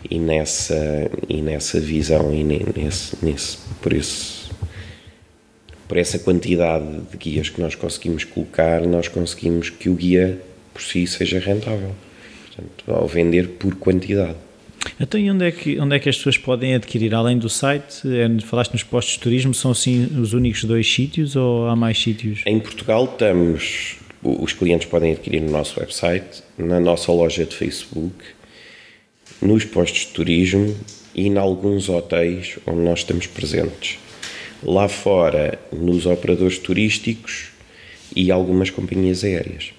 E 0.09 0.19
nessa, 0.19 1.09
e 1.29 1.41
nessa 1.41 1.79
visão, 1.79 2.33
e 2.33 2.43
nesse, 2.43 3.17
nesse, 3.23 3.57
por 3.81 3.93
isso 3.93 4.43
por 5.93 5.97
essa 5.97 6.17
quantidade 6.17 7.01
de 7.11 7.17
guias 7.17 7.49
que 7.49 7.61
nós 7.61 7.75
conseguimos 7.75 8.23
colocar, 8.23 8.81
nós 8.81 9.07
conseguimos 9.07 9.69
que 9.69 9.89
o 9.89 9.93
guia 9.93 10.39
por 10.73 10.81
si 10.81 11.05
seja 11.05 11.37
rentável. 11.37 11.91
Portanto, 12.47 12.83
ao 12.87 13.07
vender 13.07 13.49
por 13.59 13.75
quantidade. 13.75 14.35
Então, 14.99 15.19
e 15.19 15.29
onde 15.29 15.45
é, 15.45 15.51
que, 15.51 15.79
onde 15.79 15.95
é 15.95 15.99
que 15.99 16.09
as 16.09 16.17
pessoas 16.17 16.37
podem 16.37 16.75
adquirir? 16.75 17.13
Além 17.13 17.37
do 17.37 17.49
site, 17.49 18.01
é, 18.05 18.41
falaste 18.41 18.73
nos 18.73 18.83
postos 18.83 19.15
de 19.15 19.19
turismo, 19.19 19.53
são 19.53 19.71
assim 19.71 20.05
os 20.19 20.33
únicos 20.33 20.63
dois 20.63 20.91
sítios 20.91 21.35
ou 21.35 21.67
há 21.67 21.75
mais 21.75 22.01
sítios? 22.01 22.41
Em 22.45 22.59
Portugal 22.59 23.05
estamos, 23.05 23.95
os 24.21 24.53
clientes 24.53 24.87
podem 24.87 25.13
adquirir 25.13 25.41
no 25.41 25.51
nosso 25.51 25.79
website, 25.79 26.43
na 26.57 26.79
nossa 26.79 27.11
loja 27.11 27.45
de 27.45 27.55
Facebook, 27.55 28.15
nos 29.41 29.65
postos 29.65 30.01
de 30.01 30.07
turismo 30.07 30.75
e 31.15 31.27
em 31.27 31.37
alguns 31.37 31.89
hotéis 31.89 32.57
onde 32.65 32.81
nós 32.81 32.99
estamos 32.99 33.27
presentes 33.27 33.97
lá 34.65 34.87
fora 34.87 35.59
nos 35.71 36.05
operadores 36.05 36.57
turísticos 36.57 37.49
e 38.15 38.31
algumas 38.31 38.69
companhias 38.69 39.23
aéreas. 39.23 39.71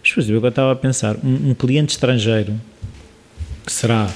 Mas, 0.00 0.12
por 0.12 0.20
exemplo, 0.20 0.44
eu 0.44 0.48
estava 0.48 0.72
a 0.72 0.76
pensar, 0.76 1.16
um, 1.22 1.50
um, 1.50 1.54
cliente 1.54 1.92
estrangeiro, 1.92 2.60
que 3.64 3.72
será, 3.72 4.12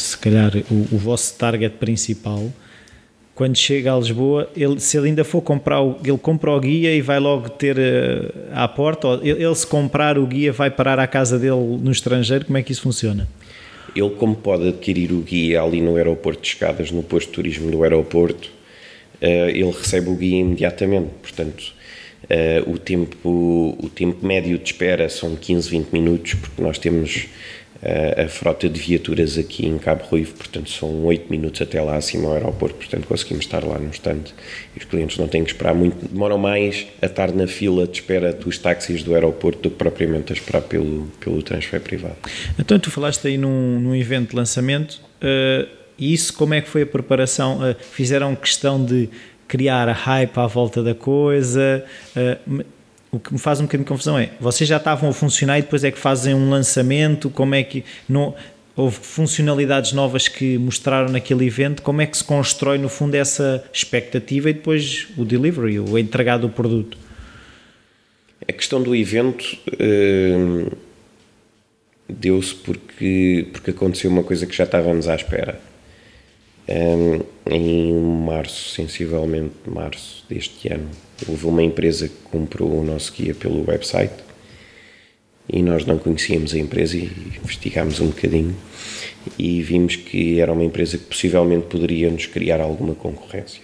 se 0.00 0.18
calhar, 0.18 0.52
o, 0.70 0.94
o, 0.94 0.98
vosso 0.98 1.36
target 1.36 1.76
principal, 1.76 2.50
quando 3.34 3.56
chega 3.56 3.94
a 3.94 3.98
Lisboa, 3.98 4.50
ele, 4.56 4.78
se 4.80 4.96
ele 4.96 5.08
ainda 5.08 5.24
for 5.24 5.40
comprar, 5.40 5.82
o, 5.82 5.98
ele 6.04 6.18
compra 6.18 6.50
o 6.50 6.60
guia 6.60 6.94
e 6.94 7.00
vai 7.00 7.18
logo 7.18 7.48
ter 7.48 7.76
uh, 7.78 8.32
à 8.52 8.68
porta, 8.68 9.08
ou 9.08 9.14
ele, 9.22 9.42
ele, 9.42 9.54
se 9.54 9.66
comprar 9.66 10.18
o 10.18 10.26
guia 10.26 10.52
vai 10.52 10.70
parar 10.70 10.98
à 10.98 11.06
casa 11.06 11.38
dele 11.38 11.78
no 11.80 11.90
estrangeiro, 11.90 12.44
como 12.44 12.58
é 12.58 12.62
que 12.62 12.72
isso 12.72 12.82
funciona? 12.82 13.28
Ele, 13.94 14.10
como 14.10 14.34
pode 14.34 14.68
adquirir 14.68 15.12
o 15.12 15.20
guia 15.20 15.62
ali 15.62 15.80
no 15.80 15.96
aeroporto 15.96 16.42
de 16.42 16.48
escadas, 16.48 16.90
no 16.90 17.02
posto 17.02 17.28
de 17.28 17.34
turismo 17.34 17.70
do 17.70 17.82
aeroporto, 17.82 18.50
eh, 19.20 19.50
ele 19.50 19.70
recebe 19.70 20.08
o 20.08 20.14
guia 20.14 20.38
imediatamente. 20.38 21.10
Portanto, 21.20 21.72
uh, 22.24 22.70
o, 22.70 22.78
tempo, 22.78 23.76
o 23.78 23.88
tempo 23.88 24.24
médio 24.26 24.58
de 24.58 24.64
espera 24.64 25.08
são 25.08 25.36
15, 25.36 25.68
20 25.68 25.88
minutos, 25.90 26.34
porque 26.34 26.62
nós 26.62 26.78
temos 26.78 27.26
a, 27.82 28.28
frota 28.28 28.68
de 28.68 28.78
viaturas 28.78 29.38
aqui 29.38 29.66
em 29.66 29.78
Cabo 29.78 30.04
Ruivo, 30.04 30.34
portanto 30.34 30.70
são 30.70 31.04
8 31.04 31.30
minutos 31.30 31.62
até 31.62 31.80
lá 31.80 31.96
acima 31.96 32.28
ao 32.28 32.34
aeroporto, 32.34 32.76
portanto 32.76 33.06
conseguimos 33.06 33.44
estar 33.44 33.64
lá 33.64 33.78
no 33.78 33.90
stand 33.90 34.24
e 34.76 34.78
os 34.78 34.84
clientes 34.84 35.16
não 35.16 35.26
têm 35.26 35.42
que 35.42 35.50
esperar 35.50 35.74
muito, 35.74 36.06
demoram 36.06 36.36
mais 36.36 36.86
a 37.00 37.06
estar 37.06 37.32
na 37.32 37.46
fila 37.46 37.86
de 37.86 37.92
espera 37.92 38.32
dos 38.32 38.58
táxis 38.58 39.02
do 39.02 39.14
aeroporto 39.14 39.62
do 39.62 39.70
que 39.70 39.76
propriamente 39.76 40.32
a 40.32 40.36
esperar 40.36 40.62
pelo, 40.62 41.06
pelo 41.20 41.42
transfer 41.42 41.80
privado. 41.80 42.16
Então 42.58 42.78
tu 42.78 42.90
falaste 42.90 43.26
aí 43.26 43.38
num, 43.38 43.80
num 43.80 43.94
evento 43.94 44.30
de 44.30 44.36
lançamento, 44.36 45.00
uh, 45.22 45.66
isso 45.98 46.34
como 46.34 46.54
é 46.54 46.60
que 46.60 46.68
foi 46.68 46.82
a 46.82 46.86
preparação? 46.86 47.58
Uh, 47.58 47.74
fizeram 47.92 48.36
questão 48.36 48.82
de 48.84 49.08
criar 49.48 49.88
a 49.88 49.92
hype 49.92 50.38
à 50.38 50.46
volta 50.46 50.82
da 50.82 50.94
coisa? 50.94 51.84
Uh, 52.14 52.64
o 53.12 53.18
que 53.18 53.32
me 53.32 53.38
faz 53.38 53.60
um 53.60 53.64
bocadinho 53.64 53.84
de 53.84 53.88
confusão 53.88 54.18
é, 54.18 54.30
vocês 54.40 54.68
já 54.68 54.76
estavam 54.76 55.10
a 55.10 55.12
funcionar 55.12 55.58
e 55.58 55.62
depois 55.62 55.82
é 55.82 55.90
que 55.90 55.98
fazem 55.98 56.34
um 56.34 56.48
lançamento, 56.48 57.28
como 57.28 57.54
é 57.54 57.62
que 57.62 57.84
não 58.08 58.34
houve 58.76 58.96
funcionalidades 58.96 59.92
novas 59.92 60.28
que 60.28 60.56
mostraram 60.56 61.10
naquele 61.10 61.46
evento, 61.46 61.82
como 61.82 62.00
é 62.00 62.06
que 62.06 62.16
se 62.16 62.24
constrói 62.24 62.78
no 62.78 62.88
fundo 62.88 63.14
essa 63.14 63.64
expectativa 63.72 64.50
e 64.50 64.52
depois 64.52 65.08
o 65.16 65.24
delivery, 65.24 65.80
o 65.80 65.98
entregar 65.98 66.38
do 66.38 66.48
produto? 66.48 66.96
A 68.48 68.52
questão 68.52 68.82
do 68.82 68.94
evento 68.94 69.58
uh, 69.74 70.76
deu-se 72.08 72.54
porque, 72.54 73.48
porque 73.52 73.70
aconteceu 73.70 74.10
uma 74.10 74.22
coisa 74.22 74.46
que 74.46 74.56
já 74.56 74.64
estávamos 74.64 75.08
à 75.08 75.14
espera. 75.14 75.60
Um, 76.68 77.20
em 77.50 77.92
março, 77.92 78.74
sensivelmente 78.74 79.54
março 79.66 80.24
deste 80.28 80.72
ano, 80.72 80.88
houve 81.28 81.46
uma 81.46 81.62
empresa 81.62 82.08
que 82.08 82.14
comprou 82.30 82.80
o 82.80 82.84
nosso 82.84 83.12
guia 83.12 83.34
pelo 83.34 83.68
website 83.68 84.14
e 85.48 85.62
nós 85.62 85.84
não 85.84 85.98
conhecíamos 85.98 86.54
a 86.54 86.58
empresa 86.58 86.96
e 86.96 87.10
investigámos 87.42 88.00
um 88.00 88.08
bocadinho 88.08 88.56
e 89.38 89.62
vimos 89.62 89.96
que 89.96 90.40
era 90.40 90.52
uma 90.52 90.64
empresa 90.64 90.96
que 90.96 91.04
possivelmente 91.04 91.66
poderia 91.66 92.10
nos 92.10 92.26
criar 92.26 92.60
alguma 92.60 92.94
concorrência. 92.94 93.62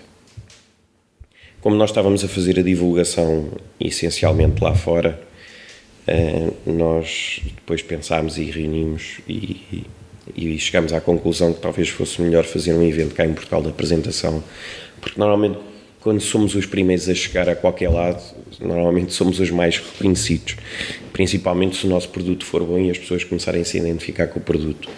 Como 1.61 1.77
nós 1.77 1.91
estávamos 1.91 2.25
a 2.25 2.29
fazer 2.29 2.59
a 2.59 2.63
divulgação 2.63 3.51
essencialmente 3.81 4.63
lá 4.63 4.75
fora, 4.75 5.21
eh, 6.07 6.51
nós 6.67 7.41
depois 7.45 7.83
pensámos 7.83 8.39
e 8.39 8.45
reunimos 8.45 9.21
e 9.29 9.85
e 10.35 10.59
chegámos 10.59 10.93
à 10.93 11.01
conclusão 11.01 11.53
que 11.53 11.61
talvez 11.61 11.89
fosse 11.89 12.21
melhor 12.21 12.45
fazer 12.45 12.73
um 12.73 12.83
evento 12.83 13.15
cá 13.15 13.25
em 13.25 13.35
Portugal 13.35 13.63
de 13.63 13.69
apresentação, 13.69 14.43
porque 15.01 15.19
normalmente 15.19 15.59
quando 16.07 16.21
somos 16.21 16.55
os 16.55 16.65
primeiros 16.65 17.09
a 17.09 17.15
chegar 17.17 17.49
a 17.49 17.57
qualquer 17.57 17.89
lado, 17.89 18.23
normalmente 18.61 19.13
somos 19.13 19.41
os 19.41 19.51
mais 19.51 19.79
reconhecidos, 19.79 20.55
principalmente 21.13 21.79
se 21.79 21.85
o 21.85 21.91
nosso 21.91 22.11
produto 22.11 22.45
for 22.45 22.63
bom 22.63 22.79
e 22.79 22.93
as 22.93 22.97
pessoas 22.97 23.25
começarem 23.25 23.63
a 23.63 23.65
se 23.65 23.77
identificar 23.77 24.29
com 24.29 24.39
o 24.39 24.43
produto. 24.43 24.89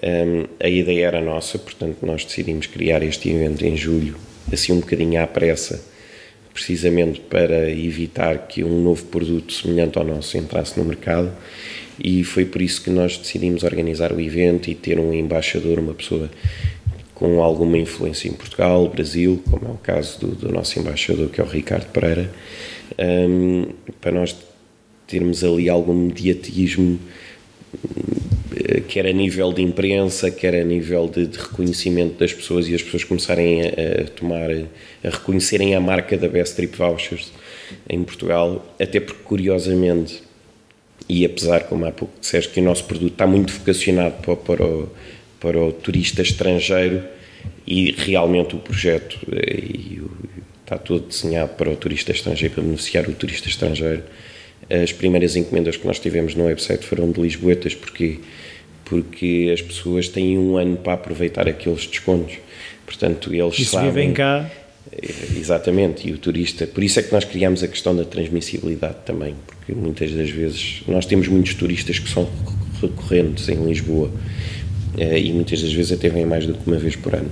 Um, 0.00 0.44
a 0.60 0.68
ideia 0.68 1.06
era 1.06 1.20
nossa, 1.20 1.58
portanto 1.58 2.06
nós 2.06 2.24
decidimos 2.24 2.68
criar 2.68 3.02
este 3.02 3.28
evento 3.28 3.66
em 3.66 3.76
julho, 3.76 4.14
assim 4.52 4.70
um 4.70 4.78
bocadinho 4.78 5.20
à 5.20 5.26
pressa, 5.26 5.84
precisamente 6.54 7.18
para 7.18 7.68
evitar 7.68 8.46
que 8.46 8.62
um 8.62 8.80
novo 8.80 9.06
produto 9.06 9.52
semelhante 9.52 9.98
ao 9.98 10.04
nosso 10.04 10.38
entrasse 10.38 10.78
no 10.78 10.84
mercado 10.84 11.32
e 11.98 12.22
foi 12.22 12.44
por 12.44 12.62
isso 12.62 12.80
que 12.80 12.90
nós 12.90 13.16
decidimos 13.18 13.64
organizar 13.64 14.12
o 14.12 14.20
evento 14.20 14.70
e 14.70 14.74
ter 14.76 15.00
um 15.00 15.12
embaixador, 15.12 15.80
uma 15.80 15.94
pessoa 15.94 16.30
com 17.18 17.42
alguma 17.42 17.76
influência 17.76 18.28
em 18.28 18.32
Portugal, 18.32 18.88
Brasil, 18.88 19.42
como 19.50 19.66
é 19.66 19.70
o 19.70 19.78
caso 19.78 20.20
do, 20.20 20.28
do 20.28 20.52
nosso 20.52 20.78
embaixador, 20.78 21.28
que 21.28 21.40
é 21.40 21.44
o 21.44 21.48
Ricardo 21.48 21.86
Pereira, 21.86 22.30
um, 22.98 23.66
para 24.00 24.12
nós 24.12 24.36
termos 25.06 25.42
ali 25.42 25.68
algum 25.68 25.94
mediatismo, 25.94 26.98
eh, 28.54 28.80
quer 28.86 29.06
a 29.06 29.12
nível 29.12 29.52
de 29.52 29.62
imprensa, 29.62 30.30
quer 30.30 30.54
a 30.54 30.62
nível 30.62 31.08
de, 31.08 31.26
de 31.26 31.38
reconhecimento 31.38 32.18
das 32.18 32.32
pessoas 32.32 32.68
e 32.68 32.74
as 32.74 32.82
pessoas 32.82 33.02
começarem 33.02 33.62
a, 33.62 33.66
a, 33.66 34.04
tomar, 34.04 34.50
a 34.50 35.10
reconhecerem 35.10 35.74
a 35.74 35.80
marca 35.80 36.16
da 36.16 36.28
Best 36.28 36.54
Trip 36.54 36.76
Vouchers 36.76 37.32
em 37.88 38.04
Portugal, 38.04 38.64
até 38.78 39.00
porque, 39.00 39.22
curiosamente, 39.24 40.22
e 41.08 41.24
apesar, 41.24 41.64
como 41.64 41.84
há 41.84 41.90
pouco 41.90 42.14
disseste, 42.20 42.52
que 42.52 42.60
o 42.60 42.62
nosso 42.62 42.84
produto 42.84 43.12
está 43.12 43.26
muito 43.26 43.52
vocacionado 43.52 44.14
para, 44.22 44.36
para, 44.36 44.64
o, 44.64 44.88
para 45.40 45.58
o 45.58 45.72
turista 45.72 46.22
estrangeiro 46.22 47.02
e 47.66 47.92
realmente 47.92 48.56
o 48.56 48.58
projeto 48.58 49.18
eh, 49.32 49.60
e, 49.60 50.02
está 50.62 50.76
todo 50.76 51.06
desenhado 51.06 51.54
para 51.54 51.70
o 51.70 51.76
turista 51.76 52.12
estrangeiro, 52.12 52.54
para 52.54 52.62
beneficiar 52.62 53.08
o 53.08 53.12
turista 53.12 53.48
estrangeiro. 53.48 54.02
As 54.68 54.92
primeiras 54.92 55.34
encomendas 55.34 55.78
que 55.78 55.86
nós 55.86 55.98
tivemos 55.98 56.34
no 56.34 56.44
website 56.44 56.84
foram 56.84 57.10
de 57.10 57.20
Lisboetas, 57.20 57.74
porque 57.74 58.18
porque 58.84 59.50
as 59.52 59.60
pessoas 59.60 60.08
têm 60.08 60.38
um 60.38 60.56
ano 60.56 60.78
para 60.78 60.94
aproveitar 60.94 61.46
aqueles 61.46 61.86
descontos. 61.86 62.38
Portanto, 62.86 63.34
eles 63.34 63.58
e 63.58 63.64
sabem. 63.66 63.90
vivem 63.90 64.12
cá 64.14 64.50
Exatamente, 65.36 66.08
e 66.08 66.12
o 66.12 66.18
turista, 66.18 66.66
por 66.66 66.82
isso 66.82 66.98
é 66.98 67.02
que 67.02 67.12
nós 67.12 67.24
criamos 67.24 67.62
a 67.62 67.68
questão 67.68 67.94
da 67.94 68.04
transmissibilidade 68.04 68.96
também, 69.04 69.34
porque 69.46 69.72
muitas 69.72 70.10
das 70.12 70.30
vezes 70.30 70.82
nós 70.88 71.04
temos 71.04 71.28
muitos 71.28 71.54
turistas 71.54 71.98
que 71.98 72.08
são 72.08 72.28
recorrentes 72.80 73.48
em 73.48 73.64
Lisboa 73.64 74.10
eh, 74.10 74.57
e 74.98 75.32
muitas 75.32 75.62
das 75.62 75.72
vezes 75.72 75.92
até 75.92 76.08
vêm 76.08 76.26
mais 76.26 76.46
do 76.46 76.54
que 76.54 76.66
uma 76.66 76.78
vez 76.78 76.96
por 76.96 77.14
ano. 77.14 77.30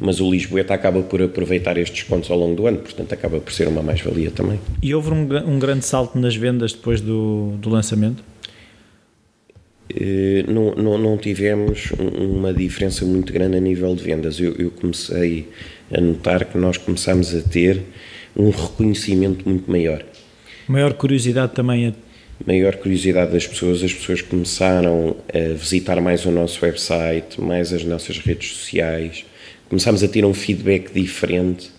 Mas 0.00 0.20
o 0.20 0.30
Lisboeta 0.30 0.72
acaba 0.72 1.02
por 1.02 1.20
aproveitar 1.22 1.76
estes 1.76 2.04
pontos 2.04 2.30
ao 2.30 2.38
longo 2.38 2.54
do 2.54 2.66
ano, 2.66 2.78
portanto 2.78 3.12
acaba 3.12 3.38
por 3.38 3.52
ser 3.52 3.68
uma 3.68 3.82
mais-valia 3.82 4.30
também. 4.30 4.58
E 4.82 4.94
houve 4.94 5.10
um, 5.10 5.22
um, 5.46 5.58
grande 5.58 5.84
salto 5.84 6.18
nas 6.18 6.34
vendas 6.34 6.72
depois 6.72 7.00
do, 7.00 7.54
do 7.58 7.68
lançamento? 7.68 8.24
Eh, 9.94 10.44
não, 10.48 10.74
não, 10.74 10.98
não, 10.98 11.18
tivemos 11.18 11.92
uma 11.98 12.52
diferença 12.52 13.04
muito 13.04 13.32
grande 13.32 13.56
a 13.56 13.60
nível 13.60 13.94
de 13.94 14.02
vendas. 14.02 14.38
Eu, 14.40 14.54
eu 14.54 14.70
comecei 14.70 15.48
a 15.92 16.00
notar 16.00 16.44
que 16.44 16.56
nós 16.56 16.76
começamos 16.76 17.34
a 17.34 17.40
ter 17.42 17.82
um 18.36 18.50
reconhecimento 18.50 19.46
muito 19.48 19.70
maior. 19.70 20.04
Maior 20.68 20.94
curiosidade 20.94 21.52
também 21.52 21.92
maior 22.46 22.76
curiosidade 22.76 23.32
das 23.32 23.46
pessoas, 23.46 23.82
as 23.82 23.92
pessoas 23.92 24.22
começaram 24.22 25.16
a 25.32 25.54
visitar 25.54 26.00
mais 26.00 26.24
o 26.24 26.30
nosso 26.30 26.64
website, 26.64 27.40
mais 27.40 27.72
as 27.72 27.84
nossas 27.84 28.18
redes 28.18 28.52
sociais, 28.52 29.24
começámos 29.68 30.02
a 30.02 30.08
ter 30.08 30.24
um 30.24 30.34
feedback 30.34 30.92
diferente, 30.92 31.70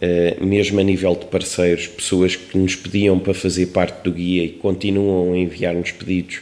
eh, 0.00 0.36
mesmo 0.40 0.80
a 0.80 0.82
nível 0.82 1.14
de 1.14 1.26
parceiros, 1.26 1.86
pessoas 1.86 2.36
que 2.36 2.58
nos 2.58 2.74
pediam 2.76 3.18
para 3.18 3.34
fazer 3.34 3.66
parte 3.66 4.02
do 4.02 4.12
guia 4.12 4.44
e 4.44 4.48
continuam 4.50 5.32
a 5.32 5.38
enviar-nos 5.38 5.92
pedidos 5.92 6.40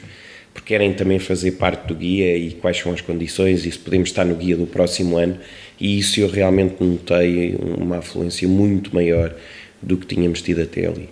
porque 0.53 0.75
querem 0.75 0.93
também 0.93 1.19
fazer 1.19 1.53
parte 1.53 1.89
do 1.89 1.95
guia 1.95 2.37
e 2.37 2.53
quais 2.53 2.79
são 2.79 2.93
as 2.93 3.01
condições 3.01 3.65
e 3.65 3.73
se 3.73 3.79
podemos 3.79 4.11
estar 4.11 4.25
no 4.25 4.35
guia 4.35 4.57
do 4.57 4.67
próximo 4.67 5.17
ano 5.17 5.39
e 5.81 5.99
isso 5.99 6.21
eu 6.21 6.29
realmente 6.29 6.83
notei 6.83 7.57
uma 7.79 7.99
afluência 7.99 8.47
muito 8.47 8.95
maior 8.95 9.35
do 9.81 9.97
que 9.97 10.07
tínhamos 10.07 10.43
tido 10.43 10.63
até 10.63 10.87
ali. 10.87 11.09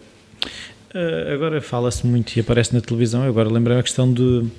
Uh, 0.93 1.33
agora 1.33 1.61
fala-se 1.61 2.05
muito 2.05 2.37
e 2.37 2.41
aparece 2.41 2.75
na 2.75 2.81
televisão, 2.81 3.23
agora 3.23 3.49
lembrei-me 3.49 3.79
a 3.79 3.83
questão 3.83 4.13
do, 4.13 4.51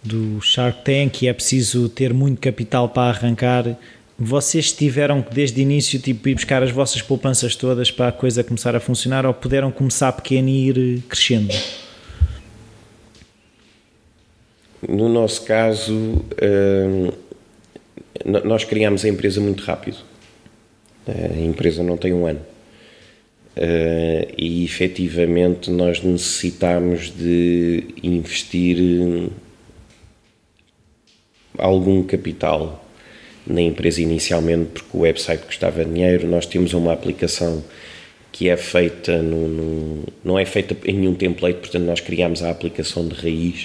do 0.00 0.40
Shark 0.40 0.84
Tank 0.84 1.22
e 1.22 1.28
é 1.28 1.32
preciso 1.32 1.88
ter 1.88 2.14
muito 2.14 2.40
capital 2.40 2.88
para 2.88 3.10
arrancar. 3.10 3.76
Vocês 4.16 4.72
tiveram 4.72 5.20
que 5.20 5.34
desde 5.34 5.60
o 5.60 5.62
início 5.62 5.98
tipo, 5.98 6.28
ir 6.28 6.36
buscar 6.36 6.62
as 6.62 6.70
vossas 6.70 7.02
poupanças 7.02 7.56
todas 7.56 7.90
para 7.90 8.08
a 8.08 8.12
coisa 8.12 8.44
começar 8.44 8.76
a 8.76 8.80
funcionar 8.80 9.26
ou 9.26 9.34
puderam 9.34 9.72
começar 9.72 10.12
pequeno 10.12 10.48
e 10.48 10.68
ir 10.68 11.02
crescendo? 11.08 11.52
No 14.88 15.08
nosso 15.08 15.44
caso, 15.44 15.92
uh, 15.92 17.12
nós 18.24 18.62
criámos 18.62 19.04
a 19.04 19.08
empresa 19.08 19.40
muito 19.40 19.64
rápido. 19.64 19.96
A 21.08 21.40
empresa 21.40 21.82
não 21.82 21.96
tem 21.96 22.14
um 22.14 22.24
ano. 22.24 22.40
Uh, 23.56 24.34
e 24.36 24.64
efetivamente 24.66 25.70
nós 25.70 26.02
necessitámos 26.02 27.10
de 27.10 27.84
investir 28.02 29.30
algum 31.56 32.02
capital 32.02 32.84
na 33.46 33.62
empresa 33.62 34.02
inicialmente, 34.02 34.72
porque 34.72 34.94
o 34.96 35.00
website 35.00 35.44
custava 35.46 35.84
dinheiro. 35.84 36.26
Nós 36.26 36.44
temos 36.44 36.74
uma 36.74 36.92
aplicação 36.92 37.64
que 38.30 38.50
é 38.50 38.56
feita, 38.58 39.22
no, 39.22 39.48
no, 39.48 40.04
não 40.22 40.38
é 40.38 40.44
feita 40.44 40.76
em 40.84 40.92
nenhum 40.92 41.14
template, 41.14 41.60
portanto, 41.60 41.84
nós 41.84 42.00
criámos 42.00 42.42
a 42.42 42.50
aplicação 42.50 43.08
de 43.08 43.14
raiz 43.14 43.64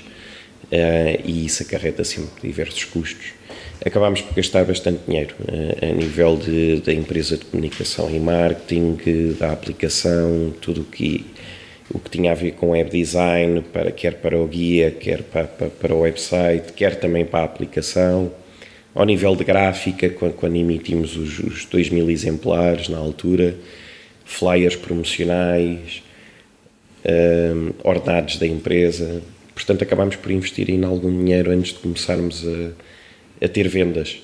uh, 0.68 1.22
e 1.26 1.46
isso 1.46 1.64
acarreta 1.64 2.06
sempre 2.06 2.48
diversos 2.48 2.86
custos 2.86 3.41
acabámos 3.86 4.22
por 4.22 4.36
gastar 4.36 4.64
bastante 4.64 5.02
dinheiro 5.08 5.36
uh, 5.42 5.86
a 5.86 5.94
nível 5.94 6.38
de, 6.38 6.82
da 6.82 6.94
empresa 6.94 7.38
de 7.38 7.46
comunicação 7.46 8.10
e 8.10 8.20
marketing, 8.20 8.98
da 9.40 9.52
aplicação, 9.52 10.54
tudo 10.62 10.82
o 10.82 10.84
que, 10.86 11.26
o 11.90 12.00
que 12.00 12.10
tinha 12.10 12.32
a 12.32 12.36
ver 12.36 12.52
com 12.52 12.70
web 12.70 12.90
design, 12.90 13.62
para, 13.62 13.92
quer 13.92 14.16
para 14.16 14.38
o 14.38 14.48
guia, 14.48 14.92
quer 14.92 15.24
para, 15.24 15.46
para, 15.46 15.70
para 15.70 15.96
o 15.96 16.02
website, 16.02 16.74
quer 16.74 16.96
também 16.96 17.26
para 17.26 17.42
a 17.42 17.44
aplicação. 17.44 18.32
Ao 18.94 19.06
nível 19.06 19.36
de 19.36 19.44
gráfica, 19.44 20.10
quando, 20.10 20.34
quando 20.34 20.56
emitimos 20.58 21.16
os, 21.16 21.40
os 21.40 21.66
2 21.66 21.90
mil 21.90 22.10
exemplares 22.10 22.90
na 22.90 22.98
altura, 22.98 23.56
flyers 24.26 24.76
promocionais, 24.76 26.04
um, 27.06 27.72
ordenados 27.84 28.38
da 28.38 28.46
empresa, 28.46 29.22
portanto 29.56 29.84
acabámos 29.84 30.16
por 30.18 30.32
investir 30.32 30.70
em 30.70 30.84
algum 30.84 31.10
dinheiro 31.10 31.52
antes 31.52 31.74
de 31.74 31.80
começarmos 31.80 32.46
a, 32.46 32.72
a 33.42 33.48
ter 33.48 33.68
vendas. 33.68 34.18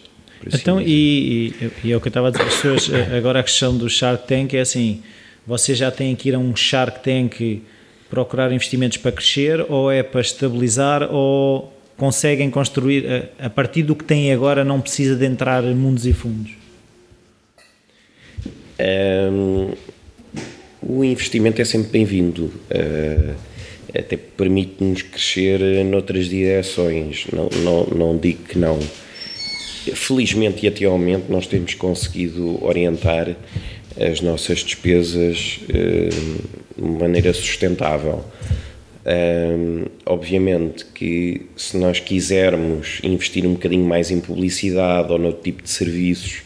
Então, 0.54 0.80
e, 0.80 1.54
e, 1.60 1.72
e, 1.86 1.92
é 1.92 1.98
o 1.98 2.00
que 2.00 2.08
eu 2.08 2.10
estava 2.10 2.28
a 2.28 2.32
dizer, 2.32 2.46
pessoas, 2.46 2.90
agora 3.16 3.40
a 3.40 3.44
questão 3.44 3.76
do 3.76 3.90
Shark 3.90 4.28
Tank 4.28 4.54
é 4.54 4.62
assim, 4.62 5.02
vocês 5.46 5.78
já 5.78 5.90
têm 5.90 6.16
que 6.16 6.30
ir 6.30 6.36
a 6.36 6.40
um 6.40 6.56
Shark 6.56 7.00
Tank 7.04 7.64
procurar 8.10 8.52
investimentos 8.52 8.98
para 8.98 9.12
crescer 9.12 9.66
ou 9.68 9.92
é 9.92 10.04
para 10.04 10.22
estabilizar 10.22 11.12
ou 11.12 11.74
conseguem 11.98 12.50
construir 12.50 13.06
a, 13.40 13.48
a 13.48 13.50
partir 13.50 13.84
do 13.84 13.96
que 13.96 14.04
têm 14.04 14.32
agora 14.32 14.64
não 14.64 14.80
precisa 14.80 15.16
de 15.16 15.26
entrar 15.26 15.64
em 15.64 15.76
mundos 15.76 16.06
e 16.06 16.14
fundos? 16.14 16.52
Um, 18.80 19.74
o 20.82 21.04
investimento 21.04 21.62
é 21.62 21.66
sempre 21.66 21.90
bem-vindo, 21.90 22.46
uh, 22.46 23.36
até 23.98 24.16
permite-nos 24.16 25.02
crescer 25.02 25.60
noutras 25.84 26.28
direções, 26.28 27.26
não, 27.34 27.50
não, 27.64 27.86
não 27.86 28.18
digo 28.18 28.44
que 28.44 28.60
não. 28.60 28.80
Felizmente 29.94 30.66
e 30.66 30.68
momento 30.98 31.32
nós 31.32 31.48
temos 31.48 31.74
conseguido 31.74 32.64
orientar 32.64 33.36
as 34.00 34.22
nossas 34.22 34.60
despesas 34.60 35.60
uh, 35.64 36.82
de 36.82 37.00
maneira 37.00 37.34
sustentável. 37.34 38.24
Um, 39.06 39.86
obviamente 40.06 40.86
que 40.94 41.48
se 41.56 41.78
nós 41.78 42.00
quisermos 42.00 43.00
investir 43.02 43.46
um 43.46 43.54
bocadinho 43.54 43.86
mais 43.86 44.12
em 44.12 44.20
publicidade 44.20 45.12
ou 45.12 45.18
noutro 45.18 45.42
tipo 45.44 45.64
de 45.64 45.70
serviços, 45.70 46.42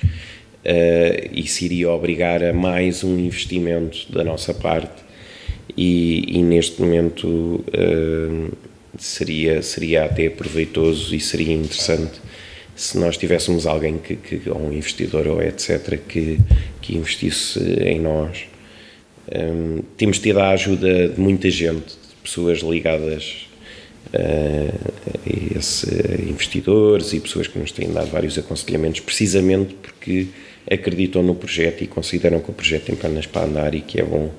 uh, 0.63 1.29
isso 1.33 1.65
iria 1.65 1.89
obrigar 1.89 2.43
a 2.43 2.53
mais 2.53 3.03
um 3.03 3.17
investimento 3.19 4.11
da 4.11 4.23
nossa 4.23 4.53
parte 4.53 5.01
e, 5.75 6.37
e 6.37 6.43
neste 6.43 6.81
momento 6.81 7.63
seria, 8.97 9.61
seria 9.61 10.05
até 10.05 10.29
proveitoso 10.29 11.15
e 11.15 11.19
seria 11.19 11.53
interessante 11.53 12.19
se 12.75 12.97
nós 12.97 13.17
tivéssemos 13.17 13.65
alguém 13.65 13.97
que, 13.97 14.15
que 14.15 14.49
ou 14.49 14.59
um 14.59 14.73
investidor 14.73 15.27
ou 15.27 15.41
etc 15.41 15.99
que, 16.07 16.39
que 16.81 16.97
investisse 16.97 17.59
em 17.83 17.99
nós 17.99 18.45
um, 19.33 19.81
temos 19.97 20.19
tido 20.19 20.39
a 20.39 20.49
ajuda 20.49 21.09
de 21.09 21.19
muita 21.19 21.49
gente 21.49 21.95
pessoas 22.23 22.59
ligadas 22.59 23.47
uh, 24.13 24.91
a 25.15 25.57
esses 25.57 25.83
investidores 26.27 27.13
e 27.13 27.19
pessoas 27.19 27.47
que 27.47 27.57
nos 27.57 27.71
têm 27.71 27.91
dado 27.91 28.09
vários 28.09 28.37
aconselhamentos, 28.37 28.99
precisamente 28.99 29.73
porque 29.75 30.27
acreditam 30.69 31.23
no 31.23 31.35
projeto 31.35 31.83
e 31.83 31.87
consideram 31.87 32.39
que 32.39 32.49
o 32.49 32.53
projeto 32.53 32.85
tem 32.85 32.95
pernas 32.95 33.25
para 33.25 33.45
andar 33.45 33.73
e 33.73 33.81
que 33.81 33.99
é 33.99 34.03
bom. 34.03 34.31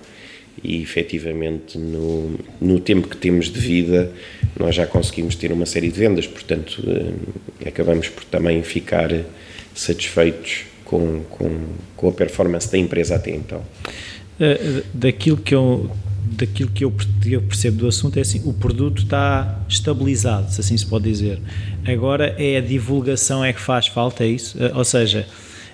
E 0.63 0.81
efetivamente, 0.81 1.77
no, 1.77 2.39
no 2.61 2.79
tempo 2.79 3.09
que 3.09 3.17
temos 3.17 3.51
de 3.51 3.59
vida, 3.59 4.13
nós 4.59 4.75
já 4.75 4.87
conseguimos 4.87 5.35
ter 5.35 5.51
uma 5.51 5.67
série 5.67 5.91
de 5.91 5.99
vendas, 5.99 6.27
portanto, 6.27 6.83
uh, 6.87 7.67
acabamos 7.67 8.09
por 8.09 8.25
também 8.25 8.63
ficar 8.63 9.11
satisfeitos 9.75 10.65
com, 10.85 11.23
com, 11.31 11.67
com 11.97 12.09
a 12.09 12.13
performance 12.13 12.71
da 12.71 12.79
empresa 12.79 13.17
até 13.17 13.31
então. 13.31 13.63
Uh, 14.39 14.85
daquilo 14.95 15.37
que 15.37 15.55
eu 15.55 15.91
daquilo 16.25 16.71
que 16.71 16.85
eu 16.85 16.91
percebo 17.43 17.79
do 17.79 17.89
assunto 17.89 18.17
é 18.17 18.23
assim, 18.23 18.41
o 18.45 18.53
produto 18.53 19.03
está 19.03 19.61
estabilizado, 19.69 20.51
se 20.51 20.61
assim 20.61 20.77
se 20.77 20.87
pode 20.87 21.05
dizer. 21.05 21.39
Agora 21.87 22.35
é 22.39 22.57
a 22.57 22.61
divulgação 22.61 23.45
é 23.45 23.53
que 23.53 23.61
faz 23.61 23.87
falta, 23.87 24.25
é 24.25 24.29
isso? 24.29 24.57
Eh, 24.63 24.73
ou 24.75 24.85
seja, 24.85 25.27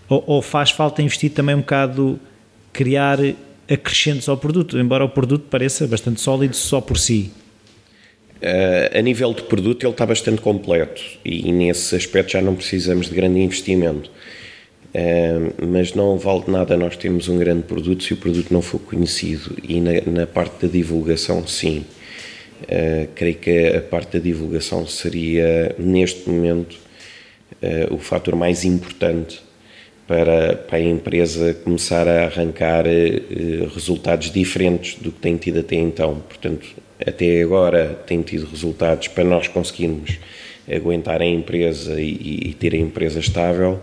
ou, 0.09 0.25
ou 0.27 0.43
faz 0.43 0.71
falta 0.71 1.03
investir 1.03 1.31
também 1.31 1.55
um 1.55 1.61
bocado, 1.61 2.19
criar 2.73 3.19
acrescentos 3.69 4.29
ao 4.29 4.37
produto, 4.37 4.79
embora 4.79 5.05
o 5.05 5.09
produto 5.09 5.47
pareça 5.49 5.87
bastante 5.87 6.21
sólido 6.21 6.57
só 6.57 6.81
por 6.81 6.99
si. 6.99 7.31
Uh, 8.37 8.97
a 8.97 9.03
nível 9.03 9.35
de 9.35 9.43
produto 9.43 9.85
ele 9.85 9.93
está 9.93 10.07
bastante 10.07 10.41
completo 10.41 11.03
e 11.25 11.51
nesse 11.51 11.97
aspecto 11.97 12.33
já 12.33 12.41
não 12.41 12.55
precisamos 12.55 13.09
de 13.09 13.15
grande 13.15 13.41
investimento 13.41 14.09
mas 15.61 15.95
não 15.95 16.19
vale 16.19 16.45
nada 16.49 16.77
nós 16.77 16.97
temos 16.97 17.29
um 17.29 17.39
grande 17.39 17.63
produto 17.63 18.03
se 18.03 18.15
o 18.15 18.17
produto 18.17 18.53
não 18.53 18.63
for 18.63 18.79
conhecido 18.79 19.57
e 19.63 19.81
na, 19.81 20.01
na 20.07 20.27
parte 20.27 20.67
da 20.67 20.73
divulgação 20.73 21.47
sim 21.47 21.85
uh, 22.63 23.09
creio 23.15 23.37
que 23.37 23.69
a 23.69 23.81
parte 23.81 24.19
da 24.19 24.25
divulgação 24.25 24.87
seria 24.87 25.75
neste 25.79 26.29
momento 26.29 26.77
uh, 27.63 27.95
o 27.95 27.99
fator 27.99 28.35
mais 28.35 28.65
importante 28.65 29.41
para, 30.09 30.57
para 30.57 30.79
a 30.79 30.83
empresa 30.83 31.55
começar 31.63 32.09
a 32.09 32.25
arrancar 32.25 32.85
uh, 32.87 33.69
resultados 33.73 34.33
diferentes 34.33 34.97
do 35.01 35.13
que 35.13 35.21
tem 35.21 35.37
tido 35.37 35.61
até 35.61 35.77
então 35.77 36.21
portanto 36.27 36.67
até 37.07 37.43
agora 37.43 37.97
tem 38.07 38.23
tido 38.23 38.47
resultados 38.47 39.07
para 39.07 39.23
nós 39.23 39.47
conseguirmos 39.47 40.19
aguentar 40.69 41.23
a 41.23 41.27
empresa 41.27 42.01
e, 42.01 42.49
e 42.49 42.55
ter 42.55 42.75
a 42.75 42.79
empresa 42.79 43.21
estável 43.21 43.81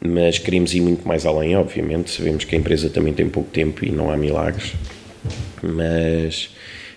mas 0.00 0.38
queremos 0.38 0.74
ir 0.74 0.80
muito 0.80 1.06
mais 1.06 1.26
além, 1.26 1.56
obviamente. 1.56 2.10
Sabemos 2.10 2.44
que 2.44 2.54
a 2.54 2.58
empresa 2.58 2.88
também 2.88 3.12
tem 3.12 3.28
pouco 3.28 3.50
tempo 3.50 3.84
e 3.84 3.90
não 3.90 4.10
há 4.10 4.16
milagres, 4.16 4.72
mas 5.62 6.50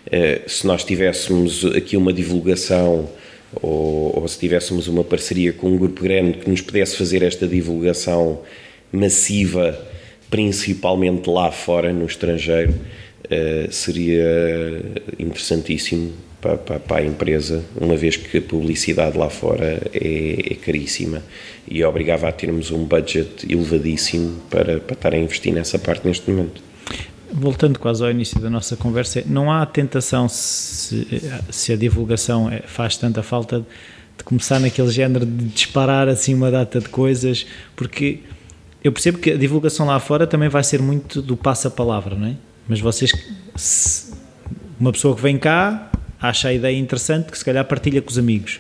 uh, 0.08 0.50
se 0.50 0.66
nós 0.68 0.84
tivéssemos 0.84 1.66
aqui 1.66 1.98
uma 1.98 2.14
divulgação 2.14 3.10
ou, 3.62 4.20
ou, 4.20 4.28
se 4.28 4.40
tivéssemos 4.40 4.88
uma 4.88 5.04
parceria 5.04 5.52
com 5.54 5.68
um 5.68 5.78
grupo 5.78 6.04
grande 6.04 6.38
que 6.40 6.50
nos 6.50 6.62
pudesse 6.62 6.96
fazer 6.96 7.24
esta 7.24 7.48
divulgação 7.48 8.42
massiva, 8.92 9.78
principalmente 10.30 11.30
lá 11.30 11.52
fora, 11.52 11.92
no 11.92 12.06
estrangeiro, 12.06 12.74
uh, 13.26 13.72
seria 13.72 14.82
interessantíssimo 15.20 16.14
para, 16.42 16.58
para, 16.58 16.80
para, 16.80 16.98
a 16.98 17.06
empresa, 17.06 17.64
uma 17.80 17.96
vez 17.96 18.18
que 18.18 18.38
a 18.38 18.42
publicidade 18.42 19.18
lá 19.18 19.30
fora 19.30 19.80
é, 19.94 20.52
é, 20.52 20.56
caríssima 20.56 21.24
e 21.70 21.84
obrigava 21.84 22.28
a 22.28 22.32
termos 22.32 22.72
um 22.72 22.84
budget 22.84 23.46
elevadíssimo 23.48 24.42
para, 24.50 24.80
para 24.80 24.94
estar 24.94 25.14
a 25.14 25.18
investir 25.18 25.54
nessa 25.54 25.78
parte 25.78 26.08
neste 26.08 26.30
momento. 26.32 26.71
Voltando 27.34 27.80
quase 27.80 28.04
ao 28.04 28.12
início 28.12 28.40
da 28.40 28.50
nossa 28.50 28.76
conversa, 28.76 29.24
não 29.26 29.52
há 29.52 29.66
tentação, 29.66 30.28
se, 30.28 31.08
se 31.50 31.72
a 31.72 31.76
divulgação 31.78 32.50
é, 32.50 32.60
faz 32.62 32.98
tanta 32.98 33.24
falta, 33.24 33.66
de 34.18 34.24
começar 34.24 34.60
naquele 34.60 34.92
género 34.92 35.26
de 35.26 35.46
disparar 35.46 36.08
assim 36.08 36.34
uma 36.34 36.52
data 36.52 36.80
de 36.80 36.90
coisas, 36.90 37.46
porque 37.76 38.20
eu 38.84 38.92
percebo 38.92 39.18
que 39.18 39.32
a 39.32 39.38
divulgação 39.38 39.86
lá 39.86 40.00
fora 40.00 40.28
também 40.28 40.50
vai 40.50 40.64
ser 40.64 40.82
muito 40.82 41.22
do 41.22 41.38
passa-palavra, 41.38 42.16
não 42.16 42.28
é? 42.28 42.36
Mas 42.68 42.80
vocês, 42.80 43.12
uma 44.80 44.92
pessoa 44.92 45.16
que 45.16 45.22
vem 45.22 45.38
cá, 45.38 45.92
acha 46.20 46.50
a 46.50 46.54
ideia 46.54 46.78
interessante, 46.78 47.32
que 47.32 47.38
se 47.38 47.44
calhar 47.44 47.66
partilha 47.66 48.02
com 48.02 48.10
os 48.10 48.18
amigos. 48.18 48.60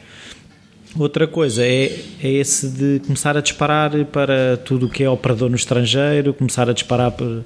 Outra 0.97 1.25
coisa 1.25 1.65
é, 1.65 1.99
é 2.21 2.29
esse 2.29 2.67
de 2.67 3.01
começar 3.05 3.37
a 3.37 3.41
disparar 3.41 3.91
para 4.05 4.57
tudo 4.57 4.87
o 4.87 4.89
que 4.89 5.03
é 5.03 5.09
operador 5.09 5.49
no 5.49 5.55
estrangeiro, 5.55 6.33
começar 6.33 6.69
a 6.69 6.73
disparar 6.73 7.11
para. 7.11 7.43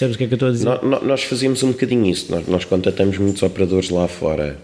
Percebes 0.00 0.14
o 0.14 0.18
que 0.18 0.24
é 0.24 0.26
que 0.28 0.32
eu 0.32 0.36
estou 0.36 0.48
a 0.48 0.52
dizer? 0.52 0.64
Nós, 0.64 1.02
nós 1.02 1.22
fazemos 1.24 1.62
um 1.62 1.72
bocadinho 1.72 2.06
isso, 2.06 2.32
nós, 2.32 2.46
nós 2.46 2.64
contatamos 2.64 3.18
muitos 3.18 3.42
operadores 3.42 3.90
lá 3.90 4.08
fora. 4.08 4.56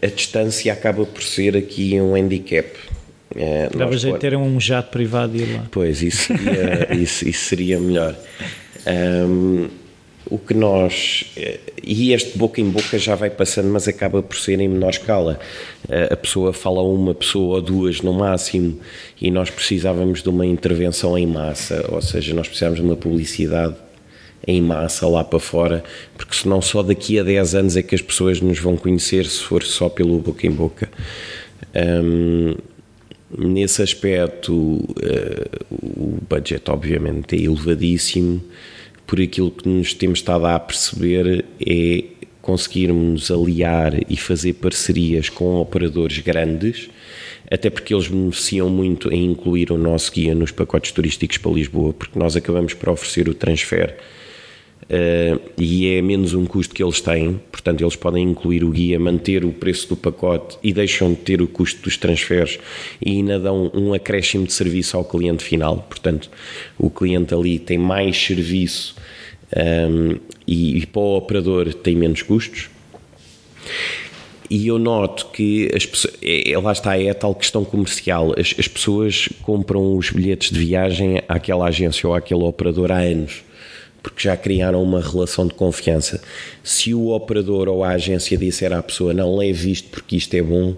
A 0.00 0.06
distância 0.06 0.72
acaba 0.72 1.04
por 1.04 1.22
ser 1.22 1.54
aqui 1.54 2.00
um 2.00 2.14
handicap. 2.14 2.66
É, 3.36 3.68
Dava 3.68 3.94
jeito 3.96 4.18
ter 4.18 4.34
um 4.34 4.58
jato 4.58 4.90
privado 4.90 5.36
e 5.36 5.42
ir 5.42 5.54
lá. 5.54 5.66
Pois, 5.70 6.02
isso 6.02 6.28
seria, 6.28 6.88
isso, 6.96 7.28
isso 7.28 7.44
seria 7.44 7.78
melhor. 7.78 8.16
Um, 8.86 9.68
o 10.30 10.38
que 10.38 10.54
nós. 10.54 11.24
Eh, 11.36 11.60
e 11.82 12.12
este 12.14 12.38
boca 12.38 12.58
em 12.58 12.70
boca 12.70 12.98
já 12.98 13.14
vai 13.14 13.28
passando, 13.28 13.68
mas 13.68 13.86
acaba 13.86 14.22
por 14.22 14.36
ser 14.36 14.58
em 14.60 14.68
menor 14.68 14.90
escala. 14.90 15.38
Eh, 15.90 16.08
a 16.10 16.16
pessoa 16.16 16.54
fala 16.54 16.82
uma 16.82 17.14
pessoa 17.14 17.56
ou 17.56 17.62
duas 17.62 18.00
no 18.00 18.14
máximo 18.14 18.80
e 19.20 19.30
nós 19.30 19.50
precisávamos 19.50 20.22
de 20.22 20.30
uma 20.30 20.46
intervenção 20.46 21.18
em 21.18 21.26
massa, 21.26 21.84
ou 21.90 22.00
seja, 22.00 22.32
nós 22.32 22.46
precisávamos 22.48 22.80
de 22.80 22.86
uma 22.86 22.96
publicidade 22.96 23.74
em 24.46 24.60
massa 24.60 25.06
lá 25.06 25.22
para 25.22 25.38
fora, 25.38 25.84
porque 26.16 26.34
senão 26.34 26.60
só 26.60 26.82
daqui 26.82 27.18
a 27.18 27.22
10 27.22 27.54
anos 27.54 27.76
é 27.76 27.82
que 27.82 27.94
as 27.94 28.02
pessoas 28.02 28.40
nos 28.40 28.58
vão 28.58 28.76
conhecer 28.76 29.24
se 29.26 29.42
for 29.42 29.62
só 29.62 29.88
pelo 29.88 30.18
boca 30.18 30.46
em 30.46 30.50
boca. 30.50 30.88
Um, 31.74 32.54
nesse 33.38 33.82
aspecto, 33.82 34.52
uh, 34.52 35.64
o 35.70 36.18
budget 36.28 36.70
obviamente 36.70 37.36
é 37.36 37.40
elevadíssimo 37.40 38.42
por 39.06 39.20
aquilo 39.20 39.50
que 39.50 39.68
nos 39.68 39.94
temos 39.94 40.18
estado 40.20 40.46
a 40.46 40.58
perceber 40.58 41.44
é 41.60 42.04
conseguirmos 42.40 43.30
aliar 43.30 43.94
e 44.10 44.16
fazer 44.16 44.54
parcerias 44.54 45.28
com 45.28 45.60
operadores 45.60 46.18
grandes, 46.18 46.90
até 47.48 47.70
porque 47.70 47.94
eles 47.94 48.08
beneficiam 48.08 48.68
muito 48.68 49.12
em 49.12 49.24
incluir 49.26 49.70
o 49.70 49.78
nosso 49.78 50.10
guia 50.12 50.34
nos 50.34 50.50
pacotes 50.50 50.90
turísticos 50.90 51.38
para 51.38 51.52
Lisboa, 51.52 51.92
porque 51.92 52.18
nós 52.18 52.34
acabamos 52.34 52.74
por 52.74 52.88
oferecer 52.88 53.28
o 53.28 53.34
transfer 53.34 53.96
e 55.56 55.88
é 55.88 56.02
menos 56.02 56.34
um 56.34 56.44
custo 56.44 56.74
que 56.74 56.82
eles 56.82 57.00
têm, 57.00 57.40
portanto 57.50 57.80
eles 57.80 57.96
podem 57.96 58.24
incluir 58.24 58.62
o 58.62 58.70
guia, 58.70 58.98
manter 58.98 59.42
o 59.42 59.50
preço 59.50 59.88
do 59.88 59.96
pacote 59.96 60.58
e 60.62 60.72
deixam 60.72 61.10
de 61.14 61.20
ter 61.20 61.40
o 61.40 61.46
custo 61.46 61.82
dos 61.82 61.96
transferes 61.96 62.58
e 63.00 63.12
ainda 63.12 63.38
dão 63.38 63.70
um 63.72 63.94
acréscimo 63.94 64.46
de 64.46 64.52
serviço 64.52 64.96
ao 64.96 65.04
cliente 65.04 65.42
final, 65.42 65.78
portanto 65.88 66.30
o 66.78 66.90
cliente 66.90 67.32
ali 67.34 67.58
tem 67.58 67.78
mais 67.78 68.22
serviço 68.22 68.94
um, 69.56 70.18
e, 70.46 70.78
e 70.78 70.86
para 70.86 71.00
o 71.00 71.16
operador 71.16 71.72
tem 71.72 71.96
menos 71.96 72.20
custos. 72.20 72.68
e 74.50 74.66
eu 74.66 74.78
noto 74.78 75.28
que 75.32 75.70
as 75.74 75.86
pessoas, 75.86 76.14
é, 76.20 76.52
é, 76.52 76.58
lá 76.58 76.72
está, 76.72 76.98
é 76.98 77.08
a 77.08 77.14
tal 77.14 77.34
questão 77.34 77.64
comercial. 77.64 78.34
As, 78.38 78.54
as 78.58 78.68
pessoas 78.68 79.30
compram 79.40 79.96
os 79.96 80.10
bilhetes 80.10 80.50
de 80.50 80.58
viagem 80.58 81.22
àquela 81.26 81.66
agência 81.66 82.06
ou 82.06 82.14
àquele 82.14 82.42
operador 82.42 82.92
há 82.92 82.98
anos 82.98 83.42
porque 84.02 84.22
já 84.22 84.36
criaram 84.36 84.82
uma 84.82 85.00
relação 85.00 85.46
de 85.46 85.54
confiança. 85.54 86.20
Se 86.62 86.92
o 86.92 87.10
operador 87.10 87.68
ou 87.68 87.84
a 87.84 87.90
agência 87.90 88.36
disser 88.36 88.72
à 88.72 88.82
pessoa 88.82 89.14
não 89.14 89.36
leve 89.36 89.70
isto 89.70 89.88
porque 89.90 90.16
isto 90.16 90.34
é 90.34 90.42
bom, 90.42 90.74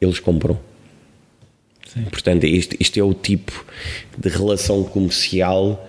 eles 0.00 0.18
compram. 0.18 0.58
Sim. 1.86 2.04
Portanto, 2.04 2.44
isto, 2.44 2.76
isto 2.80 2.98
é 2.98 3.02
o 3.02 3.14
tipo 3.14 3.64
de 4.16 4.28
relação 4.28 4.82
comercial 4.82 5.88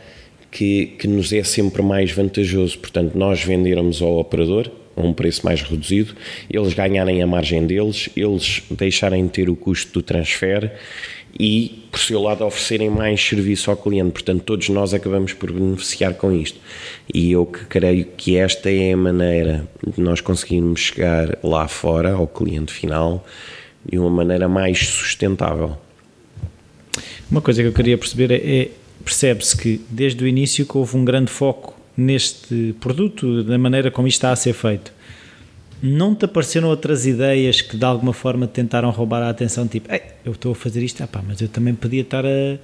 que, 0.52 0.88
que 1.00 1.08
nos 1.08 1.34
é 1.34 1.44
sempre 1.44 1.82
mais 1.82 2.12
vantajoso. 2.12 2.78
Portanto, 2.78 3.18
nós 3.18 3.44
vendermos 3.44 4.02
ao 4.02 4.18
operador 4.18 4.72
a 4.96 5.02
um 5.02 5.14
preço 5.14 5.46
mais 5.46 5.62
reduzido, 5.62 6.16
eles 6.50 6.74
ganharem 6.74 7.22
a 7.22 7.28
margem 7.28 7.66
deles, 7.66 8.10
eles 8.16 8.64
deixarem 8.72 9.26
de 9.26 9.32
ter 9.32 9.50
o 9.50 9.56
custo 9.56 9.92
do 9.92 10.02
transfer 10.02 10.72
e, 11.38 11.84
por 11.92 12.00
seu 12.00 12.22
lado, 12.22 12.46
oferecerem 12.46 12.90
mais 12.90 13.22
serviço 13.22 13.70
ao 13.70 13.78
cliente. 13.78 14.12
Portanto, 14.12 14.44
todos 14.44 14.70
nós 14.70 14.94
acabamos 14.94 15.34
por 15.34 15.52
beneficiar 15.52 16.14
com 16.14 16.32
isto. 16.32 16.60
E 17.14 17.32
eu 17.32 17.46
que 17.46 17.66
creio 17.66 18.06
que 18.18 18.38
esta 18.38 18.72
é 18.72 18.94
a 18.94 18.98
maneira 18.98 19.68
de 19.86 20.02
nós 20.02 20.22
conseguirmos 20.22 20.80
chegar 20.80 21.38
lá 21.44 21.68
fora, 21.68 22.14
ao 22.14 22.28
cliente 22.28 22.72
final, 22.72 23.26
de 23.86 24.00
uma 24.00 24.10
maneira 24.10 24.48
mais 24.48 24.88
sustentável. 24.88 25.78
Uma 27.30 27.42
coisa 27.42 27.62
que 27.62 27.68
eu 27.68 27.74
queria 27.74 27.98
perceber 27.98 28.32
é, 28.32 28.62
é 28.62 28.70
percebe-se 29.04 29.58
que 29.58 29.82
desde 29.90 30.24
o 30.24 30.28
início 30.28 30.66
que 30.66 30.78
houve 30.78 30.96
um 30.96 31.04
grande 31.04 31.30
foco 31.30 31.76
neste 31.98 32.76
produto, 32.80 33.44
da 33.44 33.58
maneira 33.58 33.92
como 33.92 34.08
isto 34.08 34.18
está 34.18 34.32
a 34.32 34.36
ser 34.36 34.54
feito. 34.54 34.95
Não 35.82 36.16
te 36.16 36.26
apareceram 36.26 36.70
outras 36.70 37.06
ideias 37.06 37.62
que 37.62 37.78
de 37.78 37.86
alguma 37.86 38.14
forma 38.14 38.48
tentaram 38.48 38.90
roubar 38.90 39.22
a 39.22 39.30
atenção, 39.30 39.68
tipo, 39.68 39.90
eu 40.24 40.32
estou 40.32 40.54
a 40.54 40.56
fazer 40.56 40.82
isto, 40.84 41.04
ah, 41.04 41.08
pá, 41.08 41.22
mas 41.26 41.42
eu 41.42 41.48
também 41.48 41.76
podia 41.76 42.02
estar 42.02 42.26
a, 42.26 42.58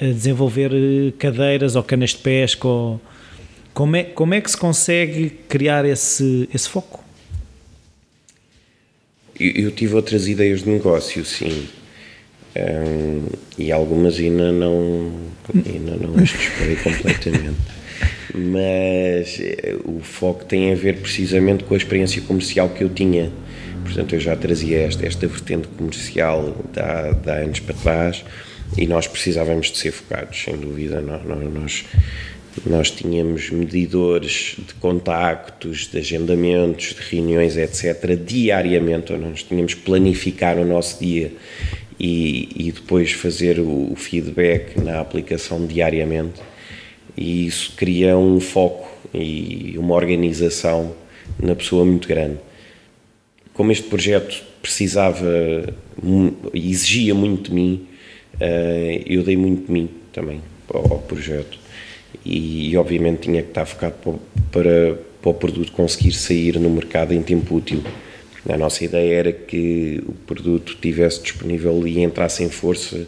a 0.00 0.04
desenvolver 0.04 0.70
eh, 0.72 1.12
cadeiras 1.18 1.76
ou 1.76 1.82
canas 1.82 2.10
de 2.10 2.18
pesca, 2.18 2.66
ou, 2.66 3.00
como, 3.74 3.96
é, 3.96 4.04
como 4.04 4.32
é 4.32 4.40
que 4.40 4.50
se 4.50 4.56
consegue 4.56 5.30
criar 5.48 5.84
esse, 5.84 6.48
esse 6.54 6.68
foco? 6.68 7.04
Eu, 9.38 9.50
eu 9.50 9.70
tive 9.72 9.94
outras 9.96 10.28
ideias 10.28 10.62
de 10.62 10.70
negócio, 10.70 11.24
sim. 11.24 11.68
Um, 12.56 13.26
e 13.58 13.72
algumas 13.72 14.16
ainda 14.16 14.52
não, 14.52 15.12
ainda 15.66 15.96
não 15.96 16.14
as 16.22 16.28
disparei 16.28 16.76
completamente. 16.76 17.58
Mas 18.34 19.38
eh, 19.40 19.76
o 19.84 20.00
foco 20.00 20.44
tem 20.44 20.72
a 20.72 20.74
ver 20.74 20.96
precisamente 20.96 21.64
com 21.64 21.74
a 21.74 21.76
experiência 21.76 22.20
comercial 22.22 22.68
que 22.68 22.82
eu 22.82 22.88
tinha. 22.88 23.30
Portanto, 23.84 24.14
eu 24.14 24.20
já 24.20 24.34
trazia 24.34 24.80
esta, 24.80 25.06
esta 25.06 25.26
vertente 25.26 25.68
comercial 25.68 26.56
há 26.76 27.30
anos 27.32 27.60
para 27.60 27.74
trás 27.74 28.24
e 28.76 28.86
nós 28.86 29.06
precisávamos 29.06 29.70
de 29.70 29.78
ser 29.78 29.92
focados, 29.92 30.42
sem 30.42 30.56
dúvida. 30.56 31.00
Nós, 31.00 31.22
nós, 31.52 31.84
nós 32.66 32.90
tínhamos 32.90 33.50
medidores 33.50 34.56
de 34.58 34.74
contactos, 34.74 35.86
de 35.86 35.98
agendamentos, 35.98 36.94
de 36.94 37.16
reuniões, 37.16 37.56
etc., 37.56 38.16
diariamente. 38.16 39.12
Nós 39.12 39.42
tínhamos 39.42 39.74
que 39.74 39.82
planificar 39.82 40.58
o 40.58 40.64
nosso 40.64 40.98
dia 40.98 41.32
e, 41.98 42.48
e 42.56 42.72
depois 42.72 43.12
fazer 43.12 43.60
o, 43.60 43.92
o 43.92 43.96
feedback 43.96 44.80
na 44.80 45.00
aplicação 45.00 45.66
diariamente. 45.66 46.40
E 47.16 47.46
isso 47.46 47.72
cria 47.76 48.16
um 48.16 48.40
foco 48.40 48.88
e 49.12 49.74
uma 49.78 49.94
organização 49.94 50.94
na 51.40 51.54
pessoa 51.54 51.84
muito 51.84 52.08
grande. 52.08 52.38
Como 53.52 53.70
este 53.70 53.88
projeto 53.88 54.42
precisava 54.60 55.72
exigia 56.52 57.14
muito 57.14 57.50
de 57.50 57.54
mim, 57.54 57.86
eh, 58.40 59.02
eu 59.06 59.22
dei 59.22 59.36
muito 59.36 59.66
de 59.66 59.72
mim 59.72 59.88
também 60.12 60.40
ao 60.68 60.98
projeto. 60.98 61.58
E, 62.24 62.76
obviamente 62.76 63.22
tinha 63.22 63.42
que 63.42 63.48
estar 63.48 63.66
focado 63.66 63.94
para, 64.50 64.98
para 65.20 65.30
o 65.30 65.34
produto 65.34 65.72
conseguir 65.72 66.12
sair 66.12 66.58
no 66.58 66.70
mercado 66.70 67.12
em 67.12 67.22
tempo 67.22 67.56
útil. 67.56 67.82
A 68.48 68.56
nossa 68.56 68.84
ideia 68.84 69.14
era 69.14 69.32
que 69.32 70.02
o 70.06 70.12
produto 70.12 70.72
estivesse 70.72 71.22
disponível 71.22 71.86
e 71.86 72.02
entrasse 72.02 72.42
em 72.42 72.50
força 72.50 73.06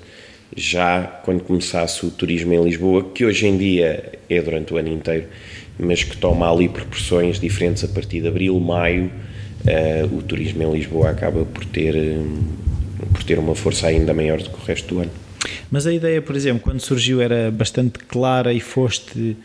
já 0.57 1.03
quando 1.25 1.43
começasse 1.43 2.05
o 2.07 2.11
turismo 2.11 2.55
em 2.55 2.65
Lisboa, 2.65 3.05
que 3.13 3.25
hoje 3.25 3.47
em 3.47 3.57
dia 3.57 4.13
é 4.29 4.41
durante 4.41 4.73
o 4.73 4.79
ano 4.79 4.89
inteiro, 4.89 5.27
mas 5.79 6.03
que 6.03 6.17
toma 6.17 6.51
ali 6.51 6.69
proporções 6.69 7.39
diferentes 7.39 7.85
a 7.85 7.89
partir 7.89 8.23
de 8.23 8.29
abril, 8.29 8.59
maio. 8.59 9.11
Uh, 9.67 10.17
o 10.17 10.23
turismo 10.23 10.63
em 10.63 10.73
Lisboa 10.73 11.11
acaba 11.11 11.45
por 11.45 11.65
ter, 11.65 11.95
um, 11.95 12.43
por 13.13 13.23
ter 13.25 13.39
uma 13.39 13.55
força 13.55 13.89
ainda 13.89 14.15
maior 14.15 14.41
do 14.41 14.49
que 14.49 14.57
o 14.57 14.65
resto 14.65 14.95
do 14.95 15.01
ano. 15.01 15.11
Mas 15.71 15.87
a 15.87 15.93
ideia, 15.93 16.23
por 16.23 16.35
exemplo, 16.35 16.63
quando 16.63 16.81
surgiu 16.81 17.21
era 17.21 17.51
bastante 17.51 17.99
clara 17.99 18.53
e 18.53 18.61
foste, 18.61 19.37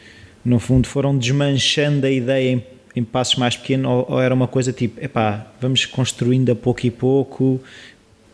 no 0.46 0.60
fundo, 0.60 0.88
foram 0.88 1.18
desmanchando 1.18 2.06
a 2.06 2.12
ideia 2.12 2.52
em 2.52 2.64
em 2.96 3.04
passos 3.04 3.36
mais 3.36 3.56
pequenos 3.56 3.90
ou, 3.90 4.06
ou, 4.10 4.22
era 4.22 4.34
uma 4.34 4.48
coisa 4.48 4.74
tipo, 4.74 5.04
epá, 5.04 5.48
vamos 5.60 5.86
construindo 5.86 6.52
a 6.52 6.56
pouco 6.56 6.86
e 6.86 6.92
pouco, 6.92 7.62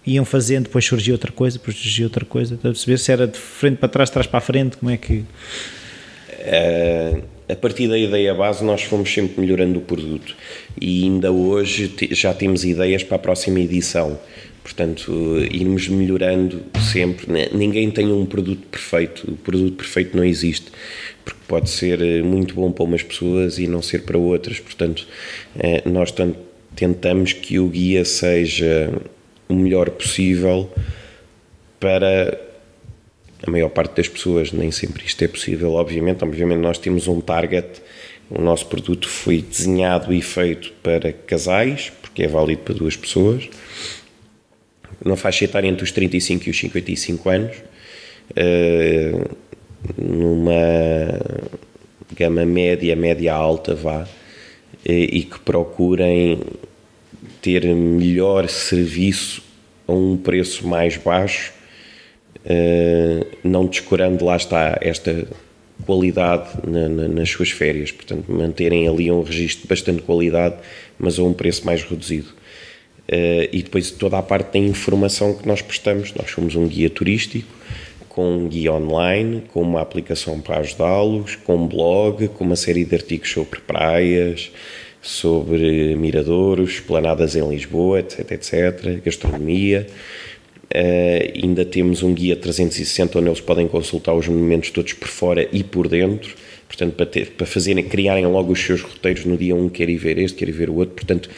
iam 0.08 0.26
fazendo, 0.26 0.64
depois 0.64 0.86
surgia 0.86 1.14
outra 1.14 1.32
coisa, 1.32 1.58
depois 1.58 1.76
surgia 1.78 2.05
outra 2.05 2.26
coisa, 2.26 2.55
a 2.55 2.58
perceber 2.58 2.97
se 2.97 3.12
era 3.12 3.28
de 3.28 3.38
frente 3.38 3.78
para 3.78 3.89
trás, 3.89 4.10
de 4.10 4.14
trás 4.14 4.26
para 4.26 4.38
a 4.38 4.41
frente, 4.41 4.78
como 4.78 4.89
é 4.89 4.97
que... 4.97 5.24
Uh, 6.39 7.22
a 7.49 7.55
partir 7.55 7.88
da 7.88 7.97
ideia 7.97 8.34
base 8.34 8.64
nós 8.64 8.84
fomos 8.84 9.14
sempre 9.14 9.39
melhorando 9.39 9.80
o 9.80 9.82
produto. 9.82 10.36
E 10.80 11.03
ainda 11.03 11.32
hoje 11.32 11.93
já 12.12 12.34
temos 12.34 12.64
ideias 12.64 13.03
para 13.03 13.16
a 13.16 13.20
próxima 13.20 13.60
edição, 13.60 14.20
portanto 14.64 15.12
irmos 15.51 15.88
melhorando 15.88 16.64
sempre, 16.91 17.28
ninguém 17.53 17.89
tem 17.89 18.12
um 18.12 18.26
produto 18.26 18.68
perfeito, 18.68 19.32
o 19.32 19.38
produto 19.38 19.76
perfeito 19.76 20.16
não 20.16 20.26
existe, 20.26 20.72
porque 21.24 21.39
pode 21.47 21.70
ser 21.70 22.01
eh, 22.01 22.22
muito 22.22 22.53
bom 22.53 22.72
para 22.72 22.84
umas 22.84 23.03
pessoas 23.03 23.60
e 23.60 23.68
não 23.68 23.82
ser 23.82 24.03
para 24.03 24.18
outras. 24.18 24.60
Portanto, 24.60 25.08
eh, 25.58 25.84
nós 25.86 26.14
tentamos 26.76 27.32
que 27.32 27.60
o 27.60 27.70
guia 27.70 28.03
seja 28.03 28.91
o 29.48 29.54
melhor 29.54 29.89
possível 29.89 30.70
para 31.80 32.39
a 33.45 33.50
maior 33.52 33.70
parte 33.70 33.95
das 33.95 34.08
pessoas. 34.08 34.52
Nem 34.52 34.72
sempre 34.72 35.06
isto 35.06 35.24
é 35.24 35.28
possível, 35.28 35.74
obviamente. 35.74 36.24
Obviamente, 36.24 36.60
nós 36.60 36.78
temos 36.78 37.08
um 37.08 37.22
target. 37.22 37.82
O 38.30 38.41
nosso 38.41 38.66
produto 38.68 39.08
foi 39.08 39.41
desenhado 39.41 40.14
e 40.14 40.22
feito 40.22 40.74
para 40.84 41.14
casais, 41.14 41.91
porque 42.02 42.24
é 42.24 42.28
válido 42.28 42.62
para 42.64 42.74
duas 42.74 42.95
pessoas. 42.95 43.50
Não 45.04 45.16
faz 45.16 45.41
etária 45.41 45.68
entre 45.68 45.84
os 45.84 45.91
35 45.91 46.48
e 46.48 46.50
os 46.50 46.60
55 46.60 47.30
anos. 47.30 47.58
Uh, 48.32 49.38
numa 49.98 51.22
gama 52.16 52.45
média, 52.45 52.95
média 52.95 53.34
alta, 53.34 53.76
vá, 53.76 54.08
e 54.84 55.24
que 55.24 55.39
procurem 55.39 56.39
ter 57.48 57.64
melhor 57.74 58.50
serviço 58.50 59.41
a 59.88 59.93
um 59.93 60.18
preço 60.18 60.68
mais 60.68 60.98
baixo, 60.98 61.54
eh, 62.43 63.26
não 63.41 63.66
descurando 63.66 64.26
lá 64.26 64.36
está 64.36 64.78
esta 64.82 65.26
qualidade 65.86 66.50
nas 66.68 67.30
suas 67.30 67.52
férias, 67.52 67.89
portanto 67.89 68.30
manterem 68.30 68.86
ali 68.86 69.10
um 69.10 69.22
registro 69.22 69.62
de 69.62 69.70
bastante 69.70 70.02
qualidade, 70.02 70.56
mas 71.00 71.18
a 71.18 71.24
um 71.24 71.32
preço 71.32 71.66
mais 71.66 71.84
reduzido. 71.84 72.28
Eh, 73.08 73.48
e 73.54 73.64
depois 73.64 73.91
toda 73.91 74.18
a 74.18 74.22
parte 74.22 74.52
da 74.52 74.60
informação 74.60 75.34
que 75.34 75.48
nós 75.48 75.62
prestamos, 75.62 76.14
nós 76.16 76.30
somos 76.30 76.54
um 76.54 76.68
guia 76.68 76.89
turístico, 76.89 77.48
com 78.10 78.39
um 78.39 78.50
guia 78.50 78.74
online, 78.74 79.43
com 79.54 79.62
uma 79.62 79.80
aplicação 79.80 80.41
para 80.41 80.58
ajudá-los, 80.58 81.38
com 81.38 81.56
um 81.56 81.66
blog, 81.66 82.28
com 82.28 82.43
uma 82.43 82.58
série 82.58 82.84
de 82.84 82.93
artigos 82.93 83.32
sobre 83.32 83.62
praias, 83.62 84.52
sobre 85.02 85.95
miradouros, 85.95 86.80
planadas 86.80 87.36
em 87.36 87.48
Lisboa, 87.48 88.00
etc, 88.00 88.32
etc, 88.32 89.04
gastronomia. 89.04 89.88
Uh, 90.66 91.43
ainda 91.43 91.64
temos 91.64 92.04
um 92.04 92.14
guia 92.14 92.36
360 92.36 93.20
onde 93.20 93.30
eles 93.30 93.39
podem 93.39 93.70
consultar 93.70 94.14
os 94.14 94.28
monumentos 94.28 94.70
todos 94.70 94.91
por 94.91 95.08
fora 95.08 95.48
e 95.54 95.64
por 95.64 95.88
dentro, 95.88 96.36
portanto 96.68 96.93
para, 96.93 97.06
ter, 97.06 97.32
para 97.32 97.45
fazerem, 97.48 97.86
criarem 97.86 98.26
logo 98.26 98.52
os 98.52 98.60
seus 98.60 98.82
roteiros 98.82 99.24
no 99.24 99.38
dia 99.38 99.56
um, 99.56 99.70
quer 99.70 99.89
ir 99.89 99.95
ver 99.95 100.18
este, 100.18 100.38
quer 100.38 100.50
ir 100.50 100.52
ver 100.52 100.70
o 100.70 100.76
outro, 100.76 100.95
portanto 100.95 101.30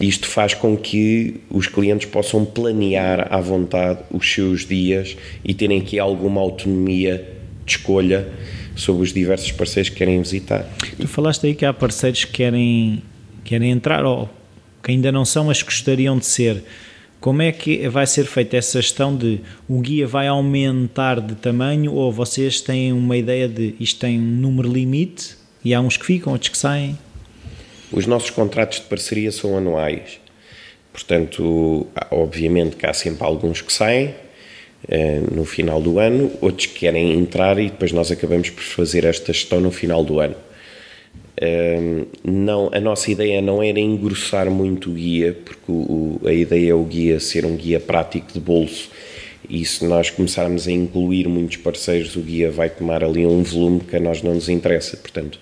isto 0.00 0.26
faz 0.26 0.54
com 0.54 0.74
que 0.74 1.36
os 1.50 1.66
clientes 1.66 2.06
possam 2.06 2.46
planear 2.46 3.28
à 3.30 3.40
vontade 3.40 4.00
os 4.10 4.32
seus 4.32 4.66
dias 4.66 5.18
e 5.44 5.52
terem 5.52 5.80
aqui 5.80 5.98
alguma 5.98 6.40
autonomia 6.40 7.28
de 7.64 7.72
escolha 7.72 8.26
sobre 8.76 9.02
os 9.02 9.12
diversos 9.12 9.50
parceiros 9.50 9.88
que 9.88 9.96
querem 9.96 10.20
visitar. 10.20 10.68
Tu 11.00 11.08
falaste 11.08 11.46
aí 11.46 11.54
que 11.54 11.64
há 11.64 11.72
parceiros 11.72 12.24
que 12.24 12.32
querem, 12.32 13.02
querem 13.42 13.70
entrar 13.70 14.04
ou 14.04 14.28
que 14.82 14.92
ainda 14.92 15.10
não 15.10 15.24
são, 15.24 15.46
mas 15.46 15.62
gostariam 15.62 16.16
de 16.18 16.26
ser. 16.26 16.62
Como 17.18 17.42
é 17.42 17.50
que 17.50 17.88
vai 17.88 18.06
ser 18.06 18.26
feita 18.26 18.56
essa 18.56 18.80
gestão 18.80 19.16
de 19.16 19.40
o 19.66 19.80
guia 19.80 20.06
vai 20.06 20.28
aumentar 20.28 21.20
de 21.20 21.34
tamanho 21.34 21.92
ou 21.92 22.12
vocês 22.12 22.60
têm 22.60 22.92
uma 22.92 23.16
ideia 23.16 23.48
de 23.48 23.74
isto 23.80 23.98
tem 23.98 24.20
um 24.20 24.22
número 24.22 24.70
limite 24.70 25.34
e 25.64 25.74
há 25.74 25.80
uns 25.80 25.96
que 25.96 26.04
ficam, 26.04 26.32
outros 26.34 26.50
que 26.50 26.58
saem? 26.58 26.96
Os 27.90 28.06
nossos 28.06 28.30
contratos 28.30 28.78
de 28.78 28.84
parceria 28.84 29.32
são 29.32 29.56
anuais. 29.56 30.20
Portanto, 30.92 31.86
obviamente 32.10 32.76
que 32.76 32.86
há 32.86 32.92
sempre 32.92 33.24
alguns 33.24 33.60
que 33.60 33.72
saem 33.72 34.14
no 35.32 35.44
final 35.44 35.80
do 35.80 35.98
ano, 35.98 36.30
outros 36.40 36.66
que 36.66 36.80
querem 36.80 37.12
entrar 37.12 37.58
e 37.58 37.70
depois 37.70 37.92
nós 37.92 38.10
acabamos 38.12 38.50
por 38.50 38.62
fazer 38.62 39.04
esta 39.04 39.32
gestão 39.32 39.60
no 39.60 39.70
final 39.70 40.04
do 40.04 40.20
ano. 40.20 40.36
Uh, 41.38 42.06
não, 42.24 42.70
a 42.72 42.80
nossa 42.80 43.10
ideia 43.10 43.42
não 43.42 43.62
era 43.62 43.78
engrossar 43.78 44.50
muito 44.50 44.90
o 44.90 44.94
guia, 44.94 45.36
porque 45.44 45.70
o, 45.70 46.20
a 46.24 46.32
ideia 46.32 46.70
é 46.70 46.74
o 46.74 46.82
guia 46.82 47.20
ser 47.20 47.44
um 47.44 47.56
guia 47.56 47.78
prático 47.78 48.32
de 48.32 48.40
bolso 48.40 48.90
e 49.48 49.64
se 49.64 49.84
nós 49.84 50.10
começarmos 50.10 50.66
a 50.66 50.72
incluir 50.72 51.28
muitos 51.28 51.56
parceiros, 51.56 52.16
o 52.16 52.20
guia 52.20 52.50
vai 52.50 52.68
tomar 52.68 53.04
ali 53.04 53.26
um 53.26 53.42
volume 53.42 53.80
que 53.80 53.96
a 53.96 54.00
nós 54.00 54.22
não 54.22 54.34
nos 54.34 54.48
interessa. 54.48 54.96
Portanto, 54.96 55.38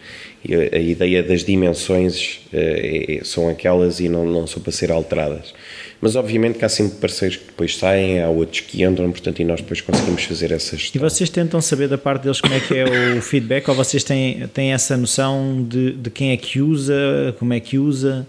a, 0.72 0.78
ideia 0.78 1.22
das 1.22 1.42
dimensões 1.42 2.40
uh, 2.52 3.24
são 3.24 3.48
aquelas 3.48 4.00
e 4.00 4.08
não, 4.08 4.24
não 4.26 4.46
são 4.46 4.62
para 4.62 4.72
ser 4.72 4.92
alteradas. 4.92 5.54
Mas 6.00 6.16
obviamente 6.16 6.58
que 6.58 6.64
há 6.64 6.68
sempre 6.68 6.98
parceiros 6.98 7.38
que 7.38 7.46
depois 7.46 7.76
saem, 7.76 8.20
há 8.20 8.28
outros 8.28 8.60
que 8.60 8.82
entram, 8.82 9.10
portanto, 9.10 9.40
e 9.40 9.44
nós 9.44 9.60
depois 9.60 9.80
conseguimos 9.80 10.24
fazer 10.24 10.52
essa 10.52 10.76
gestão. 10.76 11.00
E 11.00 11.02
vocês 11.02 11.30
tentam 11.30 11.60
saber 11.62 11.88
da 11.88 11.96
parte 11.96 12.24
deles 12.24 12.40
como 12.40 12.52
é 12.52 12.60
que 12.60 12.76
é 12.76 12.84
o 13.16 13.22
feedback 13.22 13.66
ou 13.68 13.74
vocês 13.74 14.04
têm, 14.04 14.46
têm 14.48 14.72
essa 14.72 14.96
noção 14.96 15.64
de, 15.66 15.92
de 15.92 16.10
quem 16.10 16.32
é 16.32 16.36
que 16.36 16.60
usa, 16.60 17.34
como 17.38 17.54
é 17.54 17.60
que 17.60 17.78
usa? 17.78 18.26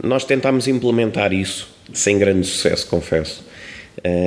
Nós 0.00 0.24
tentámos 0.24 0.68
implementar 0.68 1.32
isso, 1.32 1.68
sem 1.92 2.18
grande 2.18 2.46
sucesso, 2.46 2.86
confesso 2.86 3.45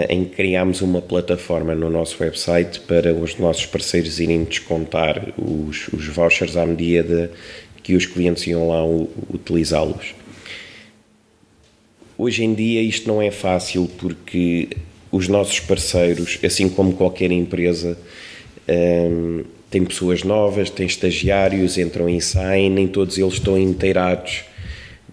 em 0.10 0.26
que 0.26 0.36
criámos 0.36 0.82
uma 0.82 1.02
plataforma 1.02 1.76
no 1.76 1.90
nosso 1.90 2.22
website 2.22 2.80
para 2.82 3.14
os 3.14 3.38
nossos 3.38 3.66
parceiros 3.66 4.20
irem 4.20 4.44
descontar 4.44 5.34
os, 5.38 5.88
os 5.90 6.08
vouchers 6.08 6.58
à 6.58 6.66
medida 6.66 7.32
que 7.84 7.96
os 7.96 8.06
clientes 8.06 8.46
iam 8.48 8.68
lá 8.68 8.84
utilizá-los. 9.34 10.14
Hoje 12.18 12.44
em 12.44 12.54
dia 12.54 12.82
isto 12.82 13.08
não 13.08 13.22
é 13.22 13.32
fácil 13.32 13.90
porque 13.98 14.70
os 15.12 15.28
nossos 15.28 15.60
parceiros, 15.60 16.38
assim 16.44 16.68
como 16.70 16.94
qualquer 16.94 17.32
empresa, 17.32 17.98
um, 18.68 19.44
tem 19.70 19.84
pessoas 19.86 20.24
novas, 20.24 20.70
tem 20.70 20.86
estagiários, 20.86 21.78
entram 21.78 22.10
e 22.10 22.20
saem, 22.22 22.70
nem 22.70 22.88
todos 22.88 23.18
eles 23.18 23.34
estão 23.36 23.58
inteirados 23.58 24.44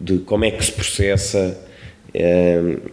de 0.01 0.19
como 0.19 0.45
é 0.45 0.51
que 0.51 0.65
se 0.65 0.73
processa 0.73 1.59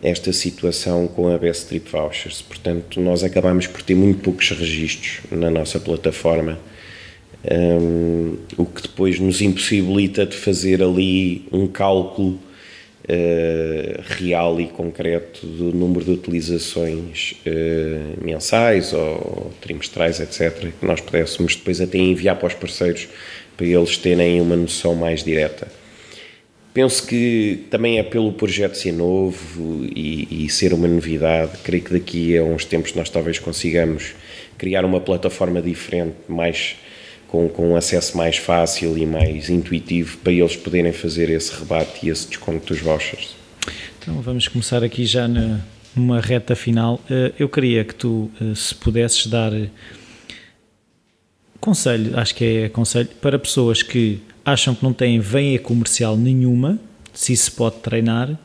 esta 0.01 0.33
situação 0.33 1.07
com 1.07 1.33
a 1.33 1.37
Best 1.37 1.67
Trip 1.67 1.89
Vouchers. 1.89 2.41
Portanto, 2.41 2.99
nós 2.99 3.23
acabamos 3.23 3.67
por 3.67 3.81
ter 3.81 3.95
muito 3.95 4.21
poucos 4.21 4.49
registros 4.49 5.21
na 5.31 5.49
nossa 5.49 5.79
plataforma, 5.79 6.59
um, 7.49 7.49
ehm, 7.49 8.37
o 8.57 8.65
que 8.65 8.81
depois 8.81 9.19
nos 9.19 9.41
impossibilita 9.41 10.25
de 10.25 10.35
fazer 10.35 10.81
ali 10.83 11.45
um 11.51 11.67
cálculo 11.67 12.39
uh, 13.03 14.01
real 14.19 14.59
e 14.59 14.67
concreto 14.67 15.45
do 15.45 15.73
número 15.73 16.05
de 16.05 16.11
utilizações 16.11 17.35
uh, 17.45 18.23
mensais 18.23 18.93
ou 18.93 19.51
trimestrais, 19.61 20.19
etc., 20.19 20.71
que 20.79 20.85
nós 20.85 21.01
pudéssemos 21.01 21.55
depois 21.55 21.81
até 21.81 21.97
enviar 21.97 22.37
para 22.37 22.47
os 22.47 22.53
parceiros 22.53 23.07
para 23.55 23.65
eles 23.65 23.97
terem 23.97 24.41
uma 24.41 24.55
noção 24.55 24.95
mais 24.95 25.23
direta. 25.23 25.82
Penso 26.73 27.05
que 27.05 27.65
também 27.69 27.99
é 27.99 28.03
pelo 28.03 28.33
projeto 28.33 28.75
ser 28.75 28.93
novo 28.93 29.85
e, 29.85 30.45
e, 30.45 30.49
ser 30.49 30.73
uma 30.73 30.87
novidade. 30.87 31.59
Creio 31.63 31.83
que 31.83 31.93
daqui 31.93 32.35
a 32.35 32.43
uns 32.43 32.65
tempos 32.65 32.95
nós 32.95 33.09
talvez 33.09 33.37
consigamos 33.37 34.15
criar 34.57 34.83
uma 34.83 34.99
plataforma 34.99 35.61
diferente, 35.61 36.15
mais 36.27 36.75
com, 37.27 37.47
com 37.47 37.69
um 37.69 37.75
acesso 37.75 38.17
mais 38.17 38.37
fácil 38.37 38.97
e 38.97 39.05
mais 39.05 39.49
intuitivo 39.49 40.17
para 40.17 40.33
eles 40.33 40.55
poderem 40.55 40.91
fazer 40.91 41.29
esse 41.29 41.53
rebate 41.53 42.07
e 42.07 42.09
esse 42.09 42.27
desconto 42.27 42.73
dos 42.73 42.81
vouchers. 42.81 43.35
Então 43.99 44.19
vamos 44.21 44.47
começar 44.47 44.83
aqui 44.83 45.05
já 45.05 45.27
na, 45.27 45.59
numa 45.95 46.19
reta 46.19 46.55
final. 46.55 46.99
Eh, 47.09 47.33
eu 47.37 47.47
queria 47.47 47.83
que 47.83 47.93
tu, 47.93 48.31
eh, 48.41 48.55
se 48.55 48.73
pudesses 48.73 49.27
dar 49.27 49.51
conselho, 51.59 52.17
acho 52.19 52.35
que 52.35 52.45
é 52.45 52.69
conselho, 52.69 53.09
para 53.21 53.37
pessoas 53.37 53.81
que 53.81 54.19
acham 54.45 54.75
que 54.75 54.83
não 54.83 54.93
têm 54.93 55.19
veia 55.19 55.59
comercial 55.59 56.17
nenhuma, 56.17 56.79
se 57.13 57.35
se 57.35 57.51
pode 57.51 57.77
treinar, 57.77 58.37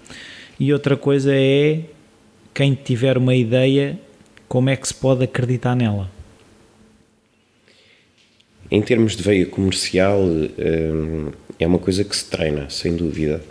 e 0.59 0.73
outra 0.73 0.97
coisa 0.97 1.33
é 1.35 1.81
quem 2.55 2.75
tiver 2.75 3.17
uma 3.17 3.35
ideia, 3.35 3.99
como 4.49 4.71
é 4.71 4.77
que 4.77 4.89
se 4.89 4.95
pode 4.95 5.23
acreditar 5.23 5.77
nela? 5.77 6.11
Em 8.71 8.83
termos 8.83 9.17
de 9.17 9.23
veia 9.23 9.47
comercial, 9.47 10.21
hum, 10.21 11.31
é 11.59 11.67
uma 11.67 11.79
coisa 11.79 12.05
que 12.05 12.15
se 12.15 12.25
treina, 12.25 12.69
sem 12.69 12.97
dúvida. 12.97 13.43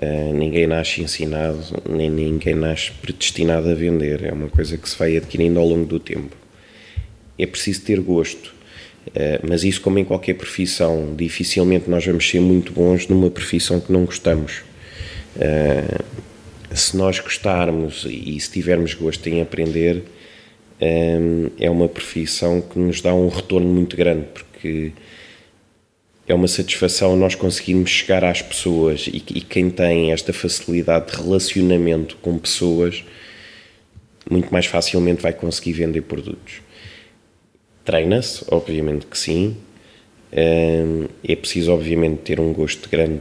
Hum, 0.00 0.34
ninguém 0.34 0.66
nasce 0.66 1.02
ensinado, 1.02 1.58
nem 1.88 2.08
ninguém 2.10 2.54
nasce 2.54 2.92
predestinado 2.92 3.68
a 3.68 3.74
vender. 3.74 4.24
É 4.24 4.32
uma 4.32 4.48
coisa 4.48 4.76
que 4.76 4.88
se 4.88 4.96
vai 4.96 5.16
adquirindo 5.16 5.58
ao 5.58 5.66
longo 5.66 5.86
do 5.86 5.98
tempo. 5.98 6.36
É 7.38 7.46
preciso 7.46 7.82
ter 7.82 8.00
gosto. 8.00 8.54
Eh, 9.14 9.40
mas 9.48 9.64
isso, 9.64 9.80
como 9.80 9.98
em 9.98 10.04
qualquer 10.04 10.34
profissão, 10.34 11.14
dificilmente 11.16 11.88
nós 11.88 12.04
vamos 12.04 12.28
ser 12.28 12.40
muito 12.40 12.72
bons 12.72 13.06
numa 13.08 13.30
profissão 13.30 13.80
que 13.80 13.92
não 13.92 14.04
gostamos. 14.04 14.62
Eh, 15.38 15.98
se 16.74 16.96
nós 16.96 17.18
gostarmos 17.20 18.06
e 18.08 18.38
se 18.40 18.50
tivermos 18.50 18.94
gosto 18.94 19.26
em 19.28 19.40
aprender, 19.40 20.02
eh, 20.80 21.18
é 21.60 21.70
uma 21.70 21.88
profissão 21.88 22.60
que 22.60 22.78
nos 22.78 23.00
dá 23.00 23.14
um 23.14 23.28
retorno 23.28 23.68
muito 23.68 23.96
grande, 23.96 24.26
porque 24.34 24.92
é 26.28 26.34
uma 26.34 26.48
satisfação 26.48 27.16
nós 27.16 27.34
conseguirmos 27.34 27.90
chegar 27.90 28.24
às 28.24 28.42
pessoas 28.42 29.06
e, 29.06 29.22
e 29.34 29.40
quem 29.40 29.70
tem 29.70 30.12
esta 30.12 30.32
facilidade 30.32 31.12
de 31.12 31.22
relacionamento 31.22 32.16
com 32.20 32.36
pessoas 32.38 33.04
muito 34.28 34.50
mais 34.50 34.66
facilmente 34.66 35.22
vai 35.22 35.32
conseguir 35.32 35.72
vender 35.72 36.02
produtos. 36.02 36.65
Treina-se, 37.86 38.44
obviamente 38.50 39.06
que 39.06 39.16
sim. 39.16 39.56
É 40.32 41.36
preciso, 41.36 41.72
obviamente, 41.72 42.18
ter 42.18 42.40
um 42.40 42.52
gosto 42.52 42.90
grande 42.90 43.20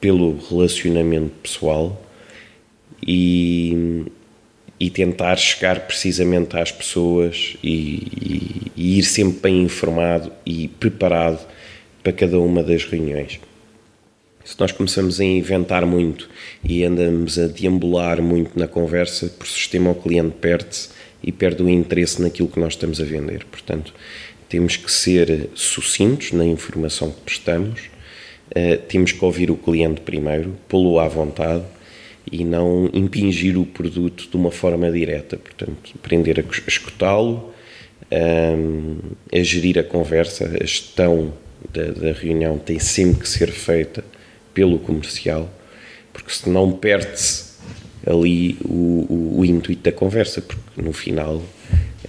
pelo 0.00 0.38
relacionamento 0.38 1.30
pessoal 1.42 2.02
e, 3.06 4.06
e 4.80 4.88
tentar 4.88 5.36
chegar 5.36 5.80
precisamente 5.80 6.56
às 6.56 6.72
pessoas 6.72 7.56
e, 7.62 7.72
e, 7.74 8.72
e, 8.74 8.98
ir 8.98 9.02
sempre 9.02 9.40
bem 9.40 9.62
informado 9.62 10.32
e 10.46 10.66
preparado 10.66 11.46
para 12.02 12.12
cada 12.12 12.40
uma 12.40 12.62
das 12.62 12.84
reuniões. 12.84 13.38
Se 14.44 14.58
nós 14.58 14.72
começamos 14.72 15.20
a 15.20 15.24
inventar 15.24 15.84
muito 15.86 16.28
e 16.62 16.84
andamos 16.84 17.38
a 17.38 17.46
deambular 17.46 18.20
muito 18.22 18.58
na 18.58 18.66
conversa, 18.66 19.28
por 19.28 19.46
sistema 19.46 19.90
o 19.90 19.94
cliente 19.94 20.36
perde-se 20.40 20.88
e 21.24 21.32
perde 21.32 21.62
o 21.62 21.68
interesse 21.68 22.20
naquilo 22.20 22.48
que 22.48 22.60
nós 22.60 22.74
estamos 22.74 23.00
a 23.00 23.04
vender. 23.04 23.44
Portanto, 23.50 23.94
temos 24.48 24.76
que 24.76 24.92
ser 24.92 25.48
sucintos 25.54 26.32
na 26.32 26.44
informação 26.44 27.10
que 27.10 27.20
prestamos, 27.22 27.80
uh, 28.50 28.76
temos 28.86 29.10
que 29.10 29.24
ouvir 29.24 29.50
o 29.50 29.56
cliente 29.56 30.02
primeiro, 30.02 30.54
pô-lo 30.68 30.98
à 31.00 31.08
vontade 31.08 31.64
e 32.30 32.44
não 32.44 32.90
impingir 32.92 33.58
o 33.58 33.64
produto 33.64 34.28
de 34.30 34.36
uma 34.36 34.50
forma 34.50 34.90
direta. 34.92 35.36
Portanto, 35.36 35.92
aprender 35.94 36.38
a 36.38 36.68
escutá-lo, 36.68 37.52
um, 38.12 38.98
a 39.32 39.42
gerir 39.42 39.78
a 39.78 39.82
conversa, 39.82 40.44
a 40.60 40.64
gestão 40.64 41.32
da, 41.72 41.84
da 41.84 42.12
reunião 42.12 42.58
tem 42.58 42.78
sempre 42.78 43.22
que 43.22 43.28
ser 43.28 43.50
feita 43.50 44.04
pelo 44.52 44.78
comercial, 44.78 45.50
porque 46.12 46.30
senão 46.30 46.70
perde-se 46.70 47.53
ali 48.06 48.56
o, 48.64 49.06
o, 49.08 49.38
o, 49.40 49.44
intuito 49.44 49.82
da 49.82 49.92
conversa, 49.92 50.40
porque 50.40 50.80
no 50.80 50.92
final 50.92 51.42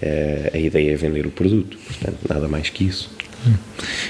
é, 0.02 0.52
a 0.54 0.58
ideia 0.58 0.92
é 0.92 0.96
vender 0.96 1.26
o 1.26 1.32
produto, 1.32 1.78
portanto, 1.78 2.18
nada 2.28 2.48
mais 2.48 2.70
que 2.70 2.86
isso. 2.86 3.10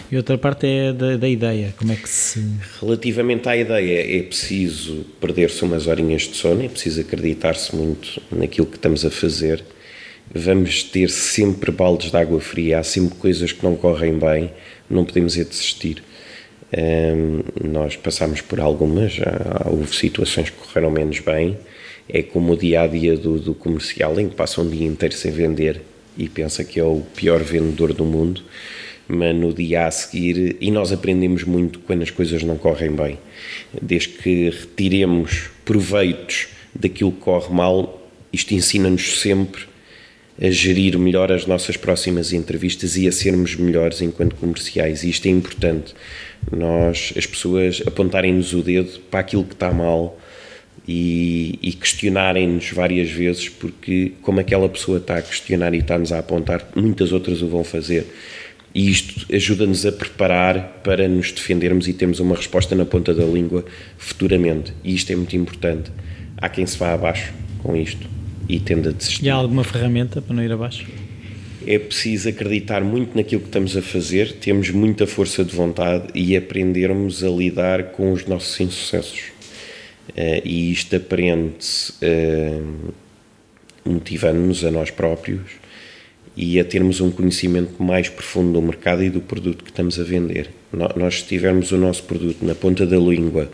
E 0.10 0.16
outra 0.16 0.38
parte 0.38 0.66
é 0.66 0.94
da, 0.94 1.18
da, 1.18 1.28
ideia, 1.28 1.74
como 1.78 1.92
é 1.92 1.96
que 1.96 2.08
se... 2.08 2.42
Relativamente 2.80 3.50
à 3.50 3.58
ideia, 3.58 4.18
é 4.18 4.24
preciso 4.24 5.06
perder-se 5.20 5.64
umas 5.64 5.88
horinhas 5.88 6.24
de 6.24 6.36
sono, 6.36 6.64
é 6.64 6.70
preciso 6.70 7.02
acreditar-se 7.02 7.76
muito 7.76 8.22
naquilo 8.32 8.68
que 8.68 8.78
estamos 8.78 9.06
a 9.06 9.12
fazer. 9.12 9.64
Vamos 10.34 10.84
ter 10.84 11.10
sempre 11.10 11.72
baldes 11.72 12.12
de 12.12 12.18
água 12.18 12.40
fria, 12.40 12.80
há 12.80 12.84
sempre 12.84 13.16
coisas 13.18 13.52
que 13.52 13.64
não 13.64 13.76
correm 13.76 14.18
bem, 14.18 14.52
não 14.90 15.04
podemos 15.04 15.38
é 15.38 15.44
desistir. 15.44 16.02
Um, 16.76 17.70
nós 17.70 17.96
passamos 17.96 18.42
por 18.42 18.60
algumas, 18.60 19.14
já 19.14 19.32
houve 19.66 19.96
situações 19.96 20.50
que 20.50 20.58
correram 20.58 20.92
menos 20.92 21.20
bem, 21.20 21.58
é 22.08 22.22
como 22.22 22.54
o 22.54 22.58
dia 22.58 22.82
a 22.82 22.88
dia 22.88 23.18
do, 23.18 23.40
do 23.40 23.54
comercial, 23.54 24.20
em 24.20 24.30
que 24.30 24.36
passa 24.36 24.62
um 24.62 24.70
dia 24.70 24.86
inteiro 24.86 25.16
sem 25.16 25.32
vender 25.32 25.82
e 26.18 26.30
pensa 26.30 26.64
que 26.64 26.80
é 26.80 26.84
o 26.84 27.02
pior 27.16 27.44
vendedor 27.44 27.94
do 27.94 28.06
mundo, 28.06 28.42
mas 29.08 29.36
no 29.36 29.54
dia 29.54 29.86
a 29.86 29.92
seguir, 29.92 30.58
e 30.60 30.72
nós 30.72 30.92
aprendemos 30.92 31.44
muito 31.44 31.80
quando 31.80 32.02
as 32.02 32.10
coisas 32.10 32.42
não 32.44 32.58
correm 32.58 32.92
bem, 32.92 33.20
desde 33.82 34.10
que 34.10 34.50
retiremos 34.50 35.50
proveitos 35.64 36.48
daquilo 36.74 37.12
que 37.12 37.20
corre 37.20 37.54
mal, 37.54 38.02
isto 38.32 38.54
ensina-nos 38.54 39.20
sempre 39.20 39.64
a 40.42 40.50
gerir 40.50 40.98
melhor 40.98 41.32
as 41.32 41.46
nossas 41.46 41.78
próximas 41.78 42.34
entrevistas 42.34 42.98
e 42.98 43.08
a 43.08 43.12
sermos 43.12 43.56
melhores 43.56 44.02
enquanto 44.02 44.36
comerciais. 44.36 45.04
E 45.04 45.10
isto 45.10 45.26
é 45.28 45.32
importante. 45.32 45.94
Nós, 46.52 47.14
as 47.16 47.26
pessoas, 47.26 47.82
apontarem-nos 47.86 48.54
o 48.54 48.62
dedo 48.62 49.00
para 49.10 49.22
aquilo 49.22 49.46
que 49.46 49.54
está 49.54 49.72
mal 49.72 50.20
e, 50.88 51.58
e 51.62 51.74
questionarem-nos 51.74 52.72
várias 52.72 53.10
vezes, 53.10 53.50
porque, 53.50 54.14
como 54.22 54.40
aquela 54.40 54.70
pessoa 54.70 54.98
está 54.98 55.18
a 55.18 55.22
questionar 55.22 55.74
e 55.74 55.80
está-nos 55.80 56.12
a 56.12 56.20
apontar, 56.20 56.68
muitas 56.76 57.12
outras 57.12 57.42
o 57.42 57.48
vão 57.48 57.64
fazer. 57.64 58.06
E 58.74 58.92
isto 58.92 59.26
ajuda-nos 59.34 59.86
a 59.86 59.92
preparar 59.92 60.82
para 60.84 61.08
nos 61.08 61.32
defendermos 61.32 61.88
e 61.88 61.94
termos 61.94 62.20
uma 62.20 62.36
resposta 62.36 62.76
na 62.76 62.86
ponta 62.86 63.14
da 63.14 63.24
língua 63.24 63.66
futuramente. 63.98 64.74
E 64.84 64.94
isto 64.94 65.12
é 65.12 65.16
muito 65.16 65.36
importante. 65.36 65.92
Há 66.38 66.50
quem 66.50 66.66
se 66.66 66.78
vá 66.78 66.94
abaixo 66.94 67.34
com 67.60 67.76
isto 67.76 68.06
e 68.50 68.60
tende 68.60 68.90
a 68.90 68.92
desistir. 68.92 69.26
E 69.26 69.30
há 69.30 69.36
alguma 69.36 69.64
ferramenta 69.64 70.22
para 70.22 70.36
não 70.36 70.44
ir 70.44 70.52
abaixo? 70.52 70.86
É 71.66 71.80
preciso 71.80 72.30
acreditar 72.30 72.84
muito 72.84 73.16
naquilo 73.16 73.42
que 73.42 73.48
estamos 73.48 73.76
a 73.76 73.82
fazer, 73.82 74.34
temos 74.34 74.70
muita 74.70 75.08
força 75.08 75.44
de 75.44 75.56
vontade 75.56 76.10
e 76.14 76.36
aprendermos 76.36 77.24
a 77.24 77.30
lidar 77.30 77.86
com 77.86 78.12
os 78.12 78.28
nossos 78.28 78.60
insucessos. 78.60 79.35
Uh, 80.10 80.42
e 80.44 80.72
isto 80.72 80.96
aprende-se 80.96 81.94
uh, 81.94 82.94
motivando-nos 83.84 84.64
a 84.64 84.72
nós 84.72 84.92
próprios 84.92 85.52
e 86.38 86.60
a 86.60 86.66
termos 86.66 87.02
um 87.02 87.10
conhecimento 87.10 87.82
mais 87.82 88.10
profundo 88.10 88.54
do 88.54 88.62
mercado 88.62 89.04
e 89.04 89.10
do 89.10 89.22
produto 89.22 89.64
que 89.64 89.72
estamos 89.72 90.00
a 90.00 90.04
vender. 90.04 90.50
Nós, 90.96 91.22
se 91.22 91.26
tivermos 91.26 91.72
o 91.72 91.78
nosso 91.78 92.04
produto 92.04 92.46
na 92.46 92.54
ponta 92.54 92.86
da 92.86 92.98
língua, 92.98 93.50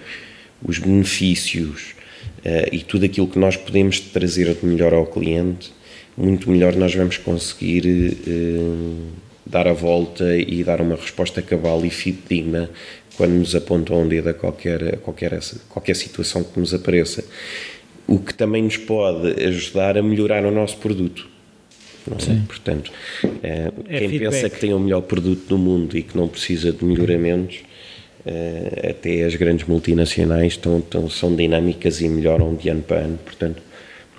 os 0.63 0.79
benefícios, 0.79 1.95
uh, 2.39 2.67
e 2.71 2.79
tudo 2.79 3.05
aquilo 3.05 3.27
que 3.27 3.39
nós 3.39 3.55
podemos 3.55 3.99
trazer 3.99 4.53
de 4.53 4.65
melhor 4.65 4.93
ao 4.93 5.05
cliente, 5.05 5.71
muito 6.17 6.49
melhor 6.49 6.75
nós 6.75 6.93
vamos 6.93 7.17
conseguir 7.17 7.83
dar 9.45 9.67
a 9.67 9.73
volta 9.73 10.35
e 10.37 10.63
dar 10.63 10.81
uma 10.81 10.95
resposta 10.95 11.41
cabal 11.41 11.85
e 11.85 11.89
fidedigna 11.89 12.69
quando 13.21 13.33
nos 13.33 13.53
apontam 13.53 14.01
um 14.01 14.07
dedo 14.07 14.29
a 14.29 14.33
qualquer, 14.33 14.95
a 14.95 14.97
qualquer, 14.97 15.39
qualquer 15.69 15.95
situação 15.95 16.43
que 16.43 16.59
nos 16.59 16.73
apareça. 16.73 17.23
O 18.07 18.17
que 18.17 18.33
também 18.33 18.63
nos 18.63 18.77
pode 18.77 19.43
ajudar 19.43 19.95
a 19.95 20.01
melhorar 20.01 20.43
o 20.43 20.49
nosso 20.49 20.77
produto. 20.77 21.29
É? 22.09 22.47
Portanto, 22.47 22.91
é, 23.43 23.71
é 23.87 23.99
quem 23.99 24.09
feedback. 24.09 24.31
pensa 24.31 24.49
que 24.49 24.59
tem 24.59 24.73
o 24.73 24.79
melhor 24.79 25.01
produto 25.01 25.47
do 25.47 25.55
mundo 25.55 25.95
e 25.95 26.01
que 26.01 26.17
não 26.17 26.27
precisa 26.27 26.71
de 26.71 26.83
melhoramentos, 26.83 27.59
Uh, 28.23 28.91
até 28.91 29.23
as 29.23 29.33
grandes 29.33 29.65
multinacionais 29.65 30.53
estão, 30.53 30.77
estão, 30.77 31.09
são 31.09 31.35
dinâmicas 31.35 32.01
e 32.01 32.07
melhoram 32.07 32.53
de 32.53 32.69
ano 32.69 32.83
para 32.83 32.97
ano, 32.99 33.17
portanto 33.17 33.63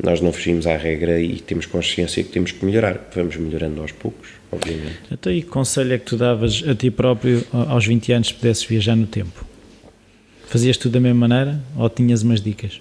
nós 0.02 0.20
não 0.20 0.32
fugimos 0.32 0.66
à 0.66 0.76
regra 0.76 1.20
e 1.20 1.38
temos 1.38 1.64
consciência 1.64 2.24
que 2.24 2.30
temos 2.30 2.50
que 2.50 2.64
melhorar, 2.64 3.08
vamos 3.14 3.36
melhorando 3.36 3.80
aos 3.80 3.92
poucos, 3.92 4.30
obviamente. 4.50 4.98
Então 5.10 5.32
e 5.32 5.42
que 5.42 5.48
conselho 5.48 5.92
é 5.92 5.98
que 5.98 6.04
tu 6.04 6.16
davas 6.16 6.64
a 6.66 6.74
ti 6.74 6.90
próprio 6.90 7.46
aos 7.52 7.86
20 7.86 8.12
anos 8.12 8.28
se 8.28 8.34
pudesses 8.34 8.64
viajar 8.64 8.96
no 8.96 9.06
tempo? 9.06 9.46
Fazias 10.48 10.76
tudo 10.76 10.94
da 10.94 11.00
mesma 11.00 11.28
maneira 11.28 11.60
ou 11.76 11.88
tinhas 11.88 12.22
umas 12.22 12.40
dicas? 12.40 12.80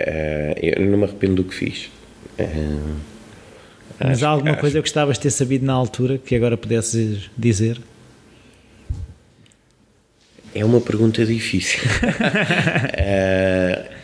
Uh, 0.00 0.56
eu 0.62 0.86
não 0.86 0.96
me 0.96 1.04
arrependo 1.04 1.36
do 1.36 1.44
que 1.44 1.54
fiz. 1.54 1.90
Uh, 2.38 2.96
Mas 4.02 4.22
há 4.22 4.30
alguma 4.30 4.52
acho... 4.52 4.60
coisa 4.60 4.78
que 4.78 4.80
gostavas 4.80 5.18
de 5.18 5.24
ter 5.24 5.30
sabido 5.30 5.66
na 5.66 5.74
altura 5.74 6.16
que 6.16 6.34
agora 6.34 6.56
pudesses 6.56 7.30
dizer? 7.36 7.78
É 10.54 10.64
uma 10.64 10.80
pergunta 10.80 11.24
difícil. 11.26 11.80
uh, 12.96 13.90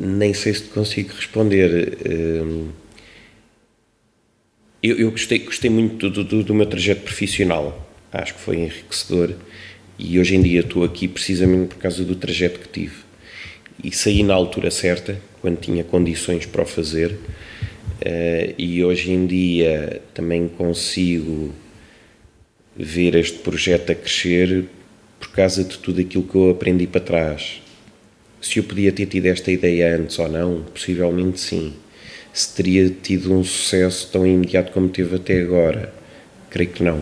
nem 0.00 0.32
sei 0.32 0.54
se 0.54 0.62
consigo 0.64 1.12
responder. 1.14 1.98
Uh, 2.06 2.68
eu, 4.82 4.96
eu, 4.96 5.10
gostei, 5.10 5.40
gostei 5.40 5.70
muito 5.70 6.08
do, 6.08 6.24
do, 6.24 6.42
do, 6.42 6.54
meu 6.54 6.66
trajeto 6.66 7.02
profissional. 7.02 7.86
Acho 8.12 8.34
que 8.34 8.40
foi 8.40 8.56
enriquecedor. 8.56 9.34
E 9.98 10.18
hoje 10.18 10.36
em 10.36 10.42
dia 10.42 10.60
estou 10.60 10.84
aqui 10.84 11.08
precisamente 11.08 11.68
por 11.68 11.78
causa 11.78 12.04
do 12.04 12.14
trajeto 12.14 12.60
que 12.60 12.68
tive. 12.68 12.96
E 13.82 13.92
saí 13.92 14.22
na 14.22 14.34
altura 14.34 14.70
certa, 14.70 15.20
quando 15.40 15.60
tinha 15.60 15.84
condições 15.84 16.46
para 16.46 16.62
o 16.62 16.66
fazer. 16.66 17.12
Uh, 17.12 18.54
e 18.56 18.84
hoje 18.84 19.10
em 19.10 19.26
dia 19.26 20.00
também 20.14 20.48
consigo 20.48 21.52
ver 22.76 23.16
este 23.16 23.38
projeto 23.38 23.90
a 23.90 23.94
crescer 23.94 24.66
por 25.18 25.30
causa 25.32 25.64
de 25.64 25.76
tudo 25.78 26.00
aquilo 26.00 26.22
que 26.22 26.36
eu 26.36 26.50
aprendi 26.50 26.86
para 26.86 27.00
trás. 27.00 27.60
Se 28.40 28.58
eu 28.58 28.64
podia 28.64 28.92
ter 28.92 29.06
tido 29.06 29.26
esta 29.26 29.50
ideia 29.50 29.96
antes 29.96 30.18
ou 30.18 30.28
não, 30.28 30.62
possivelmente 30.72 31.40
sim. 31.40 31.74
Se 32.32 32.54
teria 32.54 32.88
tido 32.88 33.32
um 33.32 33.42
sucesso 33.42 34.08
tão 34.12 34.26
imediato 34.26 34.72
como 34.72 34.88
teve 34.88 35.16
até 35.16 35.40
agora, 35.40 35.92
creio 36.50 36.70
que 36.70 36.82
não. 36.82 37.00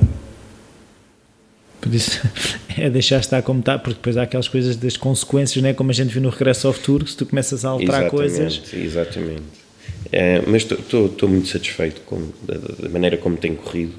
Por 1.81 1.95
isso, 1.95 2.21
é 2.77 2.89
deixar 2.89 3.21
estar 3.21 3.43
como 3.43 3.61
está, 3.61 3.79
porque 3.79 3.97
depois 3.97 4.17
há 4.17 4.23
aquelas 4.23 4.49
coisas 4.49 4.77
das 4.77 4.97
consequências, 4.97 5.63
né? 5.63 5.75
como 5.75 5.91
a 5.91 5.95
gente 5.95 6.13
viu 6.13 6.23
no 6.23 6.31
Regresso 6.31 6.67
ao 6.67 6.73
Futuro, 6.73 7.07
se 7.07 7.17
tu 7.17 7.27
começas 7.27 7.65
a 7.65 7.69
alterar 7.71 8.03
exatamente, 8.03 8.11
coisas. 8.11 8.75
Exatamente. 8.75 9.67
É, 10.13 10.43
mas 10.47 10.63
estou 10.63 11.29
muito 11.29 11.49
satisfeito 11.49 12.01
com, 12.03 12.31
da, 12.43 12.55
da, 12.55 12.89
maneira 12.89 13.17
como 13.17 13.37
tem 13.37 13.55
corrido 13.55 13.93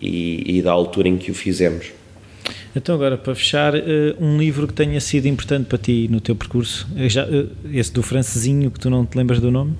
e, 0.00 0.58
e 0.58 0.62
da 0.62 0.72
altura 0.72 1.08
em 1.08 1.16
que 1.16 1.30
o 1.30 1.34
fizemos. 1.34 1.92
Então, 2.76 2.96
agora, 2.96 3.16
para 3.16 3.34
fechar, 3.36 3.74
eh, 3.76 4.16
um 4.18 4.36
livro 4.36 4.66
que 4.66 4.72
tenha 4.72 5.00
sido 5.00 5.26
importante 5.26 5.66
para 5.66 5.78
ti 5.78 6.08
no 6.10 6.20
teu 6.20 6.34
percurso, 6.34 6.88
eh, 6.96 7.08
já, 7.08 7.22
eh, 7.22 7.46
esse 7.72 7.92
do 7.92 8.02
francesinho, 8.02 8.68
que 8.68 8.80
tu 8.80 8.90
não 8.90 9.06
te 9.06 9.16
lembras 9.16 9.38
do 9.38 9.50
nome? 9.50 9.74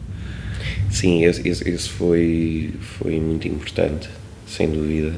Sim, 0.91 1.25
esse, 1.25 1.47
esse 1.49 1.89
foi, 1.89 2.73
foi 2.81 3.19
muito 3.19 3.49
importante, 3.49 4.09
sem 4.47 4.71
dúvida. 4.71 5.13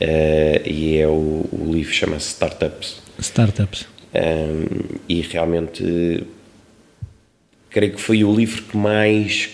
Uh, 0.00 0.68
e 0.68 0.98
é 0.98 1.06
o, 1.06 1.46
o 1.52 1.70
livro 1.72 1.92
chama-se 1.92 2.28
Startups. 2.28 3.00
Startups. 3.20 3.86
Um, 4.14 4.98
e 5.08 5.20
realmente, 5.20 6.26
creio 7.70 7.92
que 7.92 8.00
foi 8.00 8.24
o 8.24 8.34
livro 8.34 8.62
que 8.62 8.76
mais. 8.76 9.50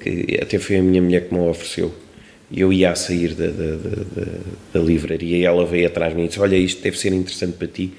que 0.00 0.38
até 0.40 0.58
foi 0.58 0.76
a 0.76 0.82
minha 0.82 1.02
mulher 1.02 1.28
que 1.28 1.34
me 1.34 1.40
ofereceu 1.40 1.94
eu 2.54 2.72
ia 2.72 2.92
a 2.92 2.94
sair 2.94 3.34
da, 3.34 3.46
da, 3.46 3.76
da, 3.76 4.32
da, 4.74 4.80
livraria 4.80 5.36
e 5.36 5.44
ela 5.44 5.66
veio 5.66 5.86
atrás 5.86 6.12
de 6.12 6.18
mim 6.18 6.24
e 6.24 6.28
disse: 6.28 6.40
Olha, 6.40 6.56
isto 6.56 6.82
deve 6.82 6.98
ser 6.98 7.12
interessante 7.12 7.52
para 7.52 7.68
ti. 7.68 7.92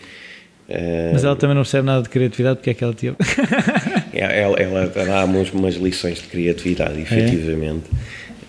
Mas 1.12 1.24
ela 1.24 1.36
também 1.36 1.56
não 1.56 1.64
percebe 1.64 1.86
nada 1.88 2.04
de 2.04 2.10
criatividade, 2.10 2.58
porque 2.58 2.70
é 2.70 2.74
que 2.76 2.84
ela 2.84 2.93
teve? 2.93 3.16
ela, 4.14 4.56
ela 4.60 4.86
dá 4.88 5.26
umas, 5.26 5.52
umas 5.52 5.76
lições 5.76 6.20
de 6.20 6.28
criatividade, 6.28 7.00
efetivamente. 7.02 7.86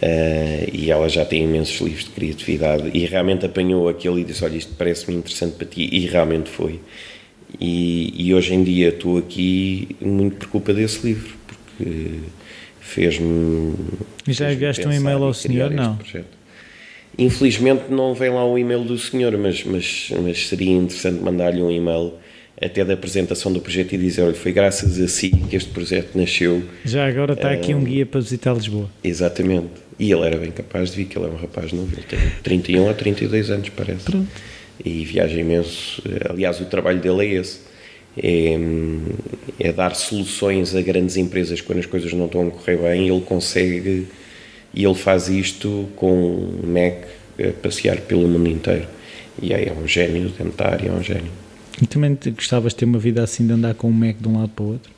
É? 0.02 0.66
Uh, 0.66 0.70
e 0.72 0.90
ela 0.90 1.08
já 1.08 1.26
tem 1.26 1.44
imensos 1.44 1.78
livros 1.80 2.04
de 2.04 2.10
criatividade 2.10 2.90
e 2.94 3.04
realmente 3.04 3.44
apanhou 3.44 3.88
aquele 3.88 4.20
e 4.22 4.24
disse: 4.24 4.44
Olha, 4.44 4.56
isto 4.56 4.74
parece-me 4.74 5.16
interessante 5.16 5.54
para 5.56 5.66
ti, 5.66 5.88
e 5.92 6.06
realmente 6.06 6.48
foi. 6.48 6.80
E, 7.58 8.12
e 8.16 8.34
hoje 8.34 8.54
em 8.54 8.62
dia 8.62 8.88
estou 8.88 9.18
aqui 9.18 9.96
muito 10.00 10.36
por 10.36 10.48
culpa 10.48 10.72
desse 10.72 11.06
livro, 11.06 11.34
porque 11.46 12.20
fez-me. 12.90 13.74
E 14.26 14.32
já 14.32 14.52
enviaste 14.52 14.86
um 14.86 14.92
e-mail 14.92 15.22
ao 15.22 15.32
senhor? 15.32 15.70
Não. 15.70 15.98
Infelizmente 17.18 17.84
não 17.90 18.14
vem 18.14 18.30
lá 18.30 18.44
o 18.44 18.58
e-mail 18.58 18.82
do 18.82 18.98
senhor, 18.98 19.36
mas, 19.36 19.64
mas, 19.64 20.12
mas 20.22 20.48
seria 20.48 20.72
interessante 20.72 21.22
mandar-lhe 21.22 21.62
um 21.62 21.70
e-mail 21.70 22.14
até 22.60 22.84
da 22.84 22.94
apresentação 22.94 23.52
do 23.52 23.60
projeto 23.60 23.94
e 23.94 23.98
dizer: 23.98 24.22
olha, 24.22 24.34
foi 24.34 24.52
graças 24.52 25.00
a 25.00 25.08
si 25.08 25.30
que 25.30 25.56
este 25.56 25.70
projeto 25.70 26.16
nasceu. 26.16 26.62
Já 26.84 27.06
agora 27.06 27.34
está 27.34 27.50
aqui 27.50 27.74
um 27.74 27.84
guia 27.84 28.04
para 28.04 28.20
visitar 28.20 28.54
Lisboa. 28.54 28.90
Exatamente. 29.02 29.68
E 29.98 30.10
ele 30.10 30.26
era 30.26 30.38
bem 30.38 30.50
capaz 30.50 30.90
de 30.90 30.96
vir, 30.96 31.04
que 31.06 31.18
ele 31.18 31.26
é 31.26 31.28
um 31.28 31.36
rapaz 31.36 31.72
novo, 31.72 31.92
ele 31.92 32.06
tem 32.08 32.18
31 32.42 32.88
a 32.88 32.94
32 32.94 33.50
anos, 33.50 33.68
parece. 33.68 34.04
Pronto. 34.04 34.28
E 34.82 35.04
viaja 35.04 35.38
imenso. 35.38 36.02
Aliás, 36.28 36.58
o 36.60 36.64
trabalho 36.64 37.00
dele 37.00 37.26
é 37.26 37.40
esse 37.40 37.69
é, 38.16 38.56
é, 39.58 39.72
dar 39.72 39.94
soluções 39.94 40.74
a 40.74 40.82
grandes 40.82 41.16
empresas 41.16 41.60
quando 41.60 41.78
as 41.78 41.86
coisas 41.86 42.12
não 42.12 42.26
estão 42.26 42.48
a 42.48 42.50
correr 42.50 42.76
bem. 42.76 43.08
Ele 43.08 43.20
consegue 43.20 44.08
e 44.74 44.84
ele 44.84 44.94
faz 44.94 45.28
isto 45.28 45.88
com 45.96 46.12
um 46.12 46.66
Mac 46.66 47.04
a 47.38 47.52
passear 47.62 48.00
pelo 48.02 48.28
mundo 48.28 48.48
inteiro. 48.48 48.86
E 49.40 49.54
aí 49.54 49.66
é 49.66 49.72
um 49.72 49.86
gênio 49.86 50.28
dentário, 50.30 50.88
é 50.88 50.92
um 50.92 51.02
gênio. 51.02 51.30
E 51.80 51.86
também 51.86 52.18
gostavas 52.34 52.72
de 52.72 52.80
ter 52.80 52.84
uma 52.84 52.98
vida 52.98 53.22
assim 53.22 53.46
de 53.46 53.52
andar 53.52 53.74
com 53.74 53.88
um 53.88 53.92
Mac 53.92 54.16
de 54.20 54.28
um 54.28 54.38
lado 54.38 54.50
para 54.50 54.64
o 54.64 54.68
outro? 54.72 54.92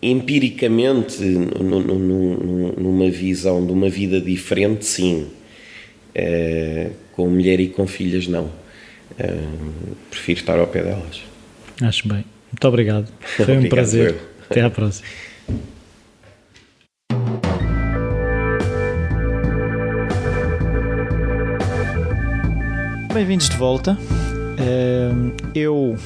Empiricamente, 0.00 1.22
numa 1.22 3.10
visão 3.10 3.64
de 3.64 3.72
uma 3.72 3.88
vida 3.88 4.20
diferente, 4.20 4.84
sim. 4.84 5.28
É, 6.14 6.90
com 7.12 7.28
mulher 7.28 7.58
e 7.58 7.68
com 7.68 7.86
filhas, 7.86 8.28
não 8.28 8.63
prefiro 10.10 10.40
estar 10.40 10.58
ao 10.58 10.66
pé 10.66 10.82
delas. 10.82 11.22
Acho 11.80 12.08
bem. 12.08 12.24
Muito 12.50 12.68
obrigado. 12.68 13.08
Foi 13.20 13.44
obrigado, 13.44 13.64
um 13.64 13.68
prazer. 13.68 14.10
Eu. 14.10 14.20
Até 14.48 14.60
à 14.62 14.70
próxima. 14.70 15.08
Bem-vindos 23.12 23.48
de 23.48 23.56
volta. 23.56 23.96
Eu 25.54 25.96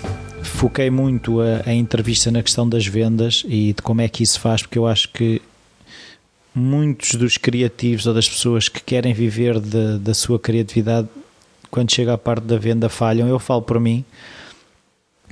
foquei 0.42 0.90
muito 0.90 1.40
a, 1.40 1.62
a, 1.66 1.72
entrevista 1.72 2.30
na 2.30 2.42
questão 2.42 2.68
das 2.68 2.86
vendas 2.86 3.44
e 3.49 3.72
de 3.72 3.80
como 3.82 4.01
é 4.01 4.09
que 4.09 4.22
isso 4.22 4.38
faz, 4.40 4.62
porque 4.62 4.78
eu 4.78 4.86
acho 4.86 5.09
que 5.11 5.40
muitos 6.55 7.14
dos 7.14 7.36
criativos 7.36 8.07
ou 8.07 8.12
das 8.12 8.28
pessoas 8.28 8.68
que 8.68 8.82
querem 8.82 9.14
viver 9.14 9.61
de, 9.61 9.99
da 9.99 10.12
sua 10.12 10.38
criatividade, 10.38 11.09
quando 11.71 11.93
chega 11.93 12.14
à 12.14 12.19
parte 12.19 12.45
da 12.45 12.57
venda, 12.57 12.89
falham. 12.89 13.29
Eu 13.29 13.39
falo 13.39 13.62
por 13.62 13.79
mim, 13.79 14.05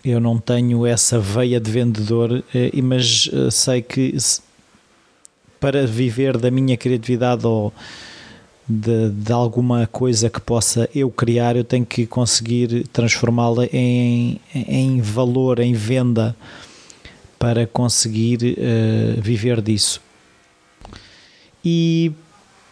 eu 0.05 0.21
não 0.21 0.39
tenho 0.39 0.87
essa 0.87 1.19
veia 1.19 1.61
de 1.61 1.71
vendedor, 1.71 2.45
eh, 2.55 2.71
mas 2.83 3.29
eh, 3.33 3.51
sei 3.51 3.83
que 3.83 4.17
para 5.59 5.87
viver 5.87 6.37
da 6.37 6.51
minha 6.51 6.77
criatividade 6.77 7.47
ou 7.47 7.73
de, 8.69 9.11
de, 9.11 9.33
alguma 9.33 9.87
coisa 9.87 10.29
que 10.29 10.41
possa 10.41 10.89
eu 10.95 11.11
criar, 11.11 11.57
eu 11.57 11.65
tenho 11.65 11.87
que 11.87 12.05
conseguir 12.07 12.87
transformá-la 12.89 13.67
em, 13.73 14.41
em 14.55 15.01
valor, 15.01 15.61
em 15.61 15.73
venda, 15.73 16.37
para 17.39 17.67
conseguir 17.67 18.39
uh, 18.59 19.21
viver 19.21 19.61
disso. 19.61 20.01
E 21.65 22.13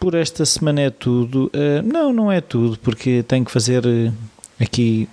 por 0.05 0.13
esta 0.13 0.45
semana 0.45 0.81
é 0.81 0.89
tudo. 0.91 1.45
Uh, 1.45 1.81
não, 1.83 2.13
não 2.13 2.31
é 2.31 2.39
tudo, 2.39 2.77
porque 2.77 3.25
tenho 3.27 3.43
que 3.43 3.49
fazer 3.49 3.83
uh, 3.87 4.13
aqui 4.59 5.09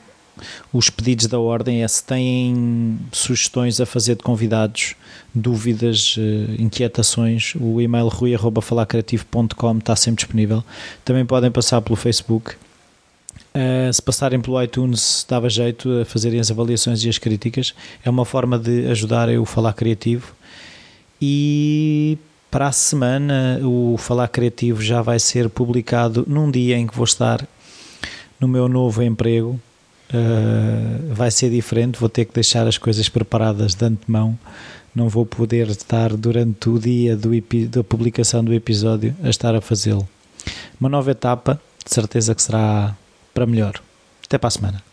os 0.70 0.90
pedidos 0.90 1.28
da 1.28 1.38
ordem. 1.38 1.82
É 1.82 1.88
se 1.88 2.04
têm 2.04 2.98
sugestões 3.10 3.80
a 3.80 3.86
fazer 3.86 4.16
de 4.16 4.22
convidados, 4.22 4.94
dúvidas, 5.34 6.18
uh, 6.18 6.20
inquietações, 6.62 7.54
o 7.58 7.80
e-mail 7.80 8.08
rui.falacreativo.com 8.08 9.78
está 9.78 9.96
sempre 9.96 10.24
disponível. 10.24 10.62
Também 11.02 11.24
podem 11.24 11.50
passar 11.50 11.80
pelo 11.80 11.96
Facebook. 11.96 12.56
Uh, 13.54 13.90
se 13.90 14.02
passarem 14.02 14.42
pelo 14.42 14.62
iTunes, 14.62 15.24
dava 15.26 15.48
jeito 15.48 16.02
a 16.02 16.04
fazerem 16.04 16.38
as 16.38 16.50
avaliações 16.50 17.02
e 17.02 17.08
as 17.08 17.16
críticas. 17.16 17.72
É 18.04 18.10
uma 18.10 18.26
forma 18.26 18.58
de 18.58 18.88
ajudar 18.88 19.30
eu 19.30 19.46
falar 19.46 19.72
criativo. 19.72 20.34
E 21.18 22.18
para 22.52 22.66
a 22.66 22.72
semana, 22.72 23.58
o 23.62 23.96
Falar 23.96 24.28
Criativo 24.28 24.82
já 24.82 25.00
vai 25.00 25.18
ser 25.18 25.48
publicado 25.48 26.22
num 26.28 26.50
dia 26.50 26.76
em 26.76 26.86
que 26.86 26.94
vou 26.94 27.04
estar 27.04 27.48
no 28.38 28.46
meu 28.46 28.68
novo 28.68 29.02
emprego. 29.02 29.58
Uh, 30.12 31.14
vai 31.14 31.30
ser 31.30 31.48
diferente, 31.48 31.98
vou 31.98 32.10
ter 32.10 32.26
que 32.26 32.34
deixar 32.34 32.66
as 32.66 32.76
coisas 32.76 33.08
preparadas 33.08 33.74
de 33.74 33.82
antemão. 33.86 34.38
Não 34.94 35.08
vou 35.08 35.24
poder 35.24 35.68
estar 35.68 36.14
durante 36.14 36.68
o 36.68 36.78
dia 36.78 37.16
do, 37.16 37.30
da 37.70 37.82
publicação 37.82 38.44
do 38.44 38.52
episódio 38.52 39.16
a 39.24 39.30
estar 39.30 39.54
a 39.54 39.62
fazê-lo. 39.62 40.06
Uma 40.78 40.90
nova 40.90 41.10
etapa, 41.10 41.58
de 41.82 41.94
certeza 41.94 42.34
que 42.34 42.42
será 42.42 42.94
para 43.32 43.46
melhor. 43.46 43.80
Até 44.26 44.36
para 44.36 44.48
a 44.48 44.50
semana. 44.50 44.91